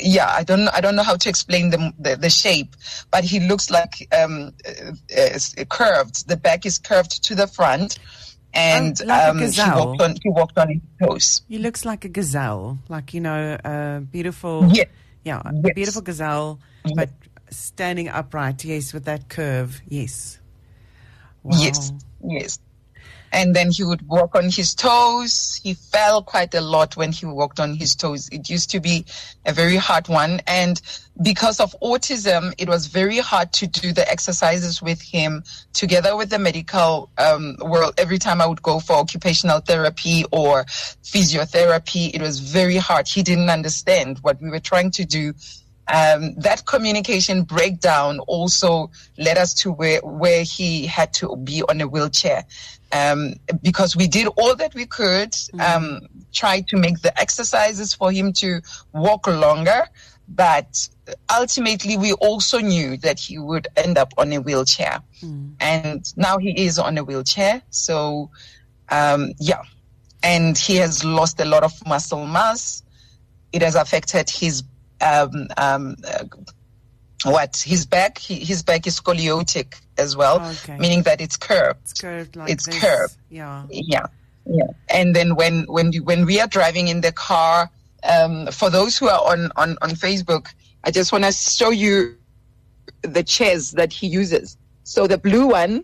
Yeah, 0.00 0.30
I 0.30 0.44
don't. 0.44 0.68
I 0.68 0.80
don't 0.80 0.96
know 0.96 1.02
how 1.02 1.16
to 1.16 1.28
explain 1.28 1.70
the 1.70 1.92
the, 1.98 2.16
the 2.16 2.30
shape, 2.30 2.74
but 3.10 3.24
he 3.24 3.40
looks 3.40 3.70
like 3.70 4.08
um, 4.16 4.52
uh, 4.66 4.92
uh, 5.16 5.64
curved. 5.68 6.28
The 6.28 6.36
back 6.36 6.64
is 6.66 6.78
curved 6.78 7.24
to 7.24 7.34
the 7.34 7.46
front, 7.46 7.98
and 8.54 9.00
Oh, 9.02 9.06
like 9.06 9.28
um, 9.28 9.38
he 9.38 9.44
gazelle. 9.44 9.86
walked 9.88 10.02
on. 10.02 10.16
He 10.22 10.28
walked 10.30 10.58
on 10.58 10.68
his 10.68 10.80
toes. 11.02 11.42
He 11.48 11.58
looks 11.58 11.84
like 11.84 12.04
a 12.04 12.08
gazelle, 12.08 12.78
like 12.88 13.12
you 13.14 13.20
know, 13.20 13.58
a 13.64 14.00
beautiful, 14.00 14.68
Yeah. 14.72 14.84
yeah, 15.24 15.42
a 15.44 15.52
beautiful 15.74 16.02
gazelle, 16.02 16.58
but 16.94 17.10
standing 17.50 18.08
upright. 18.08 18.64
Yes, 18.64 18.92
with 18.92 19.04
that 19.04 19.28
curve. 19.28 19.80
Yes. 19.88 20.38
Wow. 21.42 21.58
Yes, 21.60 21.92
yes. 22.26 22.58
And 23.34 23.54
then 23.54 23.72
he 23.72 23.82
would 23.82 24.06
walk 24.06 24.36
on 24.36 24.44
his 24.44 24.74
toes. 24.76 25.60
He 25.60 25.74
fell 25.74 26.22
quite 26.22 26.54
a 26.54 26.60
lot 26.60 26.96
when 26.96 27.10
he 27.10 27.26
walked 27.26 27.58
on 27.58 27.74
his 27.74 27.96
toes. 27.96 28.28
It 28.30 28.48
used 28.48 28.70
to 28.70 28.80
be 28.80 29.04
a 29.44 29.52
very 29.52 29.74
hard 29.74 30.06
one. 30.06 30.40
And 30.46 30.80
because 31.20 31.58
of 31.58 31.74
autism, 31.82 32.54
it 32.58 32.68
was 32.68 32.86
very 32.86 33.18
hard 33.18 33.52
to 33.54 33.66
do 33.66 33.92
the 33.92 34.08
exercises 34.08 34.80
with 34.80 35.02
him 35.02 35.42
together 35.72 36.16
with 36.16 36.30
the 36.30 36.38
medical 36.38 37.10
um, 37.18 37.56
world. 37.60 37.94
Every 37.98 38.18
time 38.18 38.40
I 38.40 38.46
would 38.46 38.62
go 38.62 38.78
for 38.78 38.94
occupational 38.94 39.58
therapy 39.58 40.24
or 40.30 40.64
physiotherapy, 41.02 42.14
it 42.14 42.22
was 42.22 42.38
very 42.38 42.76
hard. 42.76 43.08
He 43.08 43.24
didn't 43.24 43.50
understand 43.50 44.18
what 44.20 44.40
we 44.40 44.48
were 44.48 44.60
trying 44.60 44.92
to 44.92 45.04
do 45.04 45.34
um, 45.88 46.34
that 46.36 46.66
communication 46.66 47.42
breakdown 47.42 48.18
also 48.20 48.90
led 49.18 49.38
us 49.38 49.54
to 49.54 49.72
where 49.72 50.00
where 50.00 50.42
he 50.42 50.86
had 50.86 51.12
to 51.14 51.36
be 51.36 51.62
on 51.68 51.80
a 51.80 51.88
wheelchair. 51.88 52.44
Um, 52.92 53.34
because 53.62 53.96
we 53.96 54.06
did 54.06 54.28
all 54.36 54.54
that 54.54 54.74
we 54.74 54.86
could 54.86 55.34
um, 55.58 56.00
try 56.32 56.60
to 56.68 56.76
make 56.76 57.00
the 57.00 57.18
exercises 57.20 57.92
for 57.92 58.12
him 58.12 58.32
to 58.34 58.60
walk 58.92 59.26
longer 59.26 59.88
but 60.28 60.88
ultimately 61.36 61.96
we 61.96 62.12
also 62.14 62.58
knew 62.58 62.96
that 62.98 63.18
he 63.18 63.38
would 63.38 63.68
end 63.76 63.98
up 63.98 64.14
on 64.16 64.32
a 64.32 64.40
wheelchair. 64.40 65.00
And 65.60 66.12
now 66.16 66.38
he 66.38 66.64
is 66.64 66.78
on 66.78 66.96
a 66.96 67.04
wheelchair 67.04 67.62
so 67.70 68.30
um, 68.88 69.32
yeah. 69.38 69.62
And 70.22 70.56
he 70.56 70.76
has 70.76 71.04
lost 71.04 71.40
a 71.40 71.44
lot 71.44 71.62
of 71.62 71.72
muscle 71.86 72.26
mass. 72.26 72.82
It 73.52 73.62
has 73.62 73.74
affected 73.74 74.30
his 74.30 74.62
um, 75.04 75.48
um, 75.58 75.96
uh, 76.06 76.24
what 77.24 77.62
his 77.66 77.86
back 77.86 78.18
he, 78.18 78.34
his 78.36 78.62
back 78.62 78.86
is 78.86 79.00
scoliotic 79.00 79.80
as 79.98 80.16
well 80.16 80.40
Okay. 80.62 80.76
meaning 80.78 81.02
that 81.04 81.20
it's 81.20 81.36
curved 81.36 81.80
It's 81.82 82.00
curved 82.00 82.36
like 82.36 82.50
It's 82.50 82.66
this. 82.66 82.78
curved. 82.80 83.16
Yeah. 83.30 83.64
yeah 83.70 84.06
yeah 84.46 84.66
and 84.90 85.16
then 85.16 85.34
when 85.36 85.64
when 85.68 85.92
you, 85.92 86.02
when 86.04 86.26
we 86.26 86.38
are 86.40 86.46
driving 86.46 86.88
in 86.88 87.00
the 87.00 87.12
car 87.12 87.70
um, 88.02 88.46
for 88.48 88.68
those 88.68 88.98
who 88.98 89.08
are 89.08 89.20
on 89.32 89.50
on 89.56 89.78
on 89.80 89.90
facebook 89.90 90.48
i 90.84 90.90
just 90.90 91.12
want 91.12 91.24
to 91.24 91.32
show 91.32 91.70
you 91.70 92.14
the 93.02 93.22
chairs 93.22 93.70
that 93.72 93.90
he 93.92 94.06
uses 94.06 94.58
so 94.82 95.06
the 95.06 95.16
blue 95.16 95.46
one 95.46 95.82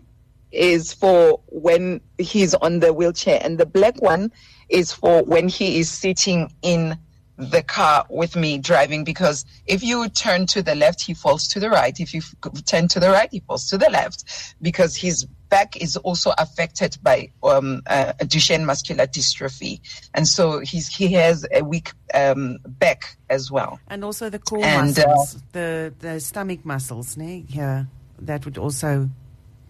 is 0.51 0.93
for 0.93 1.39
when 1.47 1.99
he's 2.19 2.53
on 2.55 2.79
the 2.81 2.93
wheelchair 2.93 3.39
and 3.43 3.57
the 3.57 3.65
black 3.65 3.99
one 4.01 4.31
is 4.69 4.91
for 4.93 5.23
when 5.23 5.47
he 5.49 5.79
is 5.79 5.89
sitting 5.89 6.53
in 6.61 6.95
the 7.41 7.63
car 7.63 8.05
with 8.09 8.35
me 8.35 8.57
driving 8.59 9.03
because 9.03 9.45
if 9.65 9.81
you 9.83 10.07
turn 10.09 10.45
to 10.45 10.61
the 10.61 10.75
left 10.75 11.01
he 11.01 11.13
falls 11.13 11.47
to 11.47 11.59
the 11.59 11.69
right 11.69 11.99
if 11.99 12.13
you 12.13 12.21
turn 12.67 12.87
to 12.87 12.99
the 12.99 13.09
right 13.09 13.29
he 13.31 13.39
falls 13.41 13.67
to 13.67 13.77
the 13.79 13.89
left 13.89 14.23
because 14.61 14.95
his 14.95 15.25
back 15.49 15.75
is 15.75 15.97
also 15.97 16.31
affected 16.37 16.95
by 17.01 17.29
um, 17.43 17.81
uh, 17.87 18.13
Duchenne 18.19 18.63
muscular 18.63 19.07
dystrophy 19.07 19.79
and 20.13 20.27
so 20.27 20.59
he's 20.59 20.87
he 20.87 21.07
has 21.13 21.45
a 21.51 21.63
weak 21.63 21.91
um, 22.13 22.59
back 22.67 23.17
as 23.29 23.49
well 23.51 23.79
And 23.89 24.03
also 24.05 24.29
the 24.29 24.39
core 24.39 24.63
And, 24.63 24.97
uh, 24.99 25.07
muscles, 25.07 25.43
the 25.51 25.93
the 25.99 26.19
stomach 26.19 26.63
muscles, 26.63 27.17
ne? 27.17 27.45
Yeah, 27.49 27.85
that 28.19 28.45
would 28.45 28.57
also 28.57 29.09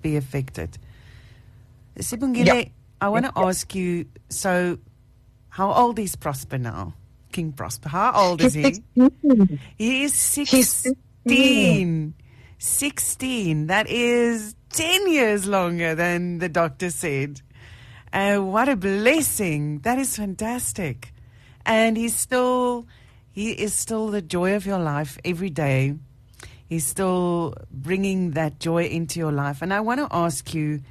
be 0.01 0.17
affected. 0.17 0.77
Sibongile, 1.99 2.45
Yeah. 2.47 2.63
I 2.99 3.07
want 3.09 3.25
to 3.25 3.31
Yeah. 3.35 3.47
ask 3.47 3.73
you. 3.75 4.05
So, 4.29 4.77
how 5.49 5.71
old 5.73 5.99
is 5.99 6.15
Prosper 6.15 6.57
now? 6.57 6.93
King 7.31 7.51
Prosper. 7.51 7.89
How 7.89 8.11
old 8.13 8.41
is 8.41 8.53
he? 8.53 8.81
He 9.77 10.03
is 10.03 10.35
He's 10.35 10.93
16. 11.23 12.13
16. 12.57 13.67
That 13.67 13.89
is 13.89 14.55
10 14.73 15.11
years 15.11 15.47
longer 15.47 15.95
than 15.95 16.39
the 16.39 16.49
doctor 16.49 16.89
said. 16.89 17.41
Uh, 18.13 18.37
what 18.37 18.69
a 18.69 18.75
blessing. 18.75 19.79
That 19.79 19.97
is 19.97 20.15
fantastic. 20.15 21.13
And 21.65 21.97
he's 21.97 22.15
still, 22.15 22.85
he 23.31 23.51
is 23.51 23.73
still 23.73 24.07
the 24.07 24.21
joy 24.21 24.55
of 24.55 24.65
your 24.65 24.79
life 24.79 25.17
every 25.23 25.49
day. 25.49 25.95
He's 26.67 26.85
still 26.85 27.55
bringing 27.71 28.31
that 28.31 28.59
joy 28.59 28.85
into 28.85 29.19
your 29.19 29.31
life. 29.31 29.61
And 29.61 29.73
I 29.73 29.81
want 29.81 29.99
to 29.99 30.07
ask 30.11 30.53
you, 30.53 30.81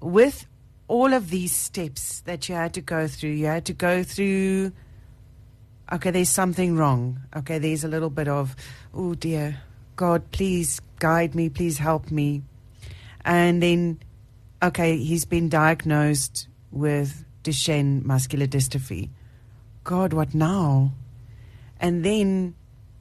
with 0.00 0.46
all 0.88 1.12
of 1.12 1.30
these 1.30 1.52
steps 1.52 2.20
that 2.20 2.48
you 2.48 2.54
had 2.54 2.72
to 2.74 2.80
go 2.80 3.06
through, 3.08 3.30
you 3.30 3.46
had 3.46 3.64
to 3.66 3.72
go 3.72 4.02
through 4.02 4.72
okay, 5.92 6.10
there's 6.10 6.28
something 6.28 6.76
wrong. 6.76 7.20
Okay, 7.34 7.58
there's 7.58 7.84
a 7.84 7.88
little 7.88 8.10
bit 8.10 8.28
of, 8.28 8.56
oh 8.94 9.14
dear, 9.14 9.60
God, 9.96 10.30
please 10.32 10.80
guide 10.98 11.34
me, 11.34 11.48
please 11.48 11.78
help 11.78 12.10
me. 12.10 12.42
And 13.24 13.62
then, 13.62 14.00
okay, 14.62 14.96
he's 14.96 15.24
been 15.24 15.48
diagnosed 15.48 16.48
with 16.70 17.24
Duchenne 17.42 18.04
muscular 18.04 18.46
dystrophy. 18.46 19.10
God, 19.84 20.12
what 20.12 20.34
now? 20.34 20.92
And 21.80 22.04
then, 22.04 22.54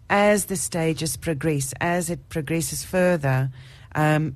as 0.09 0.45
the 0.45 0.55
stages 0.55 1.17
progress, 1.17 1.73
as 1.81 2.09
it 2.09 2.29
progresses 2.29 2.83
further, 2.83 3.49
um, 3.95 4.35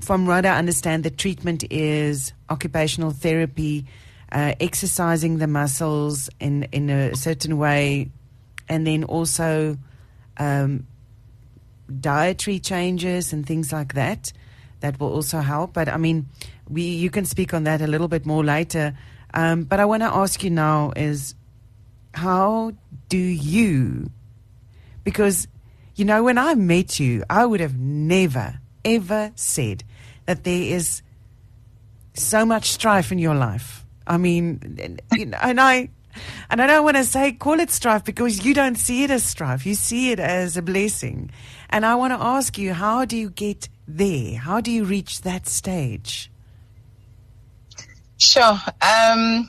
from 0.00 0.26
what 0.26 0.46
I 0.46 0.56
understand, 0.56 1.04
the 1.04 1.10
treatment 1.10 1.64
is 1.70 2.32
occupational 2.48 3.10
therapy, 3.10 3.86
uh, 4.30 4.54
exercising 4.60 5.38
the 5.38 5.46
muscles 5.46 6.28
in, 6.40 6.64
in 6.72 6.90
a 6.90 7.14
certain 7.14 7.58
way, 7.58 8.10
and 8.68 8.86
then 8.86 9.04
also 9.04 9.78
um, 10.36 10.86
dietary 12.00 12.58
changes 12.58 13.32
and 13.32 13.46
things 13.46 13.72
like 13.72 13.94
that. 13.94 14.32
That 14.80 15.00
will 15.00 15.12
also 15.12 15.40
help. 15.40 15.72
But 15.72 15.88
I 15.88 15.96
mean, 15.96 16.28
we 16.68 16.82
you 16.82 17.10
can 17.10 17.24
speak 17.24 17.52
on 17.52 17.64
that 17.64 17.80
a 17.82 17.86
little 17.86 18.08
bit 18.08 18.26
more 18.26 18.44
later. 18.44 18.96
Um, 19.34 19.64
but 19.64 19.80
I 19.80 19.84
want 19.84 20.02
to 20.02 20.14
ask 20.14 20.42
you 20.44 20.50
now 20.50 20.92
is 20.94 21.34
how 22.14 22.72
do 23.08 23.18
you 23.18 24.10
because 25.04 25.48
you 25.96 26.04
know 26.04 26.22
when 26.22 26.38
I 26.38 26.54
met 26.54 27.00
you, 27.00 27.24
I 27.28 27.44
would 27.44 27.60
have 27.60 27.78
never 27.78 28.60
ever 28.84 29.32
said 29.34 29.84
that 30.26 30.44
there 30.44 30.62
is 30.62 31.02
so 32.14 32.44
much 32.44 32.70
strife 32.70 33.10
in 33.12 33.18
your 33.18 33.34
life. 33.34 33.77
I 34.08 34.16
mean, 34.16 34.98
and 35.40 35.60
I 35.60 35.90
and 36.50 36.62
I 36.62 36.66
don't 36.66 36.84
want 36.84 36.96
to 36.96 37.04
say 37.04 37.32
call 37.32 37.60
it 37.60 37.70
strife 37.70 38.04
because 38.04 38.44
you 38.44 38.54
don't 38.54 38.76
see 38.76 39.04
it 39.04 39.10
as 39.10 39.22
strife. 39.22 39.66
You 39.66 39.74
see 39.74 40.10
it 40.10 40.18
as 40.18 40.56
a 40.56 40.62
blessing. 40.62 41.30
And 41.70 41.84
I 41.84 41.94
want 41.94 42.12
to 42.14 42.20
ask 42.20 42.56
you, 42.56 42.72
how 42.72 43.04
do 43.04 43.16
you 43.16 43.30
get 43.30 43.68
there? 43.86 44.38
How 44.38 44.60
do 44.60 44.70
you 44.70 44.84
reach 44.84 45.20
that 45.22 45.46
stage? 45.46 46.30
Sure. 48.16 48.58
Um, 48.80 49.48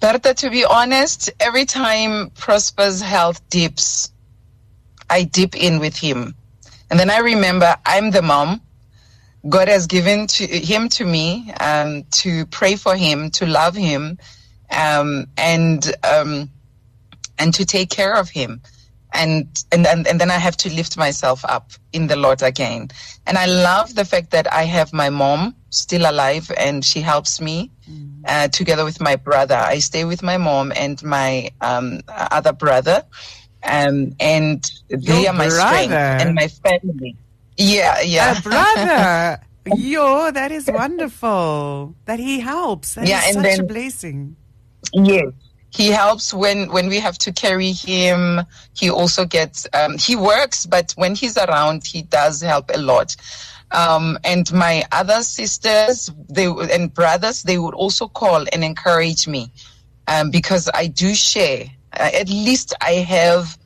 Bertha, 0.00 0.34
to 0.34 0.50
be 0.50 0.64
honest, 0.64 1.30
every 1.40 1.64
time 1.64 2.30
Prosper's 2.30 3.00
health 3.00 3.48
dips, 3.48 4.12
I 5.08 5.22
dip 5.22 5.56
in 5.56 5.78
with 5.78 5.96
him. 5.96 6.34
And 6.90 7.00
then 7.00 7.10
I 7.10 7.18
remember 7.18 7.76
I'm 7.86 8.10
the 8.10 8.22
mom. 8.22 8.60
God 9.48 9.68
has 9.68 9.86
given 9.86 10.26
to 10.28 10.46
him 10.46 10.88
to 10.90 11.04
me 11.04 11.52
um, 11.60 12.04
to 12.22 12.46
pray 12.46 12.76
for 12.76 12.96
him, 12.96 13.30
to 13.32 13.46
love 13.46 13.74
him, 13.74 14.18
um, 14.70 15.26
and 15.36 15.94
um, 16.04 16.50
and 17.38 17.54
to 17.54 17.64
take 17.64 17.90
care 17.90 18.14
of 18.14 18.28
him. 18.28 18.60
And, 19.12 19.46
and 19.72 19.86
and 19.86 20.06
and 20.06 20.20
then 20.20 20.30
I 20.30 20.38
have 20.38 20.56
to 20.58 20.74
lift 20.74 20.96
myself 20.98 21.44
up 21.44 21.70
in 21.92 22.06
the 22.06 22.16
Lord 22.16 22.42
again. 22.42 22.88
And 23.26 23.38
I 23.38 23.46
love 23.46 23.94
the 23.94 24.04
fact 24.04 24.30
that 24.32 24.52
I 24.52 24.64
have 24.64 24.92
my 24.92 25.10
mom 25.10 25.54
still 25.70 26.10
alive, 26.10 26.50
and 26.56 26.84
she 26.84 27.00
helps 27.00 27.40
me 27.40 27.70
mm. 27.88 28.22
uh, 28.26 28.48
together 28.48 28.84
with 28.84 29.00
my 29.00 29.16
brother. 29.16 29.54
I 29.54 29.78
stay 29.78 30.04
with 30.04 30.22
my 30.22 30.36
mom 30.36 30.72
and 30.74 31.02
my 31.02 31.50
um, 31.60 32.00
other 32.08 32.52
brother, 32.52 33.04
um, 33.62 34.14
and 34.20 34.70
they 34.88 35.22
Your 35.22 35.30
are 35.30 35.32
my 35.32 35.48
brother. 35.48 35.84
strength 35.86 35.92
and 35.92 36.34
my 36.34 36.48
family. 36.48 37.16
Yeah, 37.58 38.00
yeah. 38.00 38.38
A 38.38 38.42
brother. 38.42 39.40
Yo, 39.76 40.30
that 40.30 40.52
is 40.52 40.68
wonderful. 40.70 41.94
That 42.04 42.18
he 42.18 42.40
helps. 42.40 42.94
That 42.94 43.08
Yeah, 43.08 43.22
and 43.26 43.42
such 43.42 43.58
a 43.58 43.62
blessing. 43.64 44.36
Yes. 44.92 45.32
He 45.70 45.88
helps 45.88 46.32
when, 46.32 46.70
when 46.70 46.88
we 46.88 47.00
have 47.00 47.18
to 47.18 47.32
carry 47.32 47.72
him. 47.72 48.42
He 48.74 48.88
also 48.88 49.24
gets, 49.26 49.66
um, 49.74 49.98
he 49.98 50.16
works, 50.16 50.64
but 50.64 50.92
when 50.96 51.14
he's 51.14 51.36
around, 51.36 51.84
he 51.84 52.02
does 52.02 52.40
help 52.40 52.70
a 52.72 52.78
lot. 52.78 53.16
Um, 53.72 54.18
and 54.24 54.50
my 54.52 54.84
other 54.92 55.22
sisters, 55.22 56.10
they 56.28 56.46
and 56.46 56.94
brothers, 56.94 57.42
they 57.42 57.58
would 57.58 57.74
also 57.74 58.06
call 58.06 58.46
and 58.52 58.64
encourage 58.64 59.26
me, 59.26 59.52
um, 60.06 60.30
because 60.30 60.70
I 60.72 60.86
do 60.86 61.14
share. 61.14 61.66
Uh, 61.92 62.10
at 62.14 62.28
least 62.28 62.74
I 62.80 62.92
have 62.92 63.58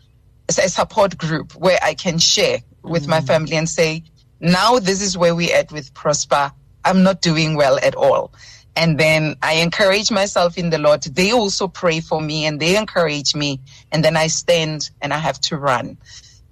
a 0.48 0.68
support 0.68 1.18
group 1.18 1.54
where 1.54 1.78
I 1.82 1.94
can 1.94 2.18
share 2.18 2.60
with 2.90 3.08
my 3.08 3.20
family 3.20 3.56
and 3.56 3.68
say, 3.68 4.02
now 4.40 4.78
this 4.78 5.00
is 5.00 5.16
where 5.16 5.34
we 5.34 5.52
at 5.52 5.70
with 5.70 5.92
Prosper. 5.94 6.52
I'm 6.84 7.02
not 7.02 7.20
doing 7.22 7.56
well 7.56 7.78
at 7.82 7.94
all. 7.94 8.32
And 8.76 8.98
then 8.98 9.36
I 9.42 9.54
encourage 9.54 10.10
myself 10.10 10.56
in 10.56 10.70
the 10.70 10.78
Lord. 10.78 11.02
They 11.02 11.32
also 11.32 11.68
pray 11.68 12.00
for 12.00 12.20
me 12.20 12.46
and 12.46 12.60
they 12.60 12.76
encourage 12.76 13.34
me. 13.34 13.60
And 13.92 14.04
then 14.04 14.16
I 14.16 14.28
stand 14.28 14.90
and 15.02 15.12
I 15.12 15.18
have 15.18 15.40
to 15.42 15.56
run. 15.56 15.98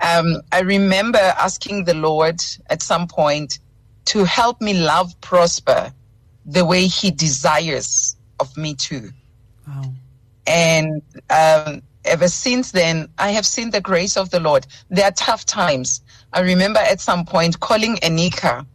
Um, 0.01 0.43
I 0.53 0.61
remember 0.61 1.19
asking 1.19 1.85
the 1.85 1.95
Lord 1.95 2.41
at 2.71 2.83
some 2.83 3.09
point 3.09 3.59
to 4.07 4.25
help 4.25 4.61
me 4.61 4.75
love 4.75 5.19
Prosper 5.21 5.93
the 6.45 6.65
way 6.65 6.87
he 6.87 7.11
desires 7.11 8.17
of 8.41 8.57
me 8.57 8.75
to. 8.75 9.11
Wow. 9.67 9.93
And 10.47 11.03
um, 11.31 11.83
ever 12.05 12.29
since 12.29 12.73
then, 12.73 13.09
I 13.19 13.31
have 13.31 13.47
seen 13.47 13.71
the 13.71 13.81
grace 13.81 14.17
of 14.17 14.31
the 14.31 14.41
Lord. 14.41 14.67
There 14.89 15.05
are 15.05 15.13
tough 15.13 15.45
times. 15.45 16.01
I 16.33 16.41
remember 16.41 16.81
at 16.81 17.01
some 17.01 17.25
point 17.25 17.61
calling 17.61 17.97
Anika, 17.97 18.67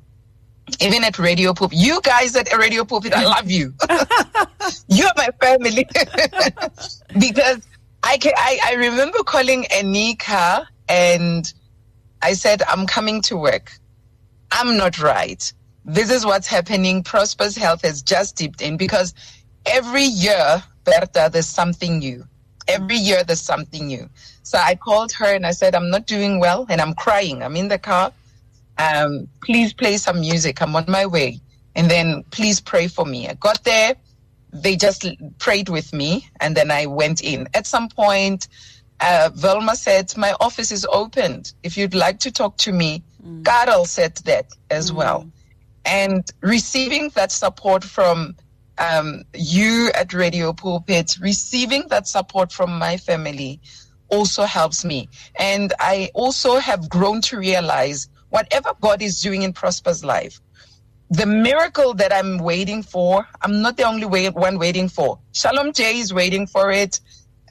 even 0.79 1.03
at 1.03 1.19
Radio 1.19 1.53
Pulpit. 1.53 1.77
You 1.77 2.01
guys 2.01 2.35
at 2.35 2.51
Radio 2.57 2.83
Pulpit, 2.83 3.13
I 3.13 3.25
love 3.25 3.49
you. 3.49 3.73
You're 4.87 5.11
my 5.15 5.29
family. 5.41 5.85
because 7.19 7.67
I, 8.03 8.17
can, 8.17 8.33
I, 8.37 8.59
I 8.65 8.73
remember 8.75 9.19
calling 9.19 9.63
Anika 9.65 10.65
and 10.89 11.51
I 12.21 12.33
said, 12.33 12.63
I'm 12.63 12.87
coming 12.87 13.21
to 13.23 13.37
work. 13.37 13.71
I'm 14.51 14.77
not 14.77 14.99
right. 14.99 15.51
This 15.85 16.11
is 16.11 16.25
what's 16.25 16.47
happening. 16.47 17.03
Prosper's 17.03 17.55
health 17.55 17.81
has 17.83 18.01
just 18.01 18.37
dipped 18.37 18.61
in 18.61 18.77
because 18.77 19.13
every 19.65 20.03
year, 20.03 20.63
Bertha, 20.85 21.29
there's 21.31 21.47
something 21.47 21.99
new. 21.99 22.25
Every 22.67 22.95
year 22.95 23.23
there's 23.23 23.41
something 23.41 23.87
new. 23.87 24.09
So 24.43 24.57
I 24.57 24.75
called 24.75 25.11
her 25.13 25.33
and 25.33 25.45
I 25.45 25.51
said, 25.51 25.75
I'm 25.75 25.89
not 25.89 26.05
doing 26.07 26.39
well 26.39 26.65
and 26.69 26.81
I'm 26.81 26.93
crying. 26.93 27.43
I'm 27.43 27.55
in 27.55 27.67
the 27.67 27.77
car. 27.77 28.11
Um, 28.77 29.27
please 29.43 29.73
play 29.73 29.97
some 29.97 30.19
music. 30.19 30.61
I'm 30.61 30.75
on 30.75 30.85
my 30.87 31.05
way. 31.05 31.39
And 31.75 31.89
then 31.89 32.23
please 32.31 32.59
pray 32.59 32.87
for 32.87 33.05
me. 33.05 33.27
I 33.27 33.33
got 33.33 33.63
there. 33.63 33.95
They 34.51 34.75
just 34.75 35.05
prayed 35.39 35.69
with 35.69 35.93
me 35.93 36.27
and 36.39 36.55
then 36.55 36.69
I 36.71 36.85
went 36.85 37.21
in. 37.21 37.47
At 37.53 37.65
some 37.65 37.89
point, 37.89 38.47
uh, 38.99 39.29
Velma 39.33 39.75
said, 39.75 40.15
my 40.17 40.33
office 40.39 40.71
is 40.71 40.85
opened. 40.91 41.53
If 41.63 41.77
you'd 41.77 41.95
like 41.95 42.19
to 42.19 42.31
talk 42.31 42.57
to 42.57 42.71
me, 42.71 43.03
Karel 43.43 43.85
said 43.85 44.15
that 44.25 44.47
as 44.69 44.93
well. 44.93 45.29
And 45.85 46.23
receiving 46.41 47.09
that 47.15 47.31
support 47.31 47.83
from 47.83 48.35
um, 48.77 49.23
you 49.33 49.91
at 49.93 50.13
Radio 50.13 50.53
Pulpit, 50.53 51.17
receiving 51.19 51.87
that 51.89 52.07
support 52.07 52.51
from 52.51 52.77
my 52.77 52.97
family 52.97 53.59
also 54.09 54.43
helps 54.43 54.85
me. 54.85 55.09
And 55.39 55.73
I 55.79 56.09
also 56.13 56.57
have 56.57 56.89
grown 56.89 57.21
to 57.21 57.37
realize 57.37 58.07
whatever 58.29 58.71
God 58.81 59.01
is 59.01 59.21
doing 59.21 59.43
in 59.43 59.53
Prosper's 59.53 60.03
life, 60.03 60.39
the 61.09 61.25
miracle 61.25 61.93
that 61.95 62.13
I'm 62.13 62.39
waiting 62.39 62.81
for, 62.81 63.27
I'm 63.41 63.61
not 63.61 63.77
the 63.77 63.83
only 63.83 64.05
way, 64.05 64.29
one 64.29 64.57
waiting 64.57 64.89
for. 64.89 65.19
Shalom 65.33 65.73
J 65.73 65.99
is 65.99 66.13
waiting 66.13 66.47
for 66.47 66.71
it. 66.71 66.99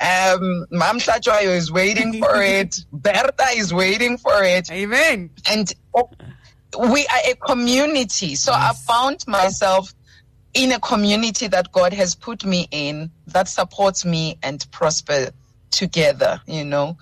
Um, 0.00 0.66
Mam 0.70 0.98
Tlajoyo 0.98 1.56
is 1.56 1.70
waiting 1.70 2.18
for 2.22 2.42
it. 2.42 2.76
Bertha 2.92 3.46
is 3.54 3.72
waiting 3.72 4.18
for 4.18 4.42
it 4.42 4.70
Amen. 4.70 5.30
and 5.48 5.72
we 6.78 7.06
are 7.06 7.30
a 7.30 7.34
community. 7.36 8.34
So 8.34 8.52
I 8.52 8.72
found 8.72 9.20
myself 9.28 9.92
in 10.54 10.72
a 10.72 10.80
community 10.80 11.46
that 11.48 11.72
God 11.72 11.92
has 11.92 12.14
put 12.14 12.44
me 12.44 12.68
in 12.70 13.10
that 13.26 13.48
supports 13.48 14.04
me 14.04 14.38
and 14.42 14.64
prosper 14.70 15.30
together, 15.70 16.40
you 16.46 16.64
know. 16.64 16.96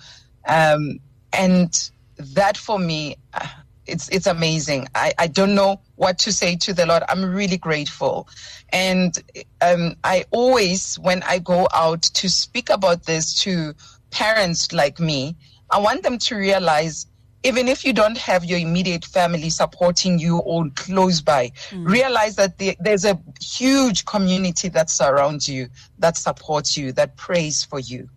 Um, 0.47 0.99
and 1.33 1.89
that 2.17 2.57
for 2.57 2.79
me, 2.79 3.17
uh, 3.33 3.47
it's 3.85 4.09
it's 4.09 4.27
amazing. 4.27 4.87
I, 4.95 5.13
I 5.17 5.27
don't 5.27 5.55
know 5.55 5.81
what 5.95 6.19
to 6.19 6.31
say 6.31 6.55
to 6.57 6.73
the 6.73 6.85
Lord. 6.85 7.03
I'm 7.09 7.25
really 7.25 7.57
grateful. 7.57 8.27
And 8.69 9.17
um, 9.61 9.95
I 10.03 10.25
always, 10.31 10.97
when 10.99 11.23
I 11.23 11.39
go 11.39 11.67
out 11.73 12.03
to 12.03 12.29
speak 12.29 12.69
about 12.69 13.05
this 13.05 13.37
to 13.43 13.73
parents 14.11 14.71
like 14.71 14.99
me, 14.99 15.35
I 15.71 15.79
want 15.79 16.03
them 16.03 16.17
to 16.19 16.35
realize 16.35 17.05
even 17.43 17.67
if 17.67 17.83
you 17.83 17.93
don't 17.93 18.17
have 18.17 18.45
your 18.45 18.59
immediate 18.59 19.03
family 19.05 19.49
supporting 19.49 20.19
you 20.19 20.37
or 20.37 20.69
close 20.75 21.21
by, 21.21 21.51
hmm. 21.69 21.85
realize 21.85 22.35
that 22.35 22.57
the, 22.57 22.77
there's 22.79 23.05
a 23.05 23.19
huge 23.41 24.05
community 24.05 24.69
that 24.69 24.89
surrounds 24.89 25.49
you, 25.49 25.67
that 25.99 26.17
supports 26.17 26.77
you, 26.77 26.91
that 26.93 27.17
prays 27.17 27.63
for 27.63 27.79
you. 27.79 28.07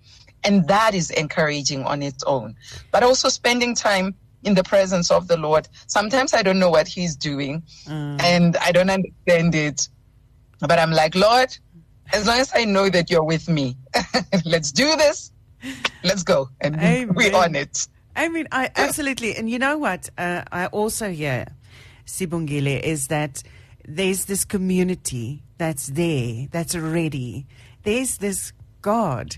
And 0.45 0.69
that 0.69 0.95
is 0.95 1.11
encouraging 1.11 1.85
on 1.85 2.03
its 2.03 2.23
own. 2.25 2.57
But 2.91 3.03
also 3.03 3.31
spending 3.31 3.75
time 3.75 4.15
in 4.43 4.55
the 4.55 4.63
presence 4.63 5.11
of 5.11 5.27
the 5.27 5.39
Lord. 5.39 5.69
Sometimes 5.87 6.35
I 6.35 6.43
don't 6.43 6.59
know 6.59 6.69
what 6.69 6.87
He's 6.87 7.17
doing 7.17 7.63
hmm. 7.87 8.17
and 8.21 8.57
I 8.59 8.73
don't 8.73 8.91
understand 8.91 9.55
it. 9.55 9.89
But 10.61 10.79
I'm 10.79 10.93
like, 10.93 11.15
Lord, 11.15 11.57
as 12.13 12.27
long 12.27 12.39
as 12.39 12.53
I 12.55 12.65
know 12.65 12.91
that 12.91 13.11
you're 13.11 13.25
with 13.25 13.49
me, 13.49 13.77
let's 14.45 14.71
do 14.71 14.97
this. 14.97 15.33
Let's 16.03 16.23
go. 16.23 16.51
And 16.61 16.77
we're 17.17 17.35
on 17.35 17.55
it. 17.55 17.89
I 18.17 18.29
mean, 18.29 18.49
I 18.53 18.71
absolutely, 18.77 19.37
and 19.37 19.49
you 19.49 19.59
know 19.59 19.79
what? 19.79 20.11
Uh, 20.17 20.43
I 20.51 20.67
also 20.67 21.11
hear, 21.11 21.47
Sibongile, 22.07 22.81
is 22.81 23.09
that 23.09 23.43
there's 23.87 24.27
this 24.27 24.45
community 24.45 25.43
that's 25.59 25.89
there, 25.89 26.47
that's 26.51 26.75
ready. 26.75 27.47
There's 27.83 28.19
this 28.19 28.53
God, 28.83 29.37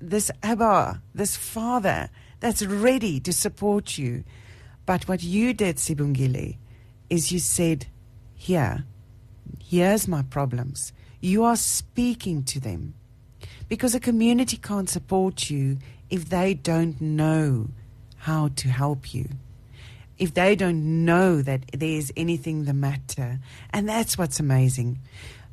this 0.00 0.30
Abba, 0.42 1.02
this 1.14 1.36
Father 1.36 2.08
that's 2.40 2.64
ready 2.64 3.20
to 3.20 3.32
support 3.32 3.98
you. 3.98 4.24
But 4.86 5.08
what 5.08 5.22
you 5.22 5.52
did, 5.52 5.76
Sibongile, 5.76 6.56
is 7.10 7.32
you 7.32 7.38
said, 7.38 7.86
Here, 8.34 8.84
here's 9.62 10.06
my 10.06 10.22
problems. 10.22 10.92
You 11.20 11.44
are 11.44 11.56
speaking 11.56 12.44
to 12.44 12.60
them 12.60 12.94
because 13.68 13.94
a 13.94 14.00
community 14.00 14.56
can't 14.56 14.88
support 14.88 15.50
you 15.50 15.78
if 16.10 16.28
they 16.28 16.54
don't 16.54 17.00
know 17.00 17.68
how 18.18 18.48
to 18.56 18.68
help 18.68 19.14
you. 19.14 19.28
If 20.18 20.34
they 20.34 20.56
don't 20.56 21.04
know 21.04 21.42
that 21.42 21.64
there's 21.72 22.10
anything 22.16 22.64
the 22.64 22.74
matter. 22.74 23.38
And 23.70 23.88
that's 23.88 24.18
what's 24.18 24.40
amazing. 24.40 24.98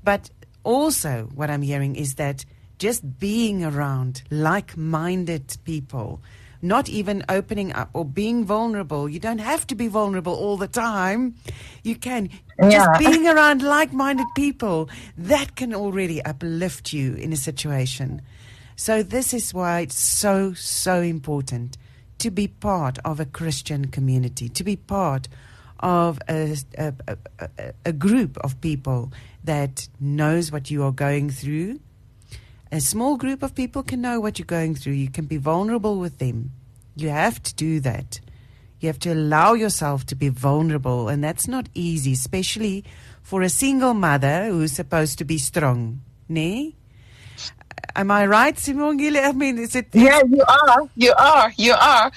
But 0.03 0.29
also, 0.63 1.29
what 1.35 1.49
I'm 1.49 1.61
hearing 1.61 1.95
is 1.95 2.15
that 2.15 2.45
just 2.79 3.19
being 3.19 3.63
around 3.63 4.23
like 4.31 4.75
minded 4.75 5.55
people, 5.63 6.21
not 6.61 6.89
even 6.89 7.23
opening 7.29 7.71
up 7.73 7.89
or 7.93 8.03
being 8.03 8.43
vulnerable. 8.43 9.07
You 9.07 9.19
don't 9.19 9.37
have 9.37 9.67
to 9.67 9.75
be 9.75 9.87
vulnerable 9.87 10.33
all 10.33 10.57
the 10.57 10.67
time. 10.67 11.35
You 11.83 11.95
can 11.95 12.29
Yeah. 12.59 12.67
just 12.71 12.97
being 12.97 13.27
around 13.33 13.61
like-minded 13.61 14.33
people 14.33 14.89
that 15.17 15.55
can 15.55 15.75
already 15.75 16.23
uplift 16.23 16.91
you 16.91 17.13
in 17.13 17.31
a 17.31 17.37
situation. 17.37 18.21
So 18.75 19.03
this 19.03 19.33
is 19.33 19.53
why 19.53 19.81
it's 19.81 19.99
so 19.99 20.53
so 20.53 21.01
important 21.01 21.77
to 22.19 22.31
be 22.31 22.47
part 22.47 22.97
of 23.05 23.19
a 23.19 23.25
Christian 23.25 23.85
community, 23.87 24.49
to 24.49 24.63
be 24.63 24.75
part 24.75 25.27
of 25.79 26.19
a, 26.29 26.55
a, 26.77 26.93
a, 27.07 27.73
a- 27.85 27.93
group 27.93 28.37
of 28.37 28.59
people 28.61 29.11
that 29.43 29.87
knows 29.99 30.51
what 30.51 30.71
you 30.71 30.83
are 30.83 30.91
going 30.91 31.29
through. 31.29 31.79
A 32.71 32.79
small 32.79 33.17
group 33.17 33.43
of 33.43 33.53
people 33.53 33.83
can 33.83 34.01
know 34.01 34.19
what 34.19 34.39
you're 34.39 34.45
going 34.45 34.75
through. 34.75 34.93
You 34.93 35.09
can 35.09 35.25
be 35.25 35.37
vulnerable 35.37 35.99
with 35.99 36.17
them. 36.17 36.51
You 36.95 37.09
have 37.09 37.43
to 37.43 37.53
do 37.53 37.79
that. 37.81 38.19
You 38.79 38.87
have 38.87 38.99
to 38.99 39.13
allow 39.13 39.53
yourself 39.53 40.05
to 40.07 40.15
be 40.15 40.29
vulnerable, 40.29 41.09
and 41.09 41.23
that's 41.23 41.47
not 41.47 41.69
easy, 41.73 42.13
especially 42.13 42.83
for 43.21 43.41
a 43.41 43.49
single 43.49 43.93
mother 43.93 44.45
who's 44.47 44.71
supposed 44.71 45.17
to 45.19 45.25
be 45.25 45.37
strong. 45.37 46.01
Nee? 46.29 46.75
Am 47.97 48.11
I 48.11 48.25
right, 48.25 48.57
Simone 48.59 48.99
Simongile? 48.99 49.23
I 49.23 49.31
mean, 49.31 49.57
is 49.57 49.73
it 49.73 49.87
Yeah, 49.93 50.21
you 50.29 50.43
are. 50.47 50.89
You 50.95 51.13
are. 51.17 51.53
You 51.57 51.73
are. 51.79 52.11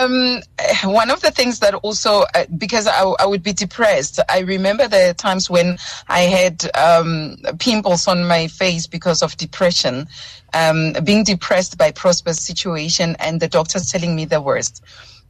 Um, 0.00 0.40
one 0.84 1.10
of 1.10 1.22
the 1.22 1.32
things 1.32 1.58
that 1.58 1.74
also, 1.74 2.24
uh, 2.36 2.44
because 2.56 2.86
I, 2.86 3.02
I 3.02 3.26
would 3.26 3.42
be 3.42 3.52
depressed, 3.52 4.20
I 4.28 4.40
remember 4.40 4.86
the 4.86 5.12
times 5.18 5.50
when 5.50 5.76
I 6.08 6.20
had 6.20 6.70
um, 6.76 7.36
pimples 7.58 8.06
on 8.06 8.24
my 8.28 8.46
face 8.46 8.86
because 8.86 9.22
of 9.22 9.36
depression, 9.36 10.06
um, 10.52 10.92
being 11.02 11.24
depressed 11.24 11.78
by 11.78 11.90
Prosper's 11.90 12.40
situation, 12.40 13.16
and 13.18 13.40
the 13.40 13.48
doctors 13.48 13.90
telling 13.90 14.14
me 14.14 14.26
the 14.26 14.40
worst. 14.40 14.84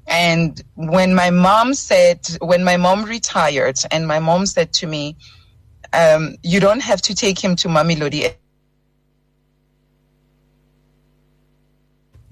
And 0.07 0.62
when 0.74 1.14
my 1.14 1.30
mom 1.30 1.72
said, 1.72 2.20
when 2.42 2.62
my 2.62 2.76
mom 2.76 3.05
retired, 3.05 3.78
and 3.90 4.07
my 4.07 4.18
mom 4.18 4.44
said 4.44 4.74
to 4.74 4.86
me, 4.86 5.16
um, 5.94 6.36
"You 6.42 6.61
don't 6.61 6.82
have 6.82 7.00
to 7.02 7.14
take 7.14 7.42
him 7.42 7.57
to 7.57 7.68
Mamelodi 7.68 8.34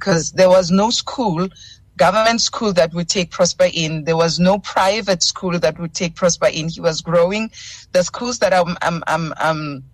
because 0.02 0.32
there 0.32 0.48
was 0.48 0.72
no 0.72 0.90
school, 0.90 1.48
government 1.96 2.40
school 2.40 2.72
that 2.72 2.92
would 2.92 3.08
take 3.08 3.30
Prosper 3.30 3.68
in. 3.72 4.02
There 4.02 4.16
was 4.16 4.40
no 4.40 4.58
private 4.58 5.22
school 5.22 5.60
that 5.60 5.78
would 5.78 5.94
take 5.94 6.16
Prosper 6.16 6.48
in. 6.48 6.68
He 6.68 6.80
was 6.80 7.00
growing. 7.02 7.52
The 7.92 8.02
schools 8.02 8.40
that 8.40 8.52
I'm, 8.52 8.76
I'm, 8.82 9.04
I'm, 9.06 9.32
um, 9.40 9.84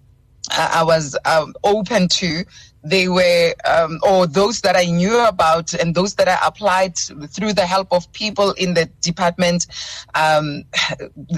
I 0.51 0.79
I 0.81 0.83
was 0.83 1.15
um, 1.27 1.55
open 1.63 2.09
to, 2.09 2.45
they 2.83 3.09
were, 3.09 3.53
um, 3.67 3.99
or 4.03 4.27
those 4.27 4.63
that 4.63 4.77
I 4.77 4.87
knew 4.87 5.27
about 5.27 5.75
and 5.75 5.95
those 5.95 6.15
that 6.15 6.27
I 6.27 6.39
applied 6.47 6.97
through 6.97 7.53
the 7.53 7.67
help 7.67 7.93
of 7.93 8.11
people 8.13 8.53
in 8.53 8.73
the 8.73 8.87
department, 9.03 9.67
um, 10.15 10.65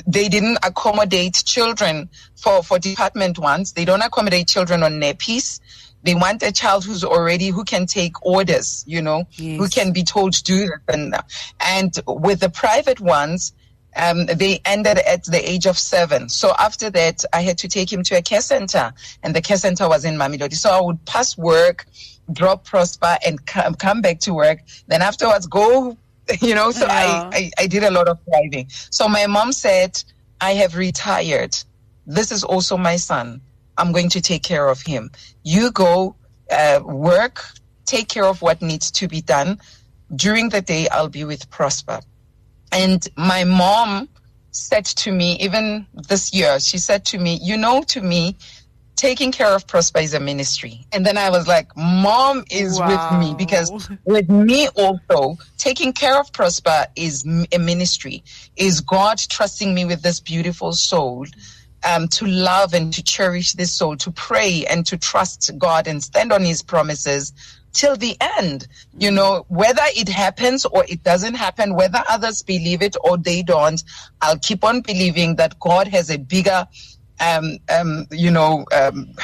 they 0.06 0.28
didn't 0.28 0.58
accommodate 0.62 1.42
children 1.44 2.08
for, 2.36 2.62
for 2.62 2.78
department 2.78 3.36
ones. 3.38 3.72
They 3.72 3.84
don't 3.84 4.02
accommodate 4.02 4.46
children 4.46 4.84
on 4.84 5.00
nappies. 5.00 5.58
They 6.02 6.14
want 6.14 6.42
a 6.42 6.52
child 6.52 6.84
who's 6.84 7.04
already, 7.04 7.48
who 7.48 7.64
can 7.64 7.86
take 7.86 8.24
orders, 8.24 8.84
you 8.86 9.02
know, 9.02 9.24
who 9.58 9.68
can 9.68 9.92
be 9.92 10.02
told 10.02 10.32
to 10.34 10.42
do 10.42 10.58
this. 10.66 10.78
And, 10.88 11.14
and 11.60 11.98
with 12.06 12.40
the 12.40 12.48
private 12.48 13.00
ones, 13.00 13.52
um, 13.96 14.26
they 14.26 14.60
ended 14.64 14.98
at 14.98 15.24
the 15.24 15.50
age 15.50 15.66
of 15.66 15.78
seven. 15.78 16.28
So 16.28 16.54
after 16.58 16.90
that, 16.90 17.24
I 17.32 17.42
had 17.42 17.58
to 17.58 17.68
take 17.68 17.92
him 17.92 18.02
to 18.04 18.16
a 18.16 18.22
care 18.22 18.40
center, 18.40 18.92
and 19.22 19.34
the 19.34 19.42
care 19.42 19.56
center 19.56 19.88
was 19.88 20.04
in 20.04 20.16
Mamelodi. 20.16 20.54
So 20.54 20.70
I 20.70 20.80
would 20.80 21.04
pass 21.06 21.36
work, 21.36 21.86
drop 22.32 22.64
Prosper, 22.64 23.18
and 23.26 23.44
come, 23.46 23.74
come 23.74 24.00
back 24.00 24.20
to 24.20 24.34
work. 24.34 24.60
Then 24.86 25.02
afterwards, 25.02 25.46
go, 25.46 25.96
you 26.40 26.54
know. 26.54 26.70
So 26.70 26.86
Yeah. 26.86 27.28
I, 27.32 27.36
I, 27.36 27.50
I 27.58 27.66
did 27.66 27.82
a 27.82 27.90
lot 27.90 28.08
of 28.08 28.18
driving. 28.26 28.68
So 28.70 29.08
my 29.08 29.26
mom 29.26 29.52
said, 29.52 30.02
I 30.40 30.52
have 30.52 30.76
retired. 30.76 31.56
This 32.06 32.32
is 32.32 32.44
also 32.44 32.76
my 32.76 32.96
son. 32.96 33.40
I'm 33.80 33.92
going 33.92 34.10
to 34.10 34.20
take 34.20 34.42
care 34.42 34.68
of 34.68 34.82
him. 34.82 35.10
You 35.42 35.72
go 35.72 36.16
uh, 36.50 36.80
work, 36.84 37.42
take 37.86 38.08
care 38.08 38.26
of 38.26 38.42
what 38.42 38.60
needs 38.60 38.90
to 38.92 39.08
be 39.08 39.22
done. 39.22 39.58
During 40.14 40.50
the 40.50 40.60
day, 40.60 40.88
I'll 40.88 41.08
be 41.08 41.24
with 41.24 41.48
Prosper. 41.50 42.00
And 42.72 43.06
my 43.16 43.44
mom 43.44 44.08
said 44.50 44.84
to 44.84 45.12
me, 45.12 45.38
even 45.40 45.86
this 45.92 46.34
year, 46.34 46.60
she 46.60 46.78
said 46.78 47.04
to 47.06 47.18
me, 47.18 47.38
You 47.42 47.56
know, 47.56 47.82
to 47.88 48.02
me, 48.02 48.36
taking 48.96 49.32
care 49.32 49.54
of 49.54 49.66
Prosper 49.66 50.00
is 50.00 50.12
a 50.12 50.20
ministry. 50.20 50.86
And 50.92 51.06
then 51.06 51.16
I 51.16 51.30
was 51.30 51.48
like, 51.48 51.68
Mom 51.76 52.44
is 52.50 52.82
with 52.84 53.10
me 53.10 53.34
because 53.34 53.72
with 54.04 54.28
me 54.28 54.68
also, 54.76 55.36
taking 55.56 55.92
care 55.92 56.20
of 56.20 56.32
Prosper 56.32 56.86
is 56.96 57.24
a 57.52 57.58
ministry, 57.58 58.22
is 58.56 58.80
God 58.80 59.18
trusting 59.18 59.72
me 59.72 59.84
with 59.84 60.02
this 60.02 60.20
beautiful 60.20 60.72
soul. 60.72 61.26
Um, 61.82 62.08
to 62.08 62.26
love 62.26 62.74
and 62.74 62.92
to 62.92 63.02
cherish 63.02 63.54
this 63.54 63.72
soul, 63.72 63.96
to 63.96 64.10
pray 64.10 64.66
and 64.68 64.84
to 64.84 64.98
trust 64.98 65.50
God 65.56 65.86
and 65.86 66.02
stand 66.02 66.30
on 66.30 66.42
His 66.42 66.60
promises 66.60 67.32
till 67.72 67.96
the 67.96 68.16
end. 68.38 68.66
You 68.98 69.10
know, 69.10 69.44
whether 69.48 69.82
it 69.96 70.08
happens 70.08 70.64
or 70.64 70.84
it 70.88 71.02
doesn't 71.02 71.34
happen, 71.34 71.74
whether 71.74 72.02
others 72.08 72.42
believe 72.42 72.82
it 72.82 72.96
or 73.02 73.16
they 73.16 73.42
don't, 73.42 73.82
I'll 74.20 74.38
keep 74.38 74.64
on 74.64 74.80
believing 74.80 75.36
that 75.36 75.58
God 75.58 75.88
has 75.88 76.10
a 76.10 76.18
bigger, 76.18 76.66
um, 77.20 77.58
um, 77.68 78.06
you 78.10 78.30
know, 78.30 78.64
um, 78.72 79.14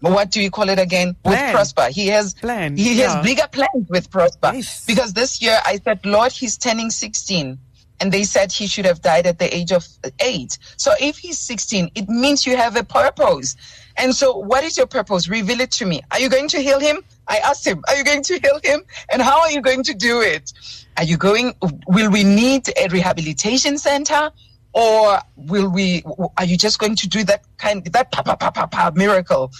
what 0.00 0.30
do 0.30 0.42
you 0.42 0.50
call 0.50 0.68
it 0.68 0.78
again? 0.78 1.16
Plan. 1.22 1.46
With 1.46 1.54
Prosper. 1.54 1.88
He 1.90 2.08
has, 2.08 2.34
Plan, 2.34 2.76
he 2.76 2.98
yeah. 2.98 3.14
has 3.14 3.24
bigger 3.24 3.46
plans 3.50 3.88
with 3.88 4.10
Prosper. 4.10 4.52
Yes. 4.54 4.84
Because 4.84 5.14
this 5.14 5.40
year 5.40 5.58
I 5.64 5.78
said, 5.78 6.04
Lord, 6.04 6.32
he's 6.32 6.58
turning 6.58 6.90
16. 6.90 7.58
And 8.00 8.10
they 8.10 8.24
said 8.24 8.52
he 8.52 8.66
should 8.66 8.84
have 8.84 9.00
died 9.02 9.26
at 9.26 9.38
the 9.38 9.54
age 9.54 9.72
of 9.72 9.86
eight. 10.20 10.58
So 10.76 10.92
if 11.00 11.16
he's 11.18 11.38
16, 11.38 11.90
it 11.94 12.08
means 12.08 12.46
you 12.46 12.56
have 12.56 12.76
a 12.76 12.84
purpose. 12.84 13.56
And 13.96 14.14
so 14.14 14.36
what 14.36 14.64
is 14.64 14.76
your 14.76 14.86
purpose? 14.86 15.28
Reveal 15.28 15.60
it 15.60 15.70
to 15.72 15.86
me. 15.86 16.02
Are 16.10 16.18
you 16.18 16.28
going 16.28 16.48
to 16.48 16.60
heal 16.60 16.80
him? 16.80 17.02
I 17.28 17.38
asked 17.38 17.66
him, 17.66 17.82
are 17.88 17.96
you 17.96 18.04
going 18.04 18.22
to 18.24 18.38
heal 18.38 18.60
him? 18.62 18.82
And 19.12 19.22
how 19.22 19.40
are 19.40 19.50
you 19.50 19.60
going 19.60 19.84
to 19.84 19.94
do 19.94 20.20
it? 20.20 20.52
Are 20.96 21.04
you 21.04 21.16
going, 21.16 21.54
will 21.86 22.10
we 22.10 22.24
need 22.24 22.68
a 22.76 22.88
rehabilitation 22.88 23.78
center? 23.78 24.30
Or 24.72 25.18
will 25.36 25.70
we, 25.70 26.02
are 26.36 26.44
you 26.44 26.56
just 26.56 26.80
going 26.80 26.96
to 26.96 27.08
do 27.08 27.22
that 27.24 27.44
kind, 27.58 27.84
that 27.86 28.10
pa, 28.10 28.22
pa, 28.22 28.34
pa, 28.34 28.50
pa, 28.50 28.66
pa 28.66 28.90
miracle? 28.94 29.52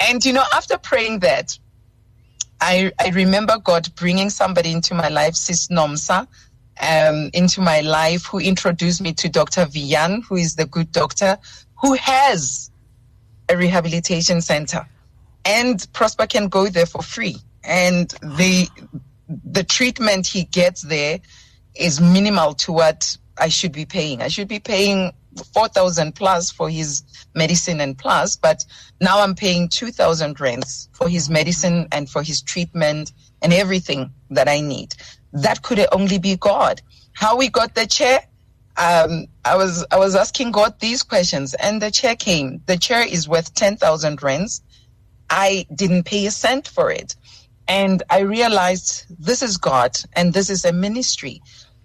And 0.00 0.24
you 0.24 0.32
know, 0.32 0.44
after 0.52 0.76
praying 0.76 1.20
that, 1.20 1.56
I, 2.60 2.90
I 2.98 3.10
remember 3.10 3.58
God 3.62 3.94
bringing 3.96 4.30
somebody 4.30 4.72
into 4.72 4.94
my 4.94 5.08
life, 5.08 5.34
Sis 5.34 5.68
Nomsa, 5.68 6.26
um, 6.80 7.30
into 7.32 7.60
my 7.60 7.80
life, 7.80 8.26
who 8.26 8.38
introduced 8.38 9.00
me 9.00 9.12
to 9.14 9.28
Dr. 9.28 9.66
Vian, 9.66 10.22
who 10.24 10.36
is 10.36 10.56
the 10.56 10.66
good 10.66 10.92
doctor, 10.92 11.38
who 11.80 11.94
has 11.94 12.70
a 13.48 13.56
rehabilitation 13.56 14.40
center. 14.40 14.86
And 15.44 15.86
Prosper 15.92 16.26
can 16.26 16.48
go 16.48 16.68
there 16.68 16.86
for 16.86 17.02
free. 17.02 17.36
And 17.64 18.10
the, 18.22 18.68
the 19.28 19.64
treatment 19.64 20.26
he 20.26 20.44
gets 20.44 20.82
there 20.82 21.20
is 21.74 22.00
minimal 22.00 22.54
to 22.54 22.72
what 22.72 23.16
I 23.38 23.48
should 23.48 23.72
be 23.72 23.84
paying. 23.84 24.22
I 24.22 24.28
should 24.28 24.48
be 24.48 24.58
paying 24.58 25.12
4,000 25.52 26.14
plus 26.14 26.50
for 26.50 26.68
his 26.68 27.02
medicine 27.34 27.80
and 27.80 27.96
plus, 27.96 28.36
but 28.36 28.64
now 29.00 29.20
I'm 29.20 29.34
paying 29.34 29.68
2,000 29.68 30.40
rands 30.40 30.88
for 30.92 31.08
his 31.08 31.28
medicine 31.28 31.88
and 31.92 32.08
for 32.08 32.22
his 32.22 32.40
treatment 32.40 33.12
and 33.42 33.52
everything 33.52 34.12
that 34.30 34.48
I 34.48 34.60
need. 34.60 34.94
That 35.42 35.62
could 35.62 35.84
only 35.92 36.18
be 36.18 36.36
God. 36.36 36.80
How 37.12 37.36
we 37.36 37.48
got 37.48 37.74
the 37.74 37.86
chair? 37.86 38.20
Um, 38.78 39.26
I 39.44 39.56
was, 39.56 39.84
I 39.90 39.98
was 39.98 40.14
asking 40.14 40.52
God 40.52 40.80
these 40.80 41.02
questions 41.02 41.54
and 41.54 41.80
the 41.80 41.90
chair 41.90 42.16
came. 42.16 42.62
The 42.66 42.76
chair 42.76 43.06
is 43.06 43.28
worth 43.28 43.54
10,000 43.54 44.22
rands. 44.22 44.62
I 45.28 45.66
didn't 45.74 46.04
pay 46.04 46.26
a 46.26 46.30
cent 46.30 46.68
for 46.68 46.90
it. 46.90 47.16
And 47.68 48.02
I 48.08 48.20
realized 48.20 49.06
this 49.18 49.42
is 49.42 49.56
God 49.56 49.96
and 50.14 50.32
this 50.32 50.48
is 50.48 50.64
a 50.64 50.72
ministry 50.72 51.40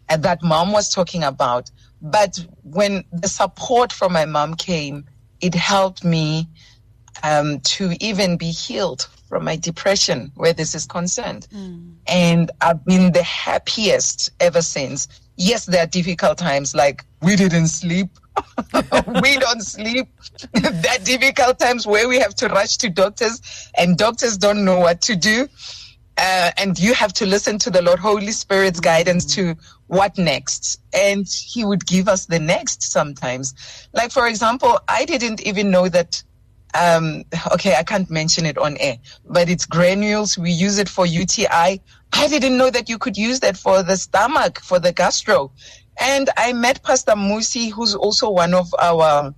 and 0.08 0.24
that 0.24 0.44
mom 0.44 0.72
was 0.72 0.90
talking 0.90 1.24
about. 1.24 1.72
But 2.02 2.40
when 2.64 3.04
the 3.12 3.28
support 3.28 3.92
from 3.92 4.14
my 4.14 4.26
mom 4.26 4.56
came, 4.56 5.06
it 5.42 5.56
helped 5.56 6.04
me 6.04 6.48
um, 7.24 7.60
to 7.62 7.94
even 8.00 8.38
be 8.38 8.52
healed 8.52 9.08
from 9.32 9.46
my 9.46 9.56
depression 9.56 10.30
where 10.36 10.52
this 10.52 10.76
is 10.76 10.86
concerned. 10.86 11.48
And 12.06 12.52
I've 12.60 12.84
been 12.84 13.14
the 13.14 13.24
happiest 13.24 14.30
ever 14.42 14.62
since. 14.62 15.08
Yes, 15.38 15.68
there 15.68 15.82
are 15.82 15.88
difficult 15.88 16.38
times 16.38 16.76
like 16.76 17.06
we 17.22 17.38
didn't 17.38 17.70
sleep. 17.70 18.10
we 19.24 19.38
don't 19.38 19.62
sleep. 19.62 20.10
there 20.54 20.96
are 20.96 21.04
difficult 21.06 21.60
times 21.60 21.88
where 21.88 22.10
we 22.10 22.20
have 22.20 22.36
to 22.36 22.50
rush 22.50 22.76
to 22.80 22.90
doctors 22.90 23.42
and 23.78 23.98
doctors 23.98 24.38
don't 24.38 24.66
know 24.66 24.80
what 24.80 25.00
to 25.04 25.16
do. 25.16 25.48
Uh, 26.18 26.52
and 26.58 26.78
you 26.78 26.94
have 26.94 27.14
to 27.14 27.26
listen 27.26 27.58
to 27.60 27.70
the 27.70 27.82
Lord 27.82 28.00
Holy 28.00 28.34
Spirit's 28.34 28.82
guidance 28.82 29.24
to 29.36 29.56
what 29.88 30.18
next. 30.18 30.82
And 30.92 31.26
He 31.26 31.64
would 31.64 31.86
give 31.86 32.10
us 32.10 32.26
the 32.26 32.40
next 32.40 32.84
sometimes. 32.84 33.54
Like, 33.94 34.12
for 34.12 34.28
example, 34.28 34.78
I 34.90 35.06
didn't 35.06 35.40
even 35.48 35.72
know 35.72 35.88
that 35.88 36.22
um, 36.74 37.24
okay, 37.54 37.76
I 37.76 37.84
can't 37.84 38.10
mention 38.10 38.46
it 38.46 38.58
on 38.58 38.78
air, 38.78 38.98
but 39.26 39.50
it's 39.50 39.66
granules. 39.66 40.38
We 40.38 40.52
use 40.52 40.78
it 40.78 40.90
for 40.90 41.06
UTI. 41.06 41.82
I 42.14 42.28
didn't 42.28 42.58
know 42.58 42.70
that 42.70 42.90
you 42.90 42.98
could 42.98 43.18
use 43.18 43.40
that 43.42 43.58
for 43.58 43.84
the 43.84 43.98
stomach, 43.98 44.60
for 44.60 44.80
the 44.80 44.92
gastro. 44.92 45.52
And 46.00 46.30
I 46.38 46.54
met 46.54 46.84
Pastor 46.84 47.14
Musi, 47.14 47.72
who's 47.72 47.96
also 47.96 48.30
one 48.30 48.54
of 48.54 48.74
our 48.82 49.34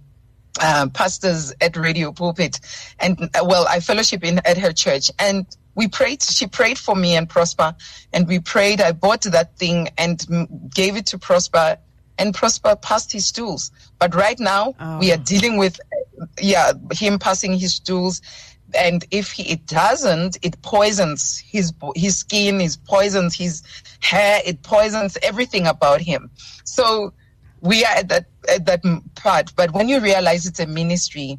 uh, 0.62 0.88
pastors 0.94 1.54
at 1.62 1.76
Radio 1.76 2.12
Pulpit. 2.12 2.60
And 3.00 3.30
uh, 3.36 3.44
well, 3.46 3.66
I 3.68 3.80
fellowship 3.80 4.24
in 4.24 4.40
at 4.46 4.58
her 4.58 4.72
church 4.72 5.12
and 5.20 5.46
we 5.76 5.88
prayed, 5.88 6.22
she 6.22 6.48
prayed 6.48 6.78
for 6.78 6.96
me 6.96 7.16
and 7.16 7.28
Prosper 7.28 7.76
and 8.14 8.28
we 8.28 8.40
prayed. 8.40 8.80
I 8.80 8.92
bought 8.92 9.24
that 9.24 9.58
thing 9.58 9.90
and 9.98 10.70
gave 10.74 10.96
it 10.96 11.08
to 11.08 11.18
Prosper 11.18 11.78
and 12.18 12.34
Prosper 12.34 12.76
passed 12.76 13.12
his 13.12 13.26
stools. 13.26 13.72
But 14.00 14.14
right 14.16 14.40
now 14.40 14.76
oh. 14.80 15.00
we 15.00 15.12
are 15.12 15.18
dealing 15.18 15.58
with, 15.58 15.80
yeah, 16.40 16.74
him 16.92 17.20
passing 17.20 17.54
his 17.54 17.76
stools. 17.76 18.22
And 18.76 19.06
if 19.12 19.32
he, 19.32 19.44
it 19.52 19.66
doesn't, 19.68 20.38
it 20.42 20.60
poisons 20.64 21.38
his 21.38 21.74
his 21.96 22.18
skin, 22.18 22.60
it 22.60 22.78
poisons 22.86 23.36
his 23.36 23.62
hair, 24.00 24.42
it 24.46 24.64
poisons 24.64 25.18
everything 25.22 25.68
about 25.68 26.02
him. 26.02 26.32
So 26.64 27.14
we 27.62 27.86
are 27.86 27.96
at 27.96 28.10
that 28.10 28.26
at 28.50 28.66
that 28.66 28.84
part. 29.16 29.54
But 29.56 29.74
when 29.74 29.90
you 29.90 30.00
realize 30.00 30.46
it's 30.46 30.60
a 30.60 30.66
ministry, 30.66 31.38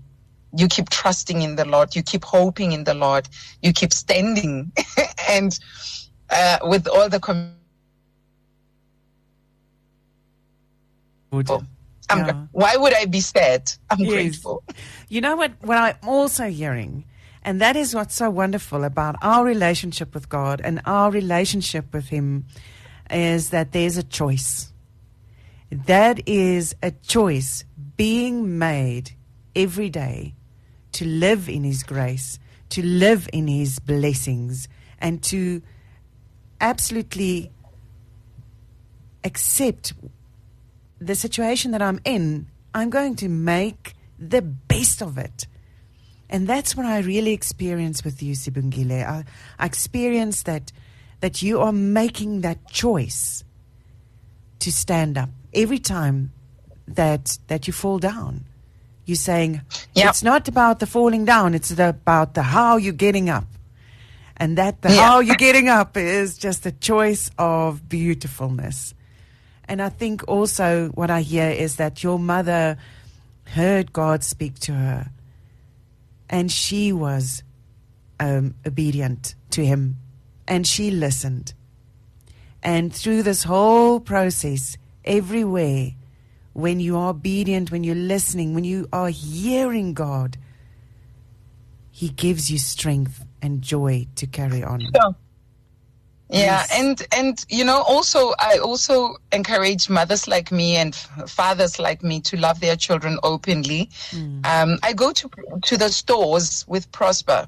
you 0.57 0.69
keep 0.69 0.91
trusting 0.91 1.43
in 1.43 1.57
the 1.57 1.65
Lord, 1.65 1.97
you 1.97 2.03
keep 2.03 2.25
hoping 2.25 2.73
in 2.73 2.85
the 2.85 2.95
Lord, 2.95 3.29
you 3.63 3.73
keep 3.73 3.93
standing, 3.93 4.71
and 5.29 5.59
uh, 6.31 6.59
with 6.63 6.87
all 6.87 7.09
the. 7.09 7.21
Com- 7.21 7.57
grateful. 11.33 11.65
Yeah. 12.11 12.47
Why 12.53 12.77
would 12.77 12.95
I 12.95 13.07
be 13.07 13.21
sad? 13.21 13.73
I'm 13.91 14.01
yes. 14.01 14.11
grateful. 14.11 14.63
You 15.09 15.21
know 15.21 15.37
what? 15.37 15.53
What 15.63 15.79
I'm 15.79 15.97
also 16.03 16.51
hearing, 16.51 17.05
and 17.43 17.61
that 17.61 17.77
is 17.77 17.95
what's 17.95 18.15
so 18.15 18.31
wonderful 18.31 18.85
about 18.85 19.17
our 19.23 19.45
relationship 19.45 20.15
with 20.15 20.29
God 20.29 20.61
and 20.63 20.81
our 20.85 21.11
relationship 21.11 21.93
with 21.93 22.09
Him, 22.09 22.47
is 23.11 23.51
that 23.51 23.73
there's 23.73 23.97
a 23.97 24.03
choice. 24.03 24.73
That 25.71 26.29
is 26.29 26.75
a 26.83 26.91
choice 26.91 27.65
being 27.97 28.59
made 28.59 29.13
every 29.57 29.91
day 29.91 30.35
to 30.93 31.05
live 31.07 31.49
in 31.49 31.65
His 31.65 31.83
grace, 31.83 32.39
to 32.71 32.83
live 32.85 33.29
in 33.33 33.49
His 33.49 33.79
blessings, 33.79 34.69
and 34.99 35.23
to 35.25 35.63
absolutely 36.61 37.51
accept 39.25 39.95
the 41.07 41.15
situation 41.15 41.73
that 41.73 41.83
I'm 41.83 42.01
in, 42.05 42.47
I'm 42.73 42.91
going 42.91 43.17
to 43.17 43.29
make 43.29 43.95
the 44.19 44.43
best 44.43 45.03
of 45.03 45.19
it. 45.19 45.47
And 46.29 46.49
that's 46.49 46.75
what 46.77 46.87
I 46.87 47.01
really 47.01 47.33
experience 47.33 48.03
with 48.03 48.23
you, 48.23 48.35
Sibongile. 48.35 49.07
I, 49.07 49.25
I 49.59 49.67
experience 49.67 50.43
that 50.45 50.73
that 51.21 51.43
you 51.43 51.61
are 51.61 51.73
making 51.73 52.43
that 52.43 52.69
choice 52.69 53.45
to 54.59 54.73
stand 54.73 55.17
up 55.17 55.31
every 55.55 55.79
time 55.79 56.33
that 56.89 57.39
that 57.47 57.67
you 57.67 57.73
fall 57.73 57.99
down. 57.99 58.47
You're 59.05 59.17
saying 59.17 59.61
yep. 59.95 60.09
it's 60.09 60.23
not 60.23 60.49
about 60.49 60.81
the 60.81 60.87
falling 60.87 61.25
down; 61.25 61.55
it's 61.55 61.69
the, 61.69 61.91
about 61.91 62.35
the 62.35 62.43
how 62.43 62.79
you're 62.79 62.93
getting 62.95 63.29
up, 63.29 63.47
and 64.37 64.59
that 64.59 64.81
the 64.81 64.91
how 64.91 65.21
you're 65.21 65.37
getting 65.37 65.69
up 65.69 65.97
is 65.97 66.39
just 66.39 66.67
a 66.67 66.73
choice 66.73 67.31
of 67.39 67.89
beautifulness. 67.89 68.95
And 69.69 69.81
I 69.81 69.89
think 69.89 70.23
also 70.29 70.89
what 70.91 71.11
I 71.11 71.23
hear 71.23 71.49
is 71.49 71.77
that 71.77 72.03
your 72.03 72.19
mother 72.19 72.77
heard 73.47 73.93
God 73.93 74.23
speak 74.23 74.59
to 74.61 74.73
her 74.73 75.11
and 76.29 76.51
she 76.51 76.93
was 76.93 77.43
um, 78.21 78.55
obedient 78.67 79.35
to 79.51 79.65
him 79.65 79.97
and 80.47 80.67
she 80.67 80.91
listened. 80.91 81.55
And 82.63 82.93
through 82.93 83.23
this 83.23 83.45
whole 83.45 84.01
process, 84.01 84.77
everywhere, 85.05 85.93
when 86.55 86.81
you 86.81 86.97
are 86.97 87.11
obedient, 87.11 87.71
when 87.71 87.85
you're 87.85 87.95
listening, 87.95 88.55
when 88.55 88.65
you 88.65 88.89
are 88.93 89.09
hearing 89.09 89.93
God, 89.93 90.39
He 91.91 92.09
gives 92.09 92.51
you 92.51 92.59
strength 92.59 93.25
and 93.43 93.61
joy 93.61 94.07
to 94.17 94.27
carry 94.27 94.63
on. 94.63 94.81
Yeah, 96.31 96.39
yes. 96.39 96.73
and 96.73 97.07
and 97.13 97.45
you 97.51 97.65
know 97.65 97.83
also 97.83 98.33
I 98.39 98.59
also 98.59 99.17
encourage 99.31 99.91
mothers 99.91 100.27
like 100.27 100.51
me 100.51 100.77
and 100.77 100.95
fathers 100.95 101.79
like 101.79 102.03
me 102.03 102.21
to 102.23 102.37
love 102.39 102.61
their 102.61 102.77
children 102.77 103.19
openly. 103.23 103.91
Mm. 104.11 104.47
Um, 104.47 104.79
I 104.83 104.95
go 104.95 105.13
to 105.13 105.31
to 105.65 105.77
the 105.77 105.91
stores 105.91 106.65
with 106.67 106.91
Prosper, 106.93 107.47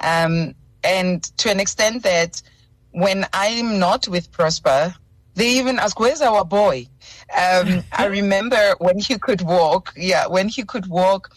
um, 0.00 0.54
and 0.84 1.22
to 1.38 1.50
an 1.50 1.58
extent 1.58 2.02
that 2.02 2.42
when 2.90 3.26
I'm 3.32 3.78
not 3.78 4.06
with 4.08 4.30
Prosper, 4.30 4.94
they 5.34 5.48
even 5.58 5.78
ask, 5.78 5.98
"Where's 5.98 6.20
our 6.20 6.44
boy?" 6.44 6.86
Um, 7.34 7.82
I 7.92 8.04
remember 8.10 8.74
when 8.78 8.98
he 8.98 9.18
could 9.18 9.40
walk. 9.40 9.94
Yeah, 9.96 10.26
when 10.26 10.48
he 10.48 10.64
could 10.64 10.86
walk 10.86 11.30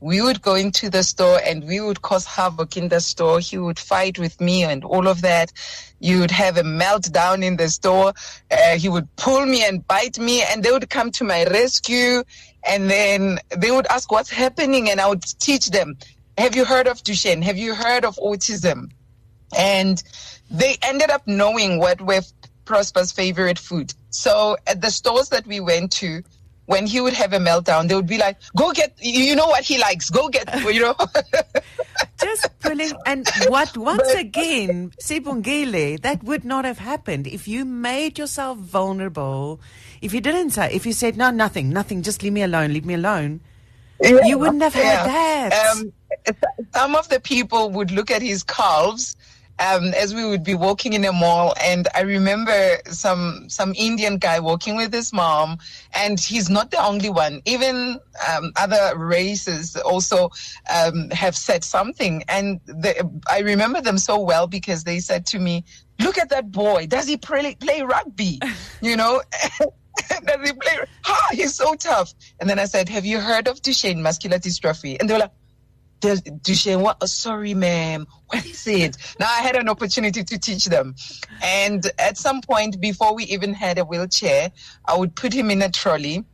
we 0.00 0.22
would 0.22 0.40
go 0.40 0.54
into 0.54 0.88
the 0.88 1.02
store 1.02 1.40
and 1.44 1.64
we 1.64 1.80
would 1.80 2.00
cause 2.00 2.24
havoc 2.24 2.76
in 2.76 2.88
the 2.88 3.00
store. 3.00 3.38
He 3.38 3.58
would 3.58 3.78
fight 3.78 4.18
with 4.18 4.40
me 4.40 4.64
and 4.64 4.82
all 4.82 5.06
of 5.06 5.22
that. 5.22 5.52
You 6.00 6.20
would 6.20 6.30
have 6.30 6.56
a 6.56 6.62
meltdown 6.62 7.44
in 7.44 7.56
the 7.56 7.68
store. 7.68 8.14
Uh, 8.50 8.78
he 8.78 8.88
would 8.88 9.14
pull 9.16 9.44
me 9.44 9.62
and 9.64 9.86
bite 9.86 10.18
me 10.18 10.42
and 10.42 10.62
they 10.62 10.72
would 10.72 10.88
come 10.88 11.10
to 11.12 11.24
my 11.24 11.44
rescue. 11.44 12.24
And 12.66 12.90
then 12.90 13.38
they 13.54 13.70
would 13.70 13.86
ask 13.88 14.10
what's 14.10 14.30
happening 14.30 14.88
and 14.90 15.00
I 15.00 15.06
would 15.06 15.22
teach 15.22 15.70
them. 15.70 15.98
Have 16.38 16.56
you 16.56 16.64
heard 16.64 16.86
of 16.86 17.02
Duchenne? 17.02 17.42
Have 17.42 17.58
you 17.58 17.74
heard 17.74 18.06
of 18.06 18.16
autism? 18.16 18.90
And 19.56 20.02
they 20.50 20.76
ended 20.82 21.10
up 21.10 21.26
knowing 21.26 21.78
what 21.78 22.00
were 22.00 22.22
Prosper's 22.64 23.12
favorite 23.12 23.58
food. 23.58 23.92
So 24.10 24.56
at 24.66 24.80
the 24.80 24.90
stores 24.90 25.28
that 25.30 25.46
we 25.46 25.60
went 25.60 25.92
to, 25.92 26.22
when 26.70 26.86
he 26.86 27.00
would 27.00 27.14
have 27.14 27.32
a 27.32 27.38
meltdown, 27.38 27.88
they 27.88 27.96
would 27.96 28.06
be 28.06 28.16
like, 28.16 28.36
"Go 28.54 28.70
get, 28.72 28.94
you 29.00 29.34
know 29.34 29.48
what 29.48 29.64
he 29.64 29.76
likes. 29.76 30.08
Go 30.08 30.28
get, 30.28 30.46
you 30.72 30.80
know." 30.80 30.94
Just 32.22 32.46
pulling, 32.60 32.92
and 33.06 33.28
what 33.48 33.76
once 33.90 34.06
but, 34.06 34.20
again, 34.20 34.92
Sibongile, 35.02 36.00
that 36.02 36.22
would 36.22 36.44
not 36.44 36.64
have 36.64 36.78
happened 36.78 37.26
if 37.26 37.48
you 37.48 37.64
made 37.64 38.18
yourself 38.18 38.58
vulnerable. 38.58 39.60
If 40.00 40.14
you 40.14 40.20
didn't 40.20 40.50
say, 40.50 40.70
if 40.72 40.86
you 40.86 40.92
said, 40.92 41.16
"No, 41.16 41.30
nothing, 41.30 41.70
nothing, 41.70 42.02
just 42.02 42.22
leave 42.22 42.32
me 42.32 42.42
alone, 42.42 42.72
leave 42.72 42.86
me 42.86 42.94
alone," 42.94 43.40
yeah, 44.00 44.24
you 44.24 44.38
wouldn't 44.38 44.62
have 44.62 44.76
yeah. 44.76 45.08
had 45.08 45.50
that. 45.50 45.76
Um, 45.76 45.92
some 46.72 46.94
of 46.94 47.08
the 47.08 47.18
people 47.18 47.70
would 47.70 47.90
look 47.90 48.12
at 48.12 48.22
his 48.22 48.44
calves 48.44 49.16
um, 49.60 49.92
as 49.94 50.14
we 50.14 50.24
would 50.24 50.42
be 50.42 50.54
walking 50.54 50.94
in 50.94 51.04
a 51.04 51.12
mall, 51.12 51.54
and 51.62 51.86
I 51.94 52.00
remember 52.00 52.78
some 52.86 53.48
some 53.48 53.74
Indian 53.76 54.16
guy 54.16 54.40
walking 54.40 54.76
with 54.76 54.92
his 54.92 55.12
mom, 55.12 55.58
and 55.94 56.18
he's 56.18 56.48
not 56.48 56.70
the 56.70 56.82
only 56.82 57.10
one. 57.10 57.42
Even 57.44 58.00
um, 58.28 58.52
other 58.56 58.96
races 58.96 59.76
also 59.76 60.30
um, 60.74 61.10
have 61.10 61.36
said 61.36 61.62
something, 61.62 62.24
and 62.28 62.60
they, 62.64 63.00
I 63.30 63.40
remember 63.40 63.80
them 63.80 63.98
so 63.98 64.18
well 64.18 64.46
because 64.46 64.84
they 64.84 64.98
said 64.98 65.26
to 65.26 65.38
me, 65.38 65.64
"Look 65.98 66.16
at 66.16 66.30
that 66.30 66.50
boy! 66.50 66.86
Does 66.86 67.06
he 67.06 67.16
play, 67.16 67.54
play 67.54 67.82
rugby? 67.82 68.40
You 68.80 68.96
know." 68.96 69.22
Does 70.24 70.48
he 70.48 70.52
play? 70.54 70.78
Ah, 71.06 71.28
he's 71.32 71.54
so 71.54 71.74
tough. 71.74 72.14
And 72.40 72.48
then 72.48 72.58
I 72.58 72.64
said, 72.64 72.88
Have 72.88 73.04
you 73.04 73.20
heard 73.20 73.48
of 73.48 73.60
Duchenne 73.60 74.00
muscular 74.00 74.38
dystrophy? 74.38 74.96
And 74.98 75.08
they 75.08 75.14
were 75.14 75.20
like, 75.20 75.32
Duchenne, 76.00 76.82
what? 76.82 76.98
Oh, 77.00 77.06
sorry, 77.06 77.54
ma'am. 77.54 78.06
What 78.30 78.46
is 78.46 78.64
it? 78.68 78.96
now 79.18 79.26
I 79.26 79.40
had 79.40 79.56
an 79.56 79.68
opportunity 79.68 80.22
to 80.22 80.38
teach 80.38 80.66
them. 80.66 80.94
And 81.42 81.84
at 81.98 82.16
some 82.16 82.40
point, 82.42 82.80
before 82.80 83.12
we 83.12 83.24
even 83.24 83.54
had 83.54 83.78
a 83.78 83.84
wheelchair, 83.84 84.52
I 84.84 84.96
would 84.96 85.16
put 85.16 85.32
him 85.32 85.50
in 85.50 85.62
a 85.62 85.68
trolley. 85.68 86.24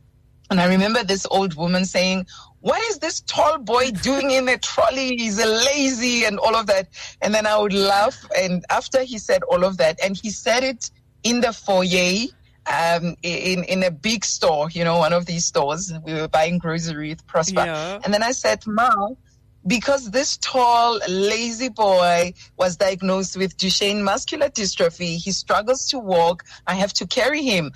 And 0.51 0.61
I 0.61 0.67
remember 0.67 1.03
this 1.03 1.25
old 1.31 1.55
woman 1.55 1.85
saying, 1.85 2.27
what 2.59 2.79
is 2.91 2.99
this 2.99 3.21
tall 3.21 3.57
boy 3.57 3.91
doing 4.03 4.29
in 4.29 4.47
a 4.47 4.59
trolley? 4.59 5.17
He's 5.17 5.39
a 5.39 5.47
lazy 5.47 6.25
and 6.25 6.37
all 6.37 6.55
of 6.55 6.67
that. 6.67 6.89
And 7.21 7.33
then 7.33 7.47
I 7.47 7.57
would 7.57 7.73
laugh. 7.73 8.23
And 8.37 8.63
after 8.69 9.01
he 9.03 9.17
said 9.17 9.41
all 9.43 9.63
of 9.63 9.77
that, 9.77 9.99
and 10.03 10.15
he 10.15 10.29
said 10.29 10.63
it 10.63 10.91
in 11.23 11.41
the 11.41 11.51
foyer, 11.51 12.27
um, 12.67 13.15
in 13.23 13.63
in 13.63 13.83
a 13.83 13.91
big 13.91 14.25
store, 14.25 14.69
you 14.69 14.83
know, 14.83 14.97
one 14.97 15.13
of 15.13 15.25
these 15.25 15.45
stores. 15.45 15.93
We 16.03 16.13
were 16.13 16.27
buying 16.27 16.57
groceries, 16.57 17.21
Prosper, 17.25 17.65
yeah. 17.65 17.99
and 18.03 18.13
then 18.13 18.23
I 18.23 18.31
said, 18.31 18.65
"Ma, 18.67 19.09
because 19.67 20.11
this 20.11 20.37
tall, 20.37 20.99
lazy 21.09 21.69
boy 21.69 22.33
was 22.57 22.77
diagnosed 22.77 23.37
with 23.37 23.57
Duchenne 23.57 24.01
muscular 24.01 24.49
dystrophy. 24.49 25.17
He 25.17 25.31
struggles 25.31 25.87
to 25.89 25.99
walk. 25.99 26.43
I 26.65 26.73
have 26.75 26.93
to 26.93 27.05
carry 27.05 27.43
him. 27.43 27.71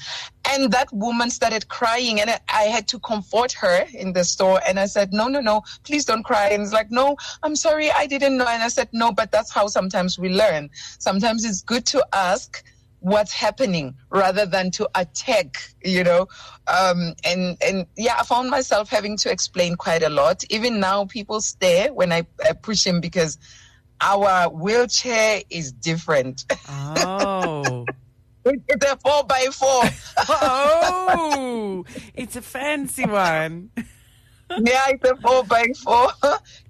And 0.49 0.71
that 0.71 0.91
woman 0.93 1.29
started 1.29 1.67
crying 1.67 2.19
and 2.21 2.31
I 2.49 2.63
had 2.63 2.87
to 2.89 2.99
comfort 2.99 3.51
her 3.53 3.85
in 3.93 4.13
the 4.13 4.23
store. 4.23 4.61
And 4.65 4.79
I 4.79 4.85
said, 4.85 5.13
no, 5.13 5.27
no, 5.27 5.41
no, 5.41 5.63
please 5.83 6.05
don't 6.05 6.23
cry. 6.23 6.47
And 6.47 6.63
it's 6.63 6.73
like, 6.73 6.91
no, 6.91 7.17
I'm 7.43 7.55
sorry. 7.55 7.91
I 7.91 8.07
didn't 8.07 8.37
know. 8.37 8.47
And 8.47 8.63
I 8.63 8.69
said, 8.69 8.89
no, 8.93 9.11
but 9.11 9.31
that's 9.31 9.51
how 9.51 9.67
sometimes 9.67 10.17
we 10.17 10.29
learn. 10.29 10.69
Sometimes 10.99 11.43
it's 11.45 11.61
good 11.61 11.85
to 11.87 12.05
ask 12.13 12.63
what's 13.01 13.33
happening 13.33 13.95
rather 14.09 14.45
than 14.45 14.71
to 14.71 14.87
attack, 14.95 15.57
you 15.83 16.03
know. 16.03 16.27
Um, 16.67 17.15
and, 17.25 17.57
and 17.61 17.85
yeah, 17.97 18.15
I 18.19 18.23
found 18.23 18.49
myself 18.49 18.89
having 18.89 19.17
to 19.17 19.31
explain 19.31 19.75
quite 19.75 20.03
a 20.03 20.09
lot. 20.09 20.43
Even 20.49 20.79
now, 20.79 21.05
people 21.05 21.41
stare 21.41 21.91
when 21.93 22.11
I, 22.11 22.25
I 22.47 22.53
push 22.53 22.85
him 22.85 23.01
because 23.01 23.37
our 23.99 24.49
wheelchair 24.49 25.41
is 25.49 25.71
different. 25.71 26.45
Oh. 26.69 27.85
it's 28.45 28.85
a 28.85 28.97
four 28.97 29.23
by 29.23 29.47
four. 29.51 29.83
oh, 30.29 31.85
it's 32.13 32.35
a 32.35 32.41
fancy 32.41 33.05
one. 33.05 33.71
yeah, 34.49 34.89
it's 34.89 35.09
a 35.09 35.15
four 35.17 35.43
by 35.43 35.65
four. 35.83 36.09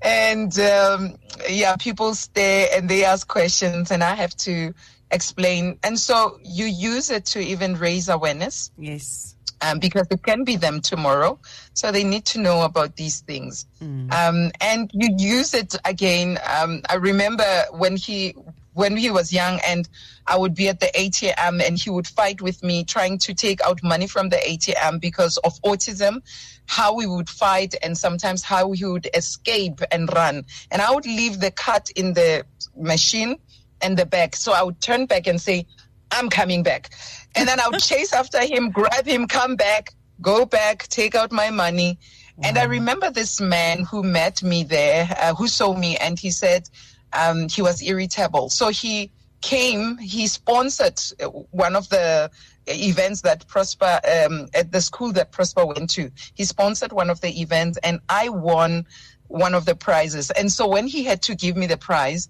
And 0.02 0.58
um, 0.60 1.18
yeah, 1.50 1.76
people 1.78 2.16
stare 2.16 2.70
and 2.74 2.90
they 2.90 3.04
ask 3.04 3.28
questions, 3.28 3.92
and 3.92 4.04
I 4.04 4.16
have 4.16 4.36
to 4.38 4.74
explain. 5.12 5.78
And 5.84 6.00
so 6.00 6.40
you 6.44 6.66
use 6.66 7.10
it 7.10 7.26
to 7.28 7.40
even 7.40 7.76
raise 7.76 8.10
awareness. 8.10 8.72
Yes. 8.78 9.36
Um, 9.64 9.78
because 9.78 10.08
it 10.10 10.24
can 10.24 10.44
be 10.44 10.56
them 10.56 10.82
tomorrow. 10.82 11.40
So 11.76 11.92
they 11.92 12.04
need 12.04 12.26
to 12.28 12.40
know 12.40 12.64
about 12.64 12.96
these 12.96 13.20
things. 13.20 13.68
Mm. 13.80 14.12
Um, 14.12 14.52
and 14.60 14.90
you 14.92 15.10
use 15.20 15.54
it 15.54 15.76
again. 15.86 16.40
Um, 16.60 16.82
I 16.90 16.96
remember 16.96 17.46
when 17.72 17.96
he 17.96 18.34
when 18.74 18.96
he 18.96 19.12
was 19.12 19.34
young 19.34 19.60
and 19.68 19.88
I 20.28 20.38
would 20.38 20.56
be 20.56 20.70
at 20.70 20.80
the 20.80 20.90
ATM 20.96 21.62
and 21.62 21.78
he 21.78 21.90
would 21.90 22.08
fight 22.08 22.42
with 22.42 22.64
me 22.64 22.84
trying 22.84 23.18
to 23.20 23.34
take 23.34 23.62
out 23.62 23.84
money 23.84 24.08
from 24.08 24.30
the 24.30 24.38
ATM 24.38 25.02
because 25.02 25.38
of 25.40 25.62
autism, 25.62 26.22
how 26.68 26.96
we 26.96 27.06
would 27.06 27.30
fight 27.30 27.76
and 27.84 27.98
sometimes 27.98 28.44
how 28.44 28.72
he 28.72 28.86
would 28.86 29.10
escape 29.14 29.82
and 29.92 30.12
run. 30.14 30.46
And 30.72 30.82
I 30.82 30.92
would 30.92 31.06
leave 31.06 31.40
the 31.40 31.52
cut 31.52 31.90
in 31.96 32.14
the 32.14 32.46
machine 32.76 33.38
and 33.82 33.98
the 33.98 34.06
back. 34.06 34.36
So 34.36 34.54
I 34.54 34.64
would 34.64 34.80
turn 34.82 35.06
back 35.06 35.28
and 35.28 35.40
say, 35.40 35.66
I'm 36.12 36.30
coming 36.30 36.64
back. 36.64 36.90
And 37.36 37.48
then 37.48 37.60
I 37.60 37.70
would 37.70 37.82
chase 37.82 38.14
after 38.14 38.42
him, 38.46 38.70
grab 38.70 39.06
him, 39.06 39.28
come 39.28 39.56
back, 39.56 39.94
go 40.22 40.46
back, 40.46 40.88
take 40.88 41.16
out 41.16 41.32
my 41.32 41.50
money. 41.50 42.00
And 42.44 42.58
I 42.58 42.64
remember 42.64 43.12
this 43.12 43.40
man 43.40 43.84
who 43.84 44.02
met 44.04 44.42
me 44.42 44.64
there, 44.64 45.08
uh, 45.22 45.36
who 45.36 45.48
saw 45.48 45.76
me, 45.76 45.96
and 45.98 46.18
he 46.18 46.32
said 46.32 46.68
um, 47.14 47.48
he 47.48 47.62
was 47.62 47.84
irritable. 47.84 48.50
So 48.50 48.70
he 48.70 49.12
came, 49.42 49.98
he 49.98 50.28
sponsored 50.28 51.00
uh, 51.22 51.28
one 51.28 51.76
of 51.76 51.90
the 51.90 52.32
events 52.68 53.22
that 53.22 53.48
Prosper, 53.48 54.00
um, 54.10 54.48
at 54.54 54.72
the 54.72 54.82
school 54.82 55.12
that 55.14 55.32
Prosper 55.32 55.66
went 55.66 55.90
to. 55.92 56.12
He 56.34 56.46
sponsored 56.46 56.94
one 56.94 57.10
of 57.10 57.22
the 57.22 57.42
events, 57.42 57.78
and 57.84 58.00
I 58.10 58.30
won 58.30 58.86
one 59.28 59.54
of 59.54 59.66
the 59.66 59.76
prizes. 59.76 60.32
And 60.32 60.52
so 60.52 60.68
when 60.68 60.88
he 60.88 61.04
had 61.04 61.22
to 61.24 61.36
give 61.36 61.56
me 61.56 61.68
the 61.68 61.78
prize, 61.78 62.28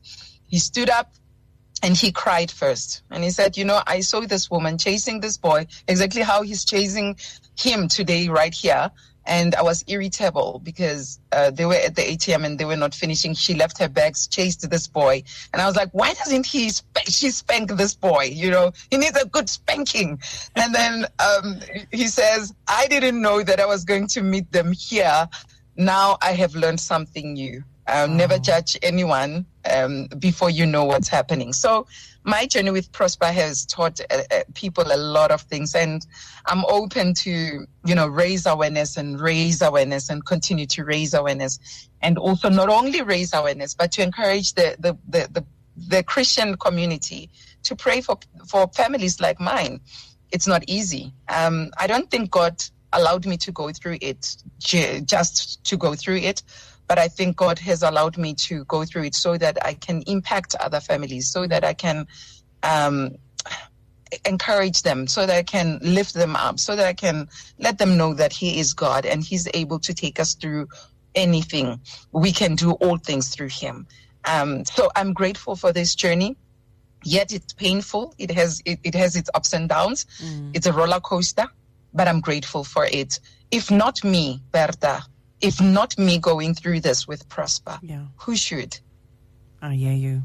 he 0.47 0.59
stood 0.59 0.89
up 0.89 1.13
and 1.81 1.95
he 1.95 2.11
cried 2.11 2.51
first. 2.51 3.01
And 3.09 3.23
he 3.23 3.29
said, 3.29 3.57
You 3.57 3.65
know, 3.65 3.81
I 3.87 4.01
saw 4.01 4.21
this 4.21 4.49
woman 4.51 4.77
chasing 4.77 5.19
this 5.19 5.37
boy, 5.37 5.67
exactly 5.87 6.21
how 6.21 6.43
he's 6.43 6.65
chasing 6.65 7.17
him 7.57 7.87
today, 7.87 8.27
right 8.29 8.53
here. 8.53 8.91
And 9.25 9.53
I 9.53 9.61
was 9.61 9.83
irritable 9.87 10.61
because 10.63 11.19
uh, 11.31 11.51
they 11.51 11.65
were 11.65 11.75
at 11.75 11.95
the 11.95 12.01
ATM 12.01 12.43
and 12.43 12.57
they 12.57 12.65
were 12.65 12.75
not 12.75 12.95
finishing. 12.95 13.35
She 13.35 13.53
left 13.53 13.77
her 13.77 13.87
bags, 13.87 14.25
chased 14.25 14.67
this 14.67 14.87
boy. 14.87 15.23
And 15.53 15.61
I 15.61 15.67
was 15.67 15.75
like, 15.75 15.89
why 15.91 16.13
doesn't 16.13 16.47
he, 16.47 16.69
sp- 16.73 17.05
she 17.05 17.29
spank 17.29 17.71
this 17.73 17.93
boy? 17.93 18.23
You 18.33 18.49
know, 18.49 18.71
he 18.89 18.97
needs 18.97 19.15
a 19.17 19.27
good 19.27 19.47
spanking. 19.47 20.19
And 20.55 20.73
then 20.73 21.05
um, 21.19 21.59
he 21.91 22.07
says, 22.07 22.51
I 22.67 22.87
didn't 22.87 23.21
know 23.21 23.43
that 23.43 23.59
I 23.59 23.67
was 23.67 23.85
going 23.85 24.07
to 24.07 24.23
meet 24.23 24.51
them 24.51 24.71
here. 24.71 25.29
Now 25.77 26.17
I 26.21 26.31
have 26.31 26.55
learned 26.55 26.79
something 26.79 27.33
new. 27.33 27.63
Uh, 27.85 28.07
Never 28.09 28.39
judge 28.39 28.77
anyone 28.81 29.45
um, 29.69 30.07
before 30.19 30.49
you 30.49 30.65
know 30.65 30.85
what's 30.85 31.07
happening. 31.07 31.53
So 31.53 31.87
my 32.23 32.45
journey 32.45 32.71
with 32.71 32.91
Prosper 32.91 33.27
has 33.27 33.65
taught 33.65 33.99
uh, 34.09 34.21
uh, 34.31 34.43
people 34.53 34.85
a 34.91 34.97
lot 34.97 35.31
of 35.31 35.41
things, 35.41 35.73
and 35.75 36.05
I'm 36.45 36.65
open 36.65 37.13
to 37.15 37.65
you 37.85 37.95
know 37.95 38.07
raise 38.07 38.45
awareness 38.45 38.97
and 38.97 39.19
raise 39.19 39.61
awareness 39.61 40.09
and 40.09 40.25
continue 40.25 40.65
to 40.67 40.83
raise 40.83 41.13
awareness, 41.13 41.59
and 42.01 42.17
also 42.17 42.49
not 42.49 42.69
only 42.69 43.01
raise 43.01 43.33
awareness 43.33 43.73
but 43.73 43.91
to 43.93 44.03
encourage 44.03 44.53
the 44.53 44.75
the 44.79 44.97
the, 45.07 45.27
the, 45.31 45.45
the 45.75 46.03
Christian 46.03 46.55
community 46.57 47.29
to 47.63 47.75
pray 47.75 48.01
for 48.01 48.17
for 48.47 48.67
families 48.69 49.19
like 49.19 49.39
mine. 49.39 49.79
It's 50.31 50.47
not 50.47 50.63
easy. 50.67 51.11
Um, 51.27 51.71
I 51.77 51.87
don't 51.87 52.09
think 52.09 52.31
God 52.31 52.63
allowed 52.93 53.25
me 53.25 53.37
to 53.37 53.51
go 53.51 53.71
through 53.71 53.97
it 54.01 54.35
ju- 54.59 55.01
just 55.01 55.63
to 55.65 55.77
go 55.77 55.95
through 55.95 56.17
it 56.17 56.43
but 56.91 56.99
I 56.99 57.07
think 57.07 57.37
God 57.37 57.57
has 57.59 57.83
allowed 57.83 58.17
me 58.17 58.33
to 58.49 58.65
go 58.65 58.83
through 58.83 59.05
it 59.05 59.15
so 59.15 59.37
that 59.37 59.57
I 59.65 59.75
can 59.75 60.03
impact 60.07 60.55
other 60.59 60.81
families, 60.81 61.31
so 61.31 61.47
that 61.47 61.63
I 61.63 61.73
can 61.73 62.05
um, 62.63 63.11
encourage 64.25 64.81
them, 64.81 65.07
so 65.07 65.25
that 65.25 65.37
I 65.37 65.43
can 65.43 65.79
lift 65.81 66.15
them 66.15 66.35
up, 66.35 66.59
so 66.59 66.75
that 66.75 66.85
I 66.85 66.91
can 66.91 67.29
let 67.59 67.77
them 67.77 67.95
know 67.95 68.13
that 68.15 68.33
He 68.33 68.59
is 68.59 68.73
God 68.73 69.05
and 69.05 69.23
He's 69.23 69.47
able 69.53 69.79
to 69.79 69.93
take 69.93 70.19
us 70.19 70.35
through 70.35 70.67
anything. 71.15 71.79
We 72.11 72.33
can 72.33 72.55
do 72.55 72.71
all 72.71 72.97
things 72.97 73.29
through 73.29 73.51
Him. 73.51 73.87
Um, 74.25 74.65
so 74.65 74.89
I'm 74.93 75.13
grateful 75.13 75.55
for 75.55 75.71
this 75.71 75.95
journey. 75.95 76.35
Yet 77.05 77.31
it's 77.31 77.53
painful. 77.53 78.13
It 78.17 78.31
has 78.31 78.61
it, 78.65 78.79
it 78.83 78.95
has 78.95 79.15
its 79.15 79.29
ups 79.33 79.53
and 79.53 79.69
downs. 79.69 80.05
Mm. 80.21 80.51
It's 80.53 80.67
a 80.67 80.73
roller 80.73 80.99
coaster, 80.99 81.47
but 81.93 82.09
I'm 82.09 82.19
grateful 82.19 82.65
for 82.65 82.85
it. 82.85 83.17
If 83.49 83.71
not 83.71 84.03
me, 84.03 84.41
Bertha, 84.51 85.05
if 85.41 85.59
not 85.61 85.97
me 85.97 86.17
going 86.19 86.53
through 86.53 86.81
this 86.81 87.07
with 87.07 87.27
Prosper, 87.29 87.79
Yeah. 87.81 88.05
who 88.17 88.35
should? 88.35 88.79
I 89.61 89.75
hear 89.75 89.93
you. 89.93 90.23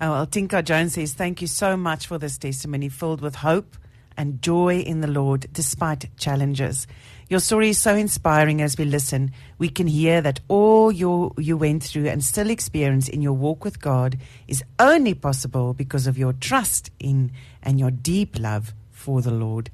Oh, 0.00 0.12
well, 0.12 0.26
Tinka 0.26 0.62
Jones 0.62 0.94
says, 0.94 1.12
Thank 1.12 1.40
you 1.40 1.48
so 1.48 1.76
much 1.76 2.06
for 2.06 2.18
this 2.18 2.38
testimony 2.38 2.88
filled 2.88 3.20
with 3.20 3.36
hope 3.36 3.76
and 4.16 4.40
joy 4.42 4.78
in 4.80 5.00
the 5.00 5.08
Lord 5.08 5.46
despite 5.52 6.16
challenges. 6.16 6.86
Your 7.28 7.40
story 7.40 7.70
is 7.70 7.78
so 7.78 7.94
inspiring 7.94 8.62
as 8.62 8.78
we 8.78 8.84
listen. 8.84 9.32
We 9.58 9.68
can 9.68 9.86
hear 9.86 10.20
that 10.22 10.40
all 10.48 10.90
your, 10.90 11.32
you 11.36 11.56
went 11.56 11.82
through 11.82 12.06
and 12.06 12.24
still 12.24 12.48
experience 12.48 13.08
in 13.08 13.22
your 13.22 13.34
walk 13.34 13.64
with 13.64 13.80
God 13.80 14.18
is 14.46 14.64
only 14.78 15.14
possible 15.14 15.74
because 15.74 16.06
of 16.06 16.16
your 16.16 16.32
trust 16.32 16.90
in 16.98 17.30
and 17.62 17.78
your 17.78 17.90
deep 17.90 18.38
love 18.38 18.72
for 18.90 19.20
the 19.20 19.30
Lord. 19.30 19.70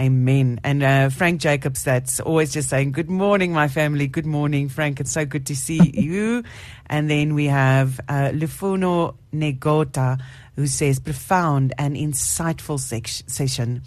Amen. 0.00 0.58
And 0.64 0.82
uh, 0.82 1.10
Frank 1.10 1.40
Jacobs, 1.40 1.84
that's 1.84 2.18
always 2.18 2.52
just 2.52 2.70
saying, 2.70 2.92
Good 2.92 3.10
morning, 3.10 3.52
my 3.52 3.68
family. 3.68 4.06
Good 4.06 4.24
morning, 4.24 4.70
Frank. 4.70 5.00
It's 5.00 5.12
so 5.12 5.26
good 5.26 5.46
to 5.46 5.56
see 5.56 5.90
you. 5.94 6.44
And 6.86 7.10
then 7.10 7.34
we 7.34 7.46
have 7.46 8.00
uh, 8.08 8.30
Lufuno 8.32 9.16
Negota, 9.34 10.18
who 10.56 10.66
says, 10.66 10.98
Profound 10.98 11.74
and 11.76 11.94
insightful 11.94 12.80
session. 12.80 13.82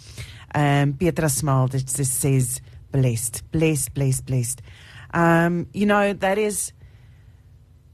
Um, 0.54 0.92
Petra 0.92 1.26
Smal 1.26 1.70
that 1.72 1.86
just 1.86 2.14
says, 2.14 2.60
Blessed, 2.92 3.42
blessed, 3.50 3.92
blessed, 3.92 4.26
blessed. 4.26 4.62
Um, 5.12 5.66
you 5.72 5.86
know, 5.86 6.12
that 6.12 6.38
is 6.38 6.72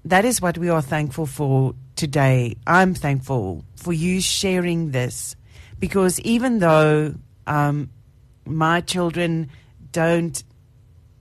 that 0.05 0.25
is 0.25 0.41
what 0.43 0.59
we 0.59 0.69
are 0.69 0.83
thankful 0.83 1.27
for 1.27 1.75
today. 1.97 2.57
I'm 2.67 2.95
thankful 2.95 3.65
for 3.77 3.93
you 3.93 4.21
sharing 4.21 4.91
this 4.91 5.37
because 5.79 6.19
even 6.21 6.59
though 6.59 7.15
um, 7.47 7.89
my 8.45 8.81
children 8.81 9.51
don't 9.93 10.43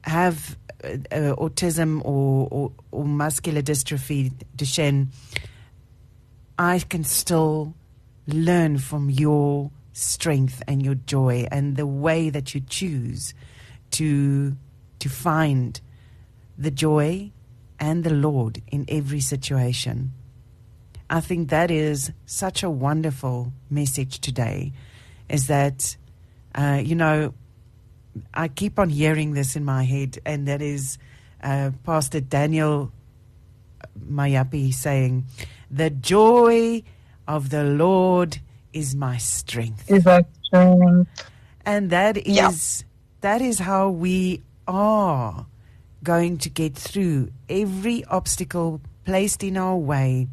have 0.03 0.57
uh, 0.84 0.88
uh, 1.11 1.36
autism 1.36 2.01
or, 2.03 2.47
or, 2.51 2.72
or 2.91 3.05
muscular 3.05 3.61
dystrophy, 3.61 4.32
Duchenne, 4.55 5.07
I 6.57 6.80
can 6.80 7.03
still 7.03 7.74
learn 8.28 8.78
from 8.78 9.09
your 9.09 9.72
strength 9.93 10.63
and 10.67 10.84
your 10.84 10.95
joy 10.95 11.47
and 11.51 11.76
the 11.76 11.86
way 11.88 12.30
that 12.30 12.55
you 12.55 12.61
choose 12.61 13.34
to 13.91 14.55
to 14.99 15.09
find 15.09 15.82
the 16.57 16.72
joy 16.72 17.32
and 17.80 18.03
the 18.03 18.13
Lord 18.13 18.61
in 18.72 18.86
every 18.88 19.19
situation. 19.19 20.13
I 21.09 21.19
think 21.19 21.49
that 21.49 21.72
is 21.72 22.11
such 22.26 22.63
a 22.63 22.69
wonderful 22.69 23.51
message 23.69 24.19
today 24.19 24.72
is 25.28 25.47
that 25.47 25.97
uh, 26.56 26.82
you 26.84 26.95
know 26.95 27.34
I 28.34 28.47
keep 28.49 28.78
on 28.80 28.89
hearing 28.89 29.34
this 29.34 29.56
in 29.56 29.64
my 29.66 29.84
head 29.84 30.20
and 30.26 30.47
that 30.47 30.62
is 30.62 30.97
uh, 31.43 31.72
Pastor 31.84 32.20
Daniel 32.22 32.91
Mayapi 34.10 34.74
saying 34.74 35.26
the 35.70 35.89
joy 35.89 36.84
of 37.28 37.49
the 37.49 37.64
Lord 37.64 38.39
is 38.74 38.95
my 38.95 39.18
strength 39.18 39.89
Is 39.89 40.04
strength? 40.43 41.10
and 41.66 41.89
that 41.89 42.18
is 42.18 42.26
Yeah. 42.36 42.52
that 43.22 43.41
is 43.41 43.60
how 43.60 43.89
we 43.89 44.41
are 44.68 45.45
going 46.04 46.38
to 46.39 46.49
get 46.49 46.76
through 46.76 47.32
every 47.49 48.04
obstacle 48.06 48.82
placed 49.06 49.43
in 49.43 49.58
our 49.58 49.78
way 49.78 50.28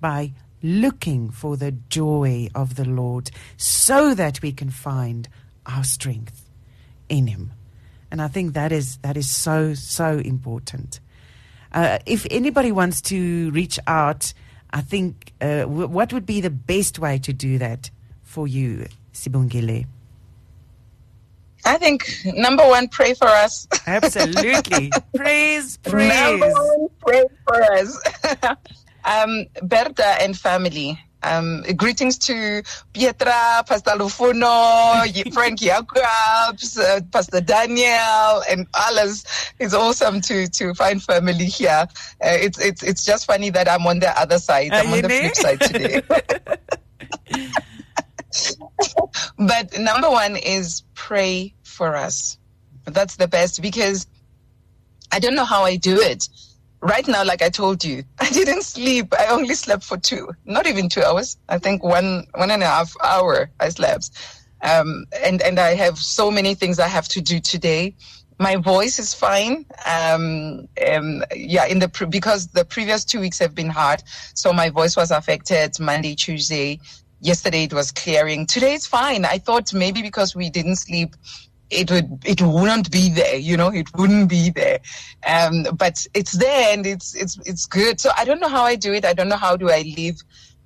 by 0.00 0.32
looking 0.62 1.30
for 1.30 1.56
the 1.56 1.72
joy 1.90 2.48
of 2.54 2.76
the 2.76 2.84
Lord 2.86 3.30
so 3.56 4.14
that 4.14 4.40
we 4.42 4.52
can 4.52 4.70
find 4.70 5.28
our 5.66 5.84
strength 5.84 6.48
in 7.08 7.26
him 7.26 7.52
and 8.10 8.20
i 8.22 8.28
think 8.28 8.54
that 8.54 8.72
is 8.72 8.96
that 8.98 9.16
is 9.16 9.28
so 9.28 9.74
so 9.74 10.18
important 10.18 11.00
uh, 11.72 11.98
if 12.06 12.24
anybody 12.30 12.70
wants 12.70 13.00
to 13.00 13.50
reach 13.50 13.78
out 13.86 14.32
i 14.70 14.80
think 14.80 15.32
uh, 15.40 15.60
w- 15.60 15.88
what 15.88 16.12
would 16.12 16.26
be 16.26 16.40
the 16.40 16.50
best 16.50 16.98
way 16.98 17.18
to 17.18 17.32
do 17.32 17.58
that 17.58 17.90
for 18.34 18.48
you, 18.48 18.86
Sibongile? 19.12 19.86
I 21.64 21.78
think 21.78 22.10
number 22.26 22.66
one, 22.66 22.88
pray 22.88 23.14
for 23.14 23.28
us. 23.28 23.66
Absolutely. 23.86 24.90
praise, 25.14 25.76
praise. 25.84 26.12
Number 26.12 26.50
one, 26.50 26.88
pray 26.98 27.24
for 27.46 27.62
us. 27.62 27.98
um, 29.04 29.46
Bertha 29.62 30.20
and 30.20 30.36
family. 30.36 30.98
Um, 31.24 31.62
greetings 31.76 32.18
to 32.18 32.62
Pietra, 32.92 33.66
Pastor 33.66 33.92
Lufuno, 33.92 35.32
Frank 35.34 35.58
Jacobs, 35.58 36.78
uh, 36.78 37.00
Pastor 37.10 37.40
Daniel, 37.40 38.42
and 38.48 38.66
others. 38.74 39.24
It's 39.58 39.72
awesome 39.72 40.20
to 40.22 40.48
to 40.48 40.74
find 40.74 41.02
family 41.02 41.46
here. 41.46 41.86
Uh, 42.22 42.36
it's 42.40 42.58
it's 42.60 42.82
it's 42.82 43.04
just 43.04 43.26
funny 43.26 43.50
that 43.50 43.70
I'm 43.70 43.86
on 43.86 44.00
the 44.00 44.18
other 44.20 44.38
side. 44.38 44.72
I'm 44.72 44.92
on 44.92 45.02
the 45.02 45.08
flip 45.08 45.34
side 45.34 45.60
today. 45.60 46.02
but 49.38 49.78
number 49.78 50.10
one 50.10 50.36
is 50.36 50.82
pray 50.94 51.54
for 51.62 51.96
us. 51.96 52.38
That's 52.84 53.16
the 53.16 53.28
best 53.28 53.62
because 53.62 54.06
I 55.10 55.18
don't 55.20 55.34
know 55.34 55.44
how 55.44 55.62
I 55.64 55.76
do 55.76 56.00
it. 56.00 56.28
Right 56.84 57.08
now, 57.08 57.24
like 57.24 57.40
I 57.40 57.48
told 57.48 57.82
you, 57.82 58.04
I 58.20 58.28
didn't 58.28 58.62
sleep. 58.62 59.14
I 59.18 59.28
only 59.28 59.54
slept 59.54 59.84
for 59.84 59.96
two, 59.96 60.28
not 60.44 60.66
even 60.66 60.90
two 60.90 61.02
hours. 61.02 61.38
I 61.48 61.56
think 61.56 61.82
one, 61.82 62.26
one 62.34 62.50
and 62.50 62.62
a 62.62 62.66
half 62.66 62.94
hour 63.02 63.50
I 63.58 63.70
slept. 63.70 64.10
Um, 64.60 65.06
and, 65.24 65.40
and 65.40 65.58
I 65.58 65.74
have 65.76 65.96
so 65.96 66.30
many 66.30 66.54
things 66.54 66.78
I 66.78 66.88
have 66.88 67.08
to 67.08 67.22
do 67.22 67.40
today. 67.40 67.96
My 68.38 68.56
voice 68.56 68.98
is 68.98 69.14
fine. 69.14 69.64
Um, 69.86 70.68
um, 70.86 71.24
yeah, 71.34 71.64
in 71.64 71.78
the, 71.78 71.88
pre- 71.88 72.06
because 72.06 72.48
the 72.48 72.66
previous 72.66 73.02
two 73.06 73.20
weeks 73.20 73.38
have 73.38 73.54
been 73.54 73.70
hard. 73.70 74.02
So 74.34 74.52
my 74.52 74.68
voice 74.68 74.94
was 74.94 75.10
affected 75.10 75.80
Monday, 75.80 76.14
Tuesday. 76.14 76.80
Yesterday 77.20 77.64
it 77.64 77.72
was 77.72 77.92
clearing. 77.92 78.44
Today 78.44 78.74
it's 78.74 78.86
fine. 78.86 79.24
I 79.24 79.38
thought 79.38 79.72
maybe 79.72 80.02
because 80.02 80.36
we 80.36 80.50
didn't 80.50 80.76
sleep, 80.76 81.16
it 81.70 81.90
would 81.90 82.22
it 82.24 82.40
wouldn't 82.42 82.90
be 82.90 83.10
there 83.10 83.36
you 83.36 83.56
know 83.56 83.68
it 83.68 83.88
wouldn't 83.96 84.28
be 84.28 84.50
there. 84.50 84.80
Um 85.26 85.64
but 85.76 86.06
it's 86.14 86.32
there 86.32 86.72
and 86.74 86.86
it's 86.86 87.14
it's 87.14 87.38
it's 87.44 87.66
good. 87.66 88.00
So 88.00 88.10
i 88.16 88.24
don't 88.24 88.40
know 88.40 88.48
how 88.48 88.64
i 88.64 88.76
do 88.76 88.92
it. 88.92 89.04
I 89.04 89.12
don't 89.12 89.28
know 89.28 89.36
how 89.36 89.56
do 89.56 89.70
i 89.70 89.82
live. 89.96 90.16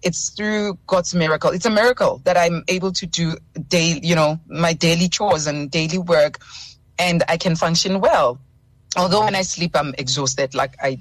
It's 0.03 0.31
through 0.31 0.79
god's 0.87 1.15
miracle. 1.15 1.51
It's 1.51 1.67
a 1.67 1.71
miracle 1.71 2.21
that 2.25 2.37
i'm 2.37 2.65
able 2.69 2.93
to 2.93 3.07
do 3.07 3.37
daily 3.69 4.01
you 4.07 4.15
know 4.15 4.39
my 4.49 4.73
daily 4.73 5.09
chores 5.09 5.47
and 5.47 5.71
daily 5.71 5.99
work 5.99 6.39
and 6.99 7.23
i 7.29 7.37
can 7.37 7.57
function 7.57 8.01
well 8.01 8.39
although 8.97 9.25
when 9.25 9.35
I 9.35 9.43
sleep, 9.43 9.73
I'm 9.75 9.95
exhausted, 9.99 10.55
like 10.55 10.75
I, 10.83 11.01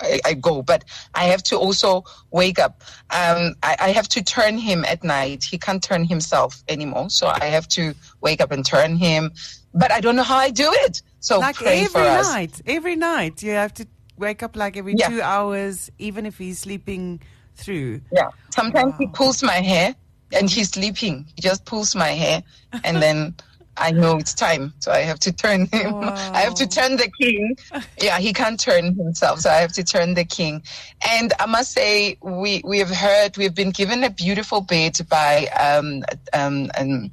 I, 0.00 0.20
I 0.24 0.34
go, 0.34 0.62
but 0.62 0.84
I 1.14 1.24
have 1.24 1.42
to 1.44 1.56
also 1.56 2.04
wake 2.30 2.58
up. 2.58 2.82
Um, 3.10 3.54
I, 3.62 3.76
I, 3.80 3.92
have 3.92 4.08
to 4.08 4.22
turn 4.24 4.58
him 4.58 4.84
at 4.84 5.04
night. 5.04 5.44
He 5.44 5.58
can't 5.58 5.82
turn 5.82 6.04
himself 6.04 6.62
anymore. 6.68 7.10
So 7.10 7.26
I 7.28 7.44
have 7.46 7.68
to 7.68 7.94
wake 8.20 8.40
up 8.40 8.50
and 8.50 8.64
turn 8.64 8.96
him, 8.96 9.32
but 9.74 9.92
I 9.92 10.00
don't 10.00 10.16
know 10.16 10.22
how 10.22 10.38
I 10.38 10.50
do 10.50 10.70
it. 10.72 11.02
So 11.20 11.38
like 11.38 11.56
pray 11.56 11.80
every 11.80 11.88
for 11.88 11.98
us. 12.00 12.32
night, 12.32 12.62
every 12.66 12.96
night 12.96 13.42
you 13.42 13.50
have 13.50 13.74
to 13.74 13.86
wake 14.16 14.42
up 14.42 14.56
like 14.56 14.76
every 14.76 14.94
Yeah. 14.96 15.08
two 15.08 15.20
hours, 15.20 15.90
even 15.98 16.24
if 16.24 16.38
he's 16.38 16.58
sleeping 16.58 17.20
through. 17.56 18.00
Yeah. 18.12 18.28
Sometimes 18.50 18.94
he 18.98 19.06
pulls 19.08 19.42
my 19.42 19.60
hair 19.60 19.94
and 20.32 20.48
he's 20.48 20.70
sleeping. 20.70 21.26
He 21.34 21.42
just 21.42 21.64
pulls 21.64 21.94
my 21.94 22.08
hair 22.08 22.42
and 22.84 23.02
then 23.02 23.34
I 23.78 23.90
know 23.90 24.16
it's 24.16 24.34
time. 24.34 24.72
So 24.78 24.90
I 24.90 25.00
have 25.00 25.18
to 25.20 25.32
turn 25.32 25.66
him. 25.66 25.94
I 26.02 26.40
have 26.40 26.54
to 26.56 26.66
turn 26.66 26.96
the 26.96 27.10
king. 27.20 27.56
Yeah, 28.00 28.18
he 28.18 28.32
can't 28.32 28.58
turn 28.58 28.94
himself. 28.94 29.40
So 29.40 29.50
I 29.50 29.56
have 29.56 29.72
to 29.74 29.84
turn 29.84 30.14
the 30.14 30.24
king. 30.24 30.62
And 31.10 31.32
I 31.38 31.46
must 31.46 31.72
say, 31.72 32.16
we, 32.22 32.62
we 32.64 32.78
have 32.78 32.90
heard, 32.90 33.36
we've 33.36 33.54
been 33.54 33.70
given 33.70 34.04
a 34.04 34.10
beautiful 34.10 34.60
bed 34.60 34.98
by, 35.08 35.46
um, 35.60 36.04
um, 36.32 36.70
um, 36.78 37.10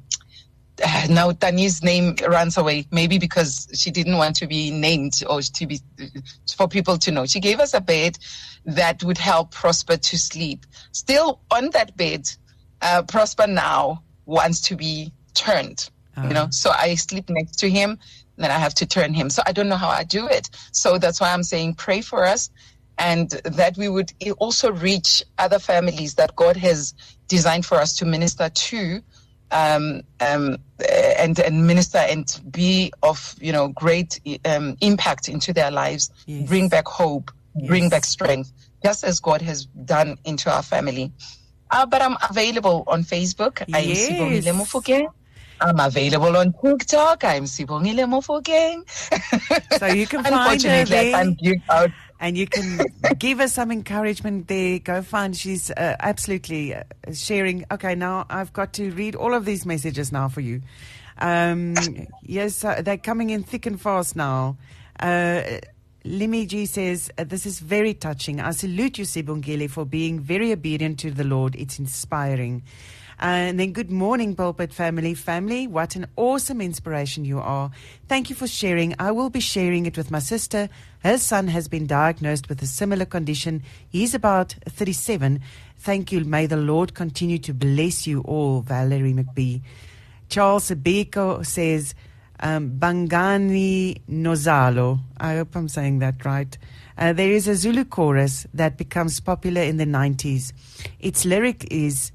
uh, 0.82 1.06
now 1.10 1.32
Tani's 1.32 1.82
name 1.82 2.16
runs 2.28 2.56
away, 2.56 2.86
maybe 2.90 3.18
because 3.18 3.68
she 3.74 3.90
didn't 3.90 4.16
want 4.16 4.36
to 4.36 4.46
be 4.46 4.70
named 4.70 5.22
or 5.28 5.40
to 5.42 5.66
be 5.66 5.80
for 6.56 6.68
people 6.68 6.98
to 6.98 7.10
know. 7.10 7.26
She 7.26 7.40
gave 7.40 7.60
us 7.60 7.74
a 7.74 7.80
bed 7.80 8.18
that 8.64 9.02
would 9.04 9.18
help 9.18 9.50
Prosper 9.50 9.96
to 9.96 10.18
sleep. 10.18 10.66
Still 10.92 11.40
on 11.50 11.70
that 11.70 11.96
bed, 11.96 12.28
uh, 12.80 13.02
Prosper 13.02 13.46
now 13.46 14.02
wants 14.26 14.60
to 14.62 14.76
be 14.76 15.12
turned. 15.34 15.90
You 16.22 16.34
know, 16.34 16.48
so 16.50 16.70
I 16.70 16.94
sleep 16.94 17.28
next 17.28 17.58
to 17.60 17.70
him, 17.70 17.98
then 18.36 18.50
I 18.50 18.58
have 18.58 18.74
to 18.76 18.86
turn 18.86 19.14
him. 19.14 19.30
So 19.30 19.42
I 19.46 19.52
don't 19.52 19.68
know 19.68 19.76
how 19.76 19.88
I 19.88 20.04
do 20.04 20.26
it. 20.26 20.48
So 20.72 20.98
that's 20.98 21.20
why 21.20 21.32
I'm 21.32 21.42
saying 21.42 21.74
pray 21.74 22.00
for 22.00 22.24
us 22.24 22.50
and 22.98 23.30
that 23.44 23.76
we 23.76 23.88
would 23.88 24.12
also 24.38 24.72
reach 24.72 25.22
other 25.38 25.58
families 25.58 26.14
that 26.14 26.36
God 26.36 26.56
has 26.56 26.94
designed 27.28 27.66
for 27.66 27.76
us 27.80 27.96
to 27.96 28.04
minister 28.04 28.48
to 28.48 29.02
um, 29.50 30.02
um, 30.20 30.56
and 31.18 31.38
and 31.38 31.66
minister 31.66 31.98
and 31.98 32.40
be 32.50 32.92
of 33.02 33.34
you 33.40 33.52
know 33.52 33.68
great 33.68 34.20
um, 34.44 34.76
impact 34.80 35.28
into 35.28 35.52
their 35.52 35.70
lives, 35.70 36.10
Yes. 36.26 36.48
bring 36.48 36.68
back 36.68 36.88
hope, 36.88 37.30
bring 37.66 37.88
back 37.88 38.04
strength, 38.04 38.52
just 38.84 39.04
as 39.04 39.20
God 39.20 39.42
has 39.42 39.66
done 39.66 40.16
into 40.24 40.52
our 40.52 40.62
family. 40.62 41.12
Uh, 41.70 41.86
but 41.86 42.02
I'm 42.02 42.16
available 42.28 42.84
on 42.86 43.02
Facebook. 43.04 43.64
Yes. 43.68 44.08
Sibongile 44.08 44.54
Mofokeng. 44.54 45.06
I'm 45.60 45.80
available 45.80 46.36
on 46.36 46.52
TikTok. 46.62 47.24
I'm 47.24 47.44
Sibongile 47.44 48.04
Mofokeng. 48.08 48.84
So 49.78 49.86
you 49.86 50.06
can 50.06 50.22
find 50.24 50.62
her 50.62 50.84
there. 50.84 51.12
can't 51.12 51.38
give 51.38 51.62
out. 51.70 51.90
and 52.20 52.36
you 52.36 52.46
can 52.46 52.80
give 53.18 53.38
her 53.38 53.48
some 53.48 53.70
encouragement 53.70 54.48
there. 54.48 54.78
Go 54.78 55.02
find. 55.02 55.36
She's 55.36 55.70
uh, 55.70 55.96
absolutely 56.00 56.74
uh, 56.74 56.82
sharing. 57.12 57.64
Okay, 57.70 57.94
now 57.94 58.26
I've 58.28 58.52
got 58.52 58.72
to 58.74 58.90
read 58.90 59.14
all 59.14 59.34
of 59.34 59.44
these 59.44 59.64
messages 59.64 60.12
now 60.12 60.28
for 60.28 60.40
you. 60.40 60.60
Um, 61.18 61.74
yes, 62.22 62.64
uh, 62.64 62.82
they're 62.82 62.98
coming 62.98 63.30
in 63.30 63.42
thick 63.44 63.66
and 63.66 63.80
fast 63.80 64.16
now. 64.16 64.56
Uh, 64.98 65.42
Limi 66.04 66.46
G 66.46 66.66
says, 66.66 67.10
uh, 67.16 67.24
This 67.24 67.46
is 67.46 67.60
very 67.60 67.94
touching. 67.94 68.40
I 68.40 68.50
salute 68.50 68.98
you, 68.98 69.04
Sibongile, 69.04 69.70
for 69.70 69.86
being 69.86 70.20
very 70.20 70.52
obedient 70.52 70.98
to 71.00 71.10
the 71.10 71.24
Lord. 71.24 71.56
It's 71.56 71.78
inspiring. 71.78 72.62
And 73.18 73.58
then, 73.60 73.72
good 73.72 73.90
morning, 73.90 74.34
Pulpit 74.34 74.72
family. 74.72 75.14
Family, 75.14 75.66
what 75.66 75.96
an 75.96 76.06
awesome 76.16 76.60
inspiration 76.60 77.24
you 77.24 77.38
are. 77.38 77.70
Thank 78.08 78.30
you 78.30 78.36
for 78.36 78.46
sharing. 78.46 78.94
I 78.98 79.12
will 79.12 79.30
be 79.30 79.40
sharing 79.40 79.86
it 79.86 79.96
with 79.96 80.10
my 80.10 80.18
sister. 80.18 80.68
Her 81.00 81.18
son 81.18 81.48
has 81.48 81.68
been 81.68 81.86
diagnosed 81.86 82.48
with 82.48 82.62
a 82.62 82.66
similar 82.66 83.04
condition. 83.04 83.62
He's 83.88 84.14
about 84.14 84.54
37. 84.68 85.40
Thank 85.78 86.12
you. 86.12 86.24
May 86.24 86.46
the 86.46 86.56
Lord 86.56 86.94
continue 86.94 87.38
to 87.38 87.54
bless 87.54 88.06
you 88.06 88.22
all, 88.22 88.62
Valerie 88.62 89.14
McBee. 89.14 89.62
Charles 90.28 90.70
Abeko 90.70 91.44
says, 91.44 91.94
um, 92.40 92.70
Bangani 92.78 94.00
Nozalo. 94.08 95.00
I 95.18 95.36
hope 95.36 95.54
I'm 95.56 95.68
saying 95.68 96.00
that 96.00 96.24
right. 96.24 96.56
Uh, 96.96 97.12
there 97.12 97.30
is 97.30 97.48
a 97.48 97.54
Zulu 97.54 97.84
chorus 97.84 98.46
that 98.54 98.76
becomes 98.76 99.20
popular 99.20 99.62
in 99.62 99.76
the 99.76 99.86
90s. 99.86 100.52
Its 101.00 101.24
lyric 101.24 101.66
is, 101.70 102.12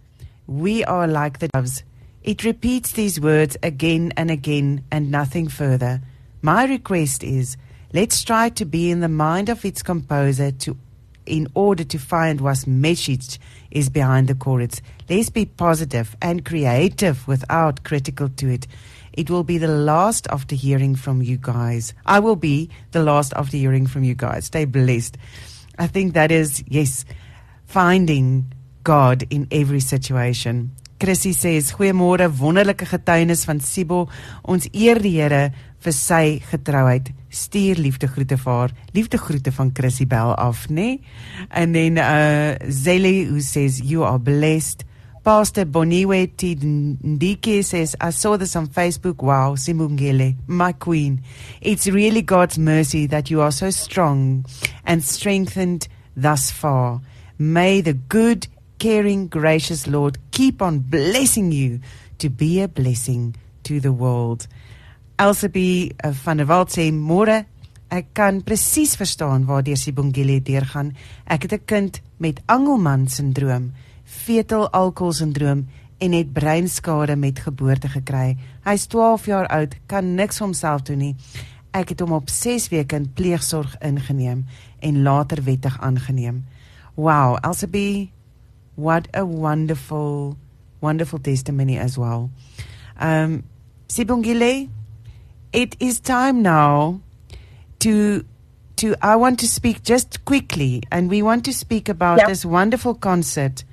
We 0.50 0.84
are 0.86 1.06
like 1.06 1.38
the 1.38 1.47
doves. 1.50 1.84
It 2.24 2.43
repeats 2.43 2.93
these 2.93 3.22
words 3.22 3.56
again 3.62 4.14
and 4.18 4.32
again 4.32 4.84
and 4.91 5.12
nothing 5.12 5.47
further. 5.47 6.02
My 6.41 6.66
request 6.66 7.24
is, 7.24 7.56
let's 7.93 8.24
try 8.24 8.50
to 8.50 8.66
be 8.66 8.89
in 8.89 9.00
the 9.02 9.10
mind 9.10 9.50
of 9.50 9.64
its 9.64 9.84
composer 9.84 10.50
to 10.50 10.76
in 11.28 11.47
order 11.54 11.84
to 11.84 12.00
find 12.00 12.41
what 12.41 12.66
message 12.66 13.39
is 13.70 13.89
behind 13.89 14.28
the 14.28 14.34
chords. 14.34 14.82
Let's 15.08 15.30
be 15.30 15.45
positive 15.45 16.18
and 16.20 16.43
creative 16.43 17.28
without 17.28 17.84
critical 17.84 18.28
to 18.30 18.50
it. 18.50 18.66
It 19.14 19.30
will 19.30 19.43
be 19.43 19.60
the 19.60 19.68
last 19.68 20.26
after 20.32 20.56
hearing 20.56 20.95
from 20.95 21.22
you 21.22 21.38
guys. 21.38 21.93
I 22.08 22.22
will 22.22 22.36
be 22.36 22.72
the 22.91 23.04
last 23.04 23.34
after 23.36 23.56
hearing 23.56 23.86
from 23.86 24.04
you 24.04 24.16
guys. 24.16 24.45
Stay 24.45 24.66
blessed. 24.66 25.16
I 25.78 25.86
think 25.86 26.16
that 26.16 26.32
is, 26.32 26.64
yes, 26.68 27.06
finding 27.68 28.52
God 28.84 29.26
in 29.30 29.48
every 29.52 29.80
situation. 29.80 30.72
Chrissy 31.00 31.32
says, 31.32 31.72
Goeiemôre, 31.72 32.28
wonderlike 32.40 32.86
getuienis 32.86 33.46
van 33.48 33.62
Sibo. 33.64 34.10
Ons 34.44 34.68
eer 34.74 35.00
die 35.00 35.16
Here 35.16 35.54
vir 35.80 35.96
sy 35.96 36.24
getrouheid. 36.50 37.14
Stuur 37.32 37.80
liefde 37.80 38.10
groete 38.12 38.36
vir 38.42 38.52
haar. 38.52 38.74
Liefde 38.92 39.20
groete 39.22 39.54
van 39.56 39.72
Chrissy 39.72 40.06
Bell 40.10 40.34
af, 40.36 40.68
nê? 40.68 41.00
And 41.50 41.76
then 41.76 41.98
uh 41.98 42.60
Zeli 42.68 43.30
who 43.30 43.40
says 43.40 43.80
you 43.80 44.04
are 44.04 44.20
blessed. 44.20 44.84
Pastor 45.24 45.66
Boniwe 45.66 46.28
Ndike 46.28 47.64
says, 47.64 47.96
I 48.02 48.10
saw 48.10 48.38
this 48.38 48.56
on 48.56 48.68
Facebook. 48.68 49.22
Wow, 49.22 49.56
Simungele, 49.56 50.36
my 50.48 50.72
queen. 50.74 51.22
It's 51.62 51.88
really 51.88 52.22
God's 52.22 52.58
mercy 52.58 53.06
that 53.08 53.30
you 53.30 53.42
are 53.42 53.52
so 53.52 53.70
strong 53.70 54.46
and 54.86 55.04
strengthened 55.04 55.88
thus 56.16 56.52
far. 56.52 57.02
May 57.38 57.82
the 57.82 57.94
good, 57.94 58.48
caring, 58.80 59.28
gracious 59.30 59.86
Lord 59.86 60.18
keep 60.32 60.62
on 60.62 60.80
blessing 60.80 61.52
you 61.52 61.80
to 62.18 62.30
be 62.30 62.62
a 62.62 62.68
blessing 62.68 63.36
to 63.64 63.80
the 63.80 63.92
world. 63.92 64.48
Elsabie 65.20 65.92
uh, 66.04 66.14
van 66.24 66.40
der 66.40 66.48
Walt 66.48 66.72
sê 66.72 66.88
môre 66.96 67.44
ek 67.92 68.14
kan 68.16 68.40
presies 68.46 68.96
verstaan 68.96 69.44
waardeur 69.50 69.78
Sibongile 69.78 70.40
deurgaan. 70.46 70.94
Ek 71.28 71.44
het 71.44 71.54
'n 71.54 71.66
kind 71.66 72.02
met 72.18 72.42
Angelman 72.48 73.08
sindroom, 73.08 73.74
fetal 74.06 74.70
alkohol 74.72 75.14
sindroom 75.14 75.68
en 76.00 76.12
het 76.12 76.34
breinskade 76.34 77.16
met 77.16 77.40
geboorte 77.40 77.90
gekry. 77.90 78.38
Hy's 78.64 78.88
12 78.88 79.26
jaar 79.26 79.48
oud, 79.48 79.76
kan 79.86 80.16
niks 80.16 80.40
homself 80.40 80.82
doen 80.82 80.98
nie. 80.98 81.16
Ek 81.72 81.90
het 81.90 82.00
hom 82.00 82.12
op 82.12 82.30
6 82.30 82.70
weke 82.70 82.96
in 82.96 83.12
pleegsorg 83.14 83.76
ingeneem 83.82 84.46
en 84.80 85.02
later 85.04 85.44
wettig 85.44 85.82
aangeneem. 85.82 86.46
Wow, 86.96 87.38
Elsabe, 87.42 88.08
what 88.80 89.08
a 89.14 89.26
wonderful 89.26 90.38
wonderful 90.82 91.20
testimony 91.20 91.78
as 91.78 91.98
well. 91.98 92.32
Um 92.98 93.44
Sibongile, 93.88 94.70
it 95.52 95.76
is 95.80 96.00
time 96.00 96.42
now 96.42 97.02
to 97.80 98.26
to 98.78 98.96
I 99.02 99.16
want 99.16 99.40
to 99.40 99.48
speak 99.48 99.84
just 99.84 100.24
quickly 100.26 100.84
and 100.92 101.10
we 101.10 101.22
want 101.22 101.44
to 101.46 101.54
speak 101.54 101.90
about 101.90 102.20
yep. 102.20 102.28
this 102.28 102.46
wonderful 102.46 102.96
concert 102.96 103.64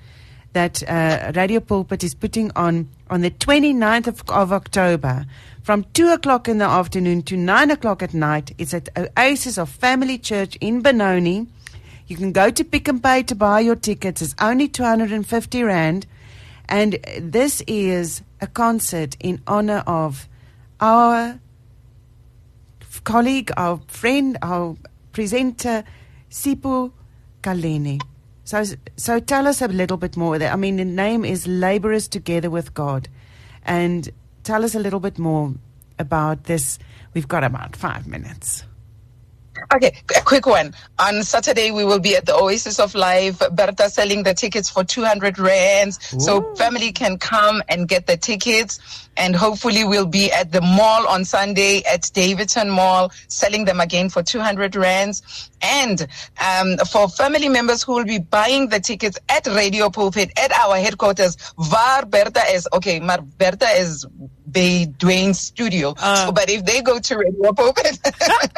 that 0.53 0.83
uh, 0.89 1.33
Radio 1.37 1.61
Pulpit 1.61 2.03
is 2.03 2.15
putting 2.15 2.51
on 2.57 2.89
on 3.11 3.21
the 3.21 3.31
29th 3.31 4.07
of, 4.07 4.23
of 4.31 4.53
October 4.53 5.27
from 5.63 5.85
2 5.93 6.09
o'clock 6.09 6.49
in 6.49 6.59
the 6.59 6.65
afternoon 6.65 7.23
to 7.23 7.37
9 7.37 7.71
o'clock 7.71 8.03
at 8.03 8.15
night. 8.15 8.53
It's 8.57 8.73
at 8.73 8.89
Oasis 8.97 9.59
of 9.59 9.69
Family 9.69 10.19
Church 10.19 10.57
in 10.61 10.81
Benoni. 10.81 11.47
You 12.07 12.17
can 12.17 12.33
go 12.33 12.51
to 12.51 12.65
Pick 12.65 12.89
n 12.89 13.01
Pay 13.01 13.25
to 13.25 13.35
buy 13.35 13.61
your 13.61 13.77
tickets. 13.77 14.23
It's 14.23 14.35
only 14.41 14.69
250 14.69 15.63
Rand. 15.63 16.07
And 16.69 16.99
this 17.21 17.63
is 17.67 18.23
a 18.41 18.47
concert 18.47 19.17
in 19.21 19.41
honor 19.47 19.83
of 19.87 20.29
our 20.81 21.41
colleague, 23.05 23.51
our 23.57 23.81
friend, 23.89 24.39
our 24.43 24.77
presenter, 25.13 25.85
Sipho 26.31 26.93
Kaleni. 27.43 28.01
So, 28.45 28.63
so 28.97 29.19
tell 29.19 29.49
us 29.49 29.61
a 29.61 29.69
little 29.69 29.97
bit 29.97 30.17
more. 30.17 30.37
I 30.43 30.57
mean, 30.57 30.77
the 30.77 30.85
name 30.85 31.25
is 31.25 31.47
Laborers 31.47 32.07
Together 32.07 32.51
with 32.51 32.75
God. 32.75 33.09
And 33.65 34.09
tell 34.45 34.65
us 34.65 34.75
a 34.77 34.79
little 34.79 35.01
bit 35.01 35.19
more 35.19 35.55
about 35.99 36.45
this. 36.45 36.79
We've 37.15 37.27
got 37.27 37.43
about 37.43 37.75
five 37.75 38.07
minutes. 38.07 38.65
Okay, 39.75 39.97
a 40.17 40.23
quick 40.23 40.47
one. 40.47 40.75
On 40.99 41.23
Saturday, 41.23 41.71
we 41.71 41.85
will 41.85 41.99
be 41.99 42.17
at 42.17 42.27
the 42.27 42.35
Oasis 42.35 42.79
of 42.79 42.95
Life. 42.95 43.41
Berta 43.53 43.91
selling 43.91 44.23
the 44.23 44.35
tickets 44.35 44.71
for 44.71 44.85
200 44.85 45.39
rands. 45.39 45.99
So 46.25 46.55
family 46.57 46.93
can 46.93 47.19
come 47.19 47.63
and 47.69 47.89
get 47.89 48.07
the 48.07 48.17
tickets. 48.17 49.06
And 49.17 49.35
hopefully 49.35 49.85
we'll 49.85 50.07
be 50.07 50.31
at 50.33 50.53
the 50.53 50.61
mall 50.61 51.07
on 51.07 51.25
Sunday 51.25 51.83
at 51.85 52.11
Daveyton 52.13 52.71
Mall 52.71 53.13
selling 53.29 53.65
them 53.65 53.81
again 53.81 54.09
for 54.09 54.23
200 54.23 54.77
rands. 54.77 55.51
And 55.63 56.07
um, 56.41 56.77
for 56.91 57.09
family 57.09 57.49
members 57.49 57.83
who 57.83 57.95
will 57.95 58.05
be 58.05 58.19
buying 58.19 58.69
the 58.69 58.81
tickets 58.81 59.19
at 59.29 59.47
Radio 59.47 59.91
Pulpit 59.91 60.31
at 60.39 60.53
our 60.53 60.77
headquarters, 60.77 61.37
VAR 61.59 62.05
Berta 62.05 62.43
is, 62.53 62.69
okay, 62.73 63.01
Mar 63.01 63.21
Berta 63.39 63.69
is 63.69 64.07
Bay 64.51 64.87
studio. 65.33 65.95
Uh, 65.99 66.33
but 66.33 66.49
if 66.49 66.65
they 66.65 66.81
go 66.81 66.99
to 66.99 67.19
Radio 67.19 67.53
Pulpit, 67.53 67.99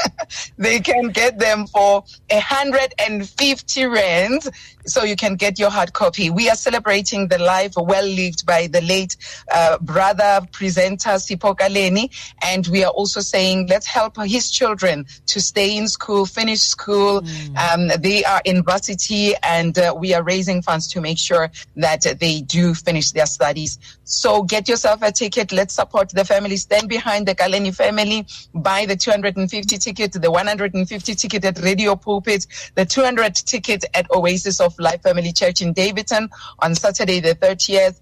they 0.59 0.81
can 0.81 1.09
get 1.09 1.39
them 1.39 1.67
for 1.67 2.05
150 2.31 3.87
rands. 3.87 4.51
So 4.89 5.05
you 5.05 5.17
can 5.17 5.37
get 5.37 5.59
your 5.59 5.71
hard 5.71 5.93
copy. 5.93 6.31
We 6.31 6.49
are 6.49 6.57
celebrating 6.57 7.29
the 7.29 7.39
life 7.39 7.75
well 7.77 8.07
lived 8.07 8.47
by 8.47 8.67
the 8.67 8.81
late 8.81 9.17
uh, 9.53 9.79
brother 9.79 10.41
presenter 10.53 11.11
Sipho 11.11 11.57
Kaleni. 11.57 12.11
And 12.43 12.67
we 12.69 12.85
are 12.85 12.91
also 12.91 13.21
saying, 13.21 13.69
let's 13.69 13.87
help 13.87 14.17
his 14.25 14.51
children 14.51 15.07
to 15.27 15.41
stay 15.41 15.77
in 15.77 15.89
school, 15.89 16.27
finish 16.27 16.61
school. 16.61 17.23
Mm. 17.23 17.57
Um, 17.57 18.01
they 18.01 18.25
are 18.25 18.41
in 18.45 18.63
varsity 18.63 19.35
and 19.43 19.79
uh, 19.79 19.95
we 19.97 20.15
are 20.15 20.23
raising 20.23 20.63
funds 20.63 20.89
to 20.89 21.01
make 21.01 21.19
sure 21.19 21.51
that 21.77 22.03
they 22.19 22.41
do 22.41 22.75
finish 22.75 23.13
their 23.13 23.27
studies. 23.27 23.79
So 24.11 24.43
get 24.43 24.69
yourself 24.69 25.03
a 25.03 25.13
ticket. 25.13 25.53
Let's 25.53 25.75
support 25.75 26.09
the 26.09 26.25
family. 26.25 26.57
Stand 26.57 26.89
behind 26.89 27.29
the 27.29 27.35
Kaleni 27.35 27.75
family. 27.77 28.27
Buy 28.55 28.87
the 28.87 28.97
250 28.97 29.77
ticket, 29.77 30.13
the 30.13 30.31
150 30.31 31.15
ticket 31.15 31.45
at 31.45 31.61
Radio 31.63 31.95
Pulpit, 31.95 32.47
the 32.75 32.87
200 32.87 33.35
ticket 33.35 33.85
at 33.93 34.11
Oasis 34.11 34.61
of 34.61 34.79
Life 34.79 35.03
Family 35.03 35.31
Church 35.31 35.61
in 35.61 35.75
Daveyton 35.75 36.31
on 36.61 36.75
Saturday 36.75 37.21
the 37.21 37.35
30th 37.35 38.01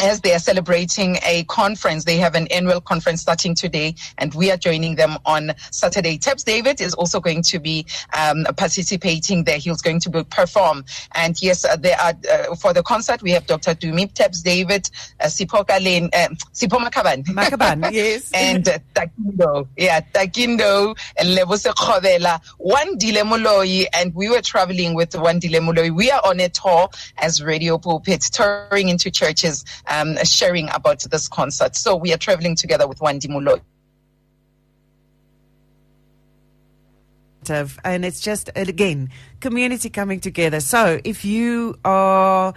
as 0.00 0.20
they 0.20 0.34
are 0.34 0.38
celebrating 0.38 1.18
a 1.24 1.44
conference. 1.44 2.04
They 2.04 2.18
have 2.18 2.34
an 2.34 2.46
annual 2.48 2.80
conference 2.80 3.22
starting 3.22 3.54
today, 3.54 3.94
and 4.18 4.34
we 4.34 4.50
are 4.50 4.56
joining 4.56 4.96
them 4.96 5.18
on 5.24 5.52
Saturday. 5.70 6.18
Teps 6.18 6.44
David 6.44 6.80
is 6.80 6.94
also 6.94 7.20
going 7.20 7.42
to 7.42 7.58
be 7.58 7.86
um, 8.18 8.46
participating 8.56 9.44
there. 9.44 9.58
He's 9.58 9.82
going 9.82 10.00
to 10.00 10.24
perform. 10.24 10.84
And 11.14 11.40
yes, 11.42 11.64
uh, 11.64 11.76
there 11.76 11.98
are 12.00 12.14
uh, 12.30 12.54
for 12.54 12.72
the 12.72 12.82
concert 12.82 13.22
we 13.22 13.30
have 13.32 13.46
Dr. 13.46 13.74
Dumip 13.74 14.14
Teps 14.14 14.42
David, 14.42 14.88
uh, 15.20 15.26
Sipho 15.26 15.66
Kaleni, 15.66 16.08
uh, 16.14 16.28
Sipo 16.52 16.78
Makaban, 16.78 17.24
Makaban, 17.26 17.90
yes, 17.92 18.30
and 18.32 18.68
uh, 18.68 18.78
Takindo, 18.94 19.66
yeah, 19.76 20.00
Takindo 20.00 20.96
and 21.16 21.34
Lebo 21.34 21.54
Sekgobela, 21.54 22.40
one 22.58 22.98
Dilemoloi, 22.98 23.86
and 23.94 24.14
we 24.14 24.28
were 24.28 24.42
traveling 24.42 24.94
with 24.94 25.14
one 25.14 25.40
Dilemoloi. 25.40 25.94
We 25.94 26.10
are 26.10 26.20
on 26.24 26.40
a 26.40 26.48
tour 26.48 26.88
as 27.18 27.42
Radio 27.42 27.78
Pulpit, 27.78 28.22
touring 28.22 28.88
into 28.88 29.10
churches 29.10 29.64
um, 29.88 30.16
sharing 30.24 30.68
about 30.70 31.00
this 31.10 31.28
concert. 31.28 31.76
So 31.76 31.96
we 31.96 32.12
are 32.12 32.18
traveling 32.18 32.56
together 32.56 32.86
with 32.86 32.98
Wandi 32.98 33.28
Mulo. 33.28 33.60
And 37.84 38.04
it's 38.04 38.20
just, 38.20 38.50
again, 38.56 39.08
community 39.40 39.88
coming 39.88 40.20
together. 40.20 40.60
So 40.60 41.00
if 41.02 41.24
you 41.24 41.78
are 41.84 42.52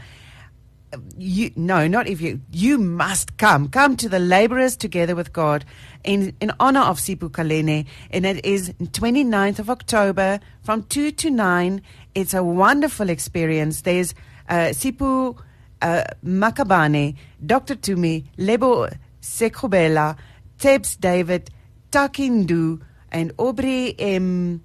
you 1.17 1.51
no 1.55 1.87
not 1.87 2.07
if 2.07 2.19
you 2.19 2.41
you 2.51 2.77
must 2.77 3.37
come 3.37 3.69
come 3.69 3.95
to 3.95 4.09
the 4.09 4.19
laborers 4.19 4.75
together 4.75 5.15
with 5.15 5.31
god 5.31 5.63
in 6.03 6.35
in 6.41 6.51
honor 6.59 6.81
of 6.81 6.99
sipho 6.99 7.29
kaleni 7.29 7.85
and 8.09 8.25
it 8.25 8.43
is 8.45 8.71
29th 8.81 9.59
of 9.59 9.69
october 9.69 10.39
from 10.63 10.83
2 10.83 11.11
to 11.11 11.29
9 11.29 11.81
it's 12.13 12.33
a 12.33 12.43
wonderful 12.43 13.09
experience 13.09 13.81
there's 13.81 14.13
uh, 14.49 14.73
sipu 14.73 15.37
uh, 15.81 16.03
Makabane, 16.23 17.15
Dr. 17.45 17.75
Tumi, 17.75 18.25
Lebo 18.37 18.87
Sekgobela, 19.21 20.15
Tebs 20.59 20.99
David, 20.99 21.49
Takindu, 21.91 22.81
and 23.11 23.31
Aubrey 23.37 23.95
M. 23.99 24.63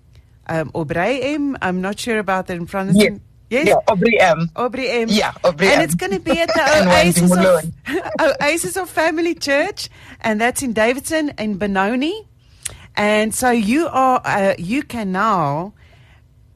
Um, 0.49 0.71
Aubrey 0.75 1.23
M. 1.23 1.57
I'm 1.61 1.81
not 1.81 1.99
sure 1.99 2.19
about 2.19 2.47
that 2.47 2.57
in 2.57 2.67
front 2.67 2.91
of 2.91 2.97
yes. 2.97 3.19
Yes? 3.49 3.69
Yeah, 3.69 3.75
Aubrey 3.89 4.21
M. 4.21 4.51
Aubrey 4.57 4.89
M. 4.91 5.09
Yeah, 5.09 5.33
Aubrey 5.45 5.69
And 5.69 5.77
M. 5.77 5.83
it's 5.83 5.95
going 5.95 6.13
to 6.13 6.19
be 6.19 6.41
at 6.41 6.49
the 6.55 6.89
Oasis 6.89 7.31
of, 7.31 8.41
Oasis 8.43 8.77
of 8.77 8.91
Family 8.91 9.35
Church, 9.35 9.89
and 10.21 10.41
that's 10.41 10.63
in 10.63 10.73
Daveyton 10.73 11.31
and 11.39 11.59
Benoni. 11.59 12.27
And 12.97 13.35
so 13.35 13.51
you 13.51 13.87
are, 13.89 14.21
uh, 14.25 14.55
you 14.59 14.83
can 14.83 15.13
now 15.13 15.75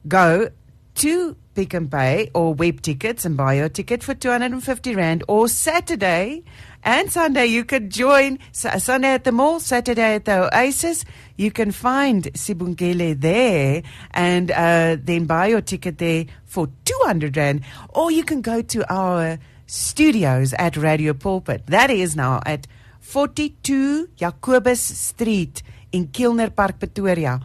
go 0.07 0.49
to 0.95 1.35
Pick 1.61 1.75
n 1.75 1.87
Pay 1.89 2.31
or 2.33 2.55
Webtickets 2.55 3.23
and 3.23 3.37
buy 3.37 3.53
your 3.53 3.69
ticket 3.69 4.01
for 4.01 4.15
250 4.15 4.95
Rand. 4.95 5.23
Or 5.27 5.47
Saturday 5.47 6.43
and 6.81 7.11
Sunday, 7.11 7.45
you 7.45 7.63
could 7.63 7.91
join 7.91 8.39
Sunday 8.51 9.09
at 9.13 9.25
the 9.25 9.31
mall, 9.31 9.59
Saturday 9.59 10.15
at 10.15 10.25
the 10.25 10.49
Oasis. 10.51 11.05
You 11.37 11.51
can 11.51 11.69
find 11.71 12.23
Sibongile 12.33 13.21
there 13.21 13.83
and 14.09 14.49
uh, 14.49 14.97
then 14.99 15.25
buy 15.27 15.53
your 15.53 15.61
ticket 15.61 15.99
there 15.99 16.25
for 16.45 16.67
200 16.85 17.37
Rand. 17.37 17.61
Or 17.89 18.09
you 18.09 18.23
can 18.23 18.41
go 18.41 18.63
to 18.63 18.91
our 18.91 19.37
studios 19.67 20.53
at 20.53 20.75
Radio 20.77 21.13
Pulpit. 21.13 21.67
That 21.67 21.91
is 21.91 22.15
now 22.15 22.41
at 22.43 22.65
42 23.01 24.09
Jacobus 24.15 24.81
Street 24.81 25.61
in 25.91 26.07
Kilner 26.07 26.55
Park, 26.55 26.79
Pretoria. 26.79 27.39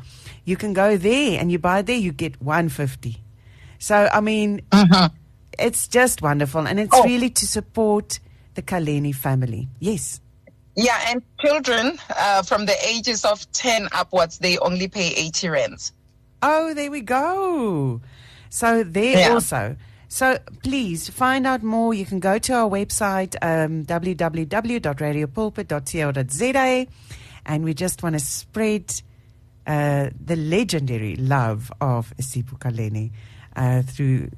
You 0.46 0.56
can 0.56 0.72
go 0.72 0.96
there 0.96 1.38
and 1.38 1.52
you 1.52 1.58
buy 1.58 1.82
there, 1.82 1.98
you 1.98 2.12
get 2.12 2.40
150. 2.40 3.25
So, 3.78 4.08
I 4.12 4.20
mean, 4.20 4.60
uh-huh. 4.72 5.10
it's 5.58 5.88
just 5.88 6.22
wonderful. 6.22 6.66
And 6.66 6.80
it's 6.80 6.94
oh. 6.94 7.04
really 7.04 7.28
to 7.30 7.46
support 7.46 8.18
the 8.54 8.62
Kaleni 8.62 9.14
family. 9.14 9.68
Yes. 9.78 10.20
Yeah, 10.74 10.98
and 11.08 11.22
children 11.40 11.98
uh, 12.16 12.42
from 12.42 12.66
the 12.66 12.74
ages 12.86 13.24
of 13.24 13.50
10 13.52 13.88
upwards, 13.92 14.38
they 14.38 14.58
only 14.58 14.88
pay 14.88 15.14
80 15.14 15.48
rands. 15.48 15.92
Oh, 16.42 16.74
there 16.74 16.90
we 16.90 17.00
go. 17.00 18.02
So, 18.50 18.84
there 18.84 19.18
yeah. 19.18 19.30
also. 19.30 19.76
So, 20.08 20.38
please 20.62 21.08
find 21.08 21.46
out 21.46 21.62
more. 21.62 21.94
You 21.94 22.04
can 22.04 22.20
go 22.20 22.38
to 22.38 22.52
our 22.52 22.68
website, 22.68 23.34
um, 23.40 23.86
www.radiopulpit.co.za, 23.86 26.86
and 27.46 27.64
we 27.64 27.72
just 27.74 28.02
want 28.02 28.14
to 28.14 28.20
spread 28.20 29.02
uh, 29.66 30.10
the 30.24 30.36
legendary 30.36 31.16
love 31.16 31.72
of 31.80 32.14
Sipho 32.18 32.58
Kaleni 32.58 33.10
uh, 33.56 33.82
through 33.82 34.30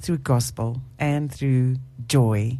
through 0.00 0.18
gospel 0.18 0.82
and 0.98 1.32
through 1.32 1.76
joy. 2.08 2.58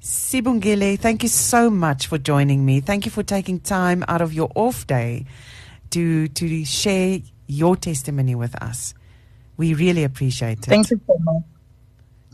Sibongile, 0.00 0.98
thank 0.98 1.22
you 1.22 1.28
so 1.28 1.70
much 1.70 2.08
for 2.08 2.18
joining 2.18 2.64
me. 2.64 2.80
Thank 2.80 3.06
you 3.06 3.12
for 3.12 3.22
taking 3.22 3.60
time 3.60 4.04
out 4.08 4.20
of 4.20 4.32
your 4.34 4.50
off 4.54 4.86
day 4.86 5.26
to 5.90 6.28
to 6.28 6.64
share 6.64 7.20
your 7.46 7.76
testimony 7.76 8.34
with 8.34 8.60
us. 8.62 8.94
We 9.56 9.74
really 9.74 10.04
appreciate 10.04 10.58
it. 10.58 10.66
Thank 10.66 10.90
you 10.90 11.00
so 11.06 11.16
much. 11.20 11.42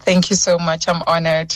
Thank 0.00 0.30
you 0.30 0.36
so 0.36 0.58
much. 0.58 0.88
I'm 0.88 1.02
honored. 1.06 1.54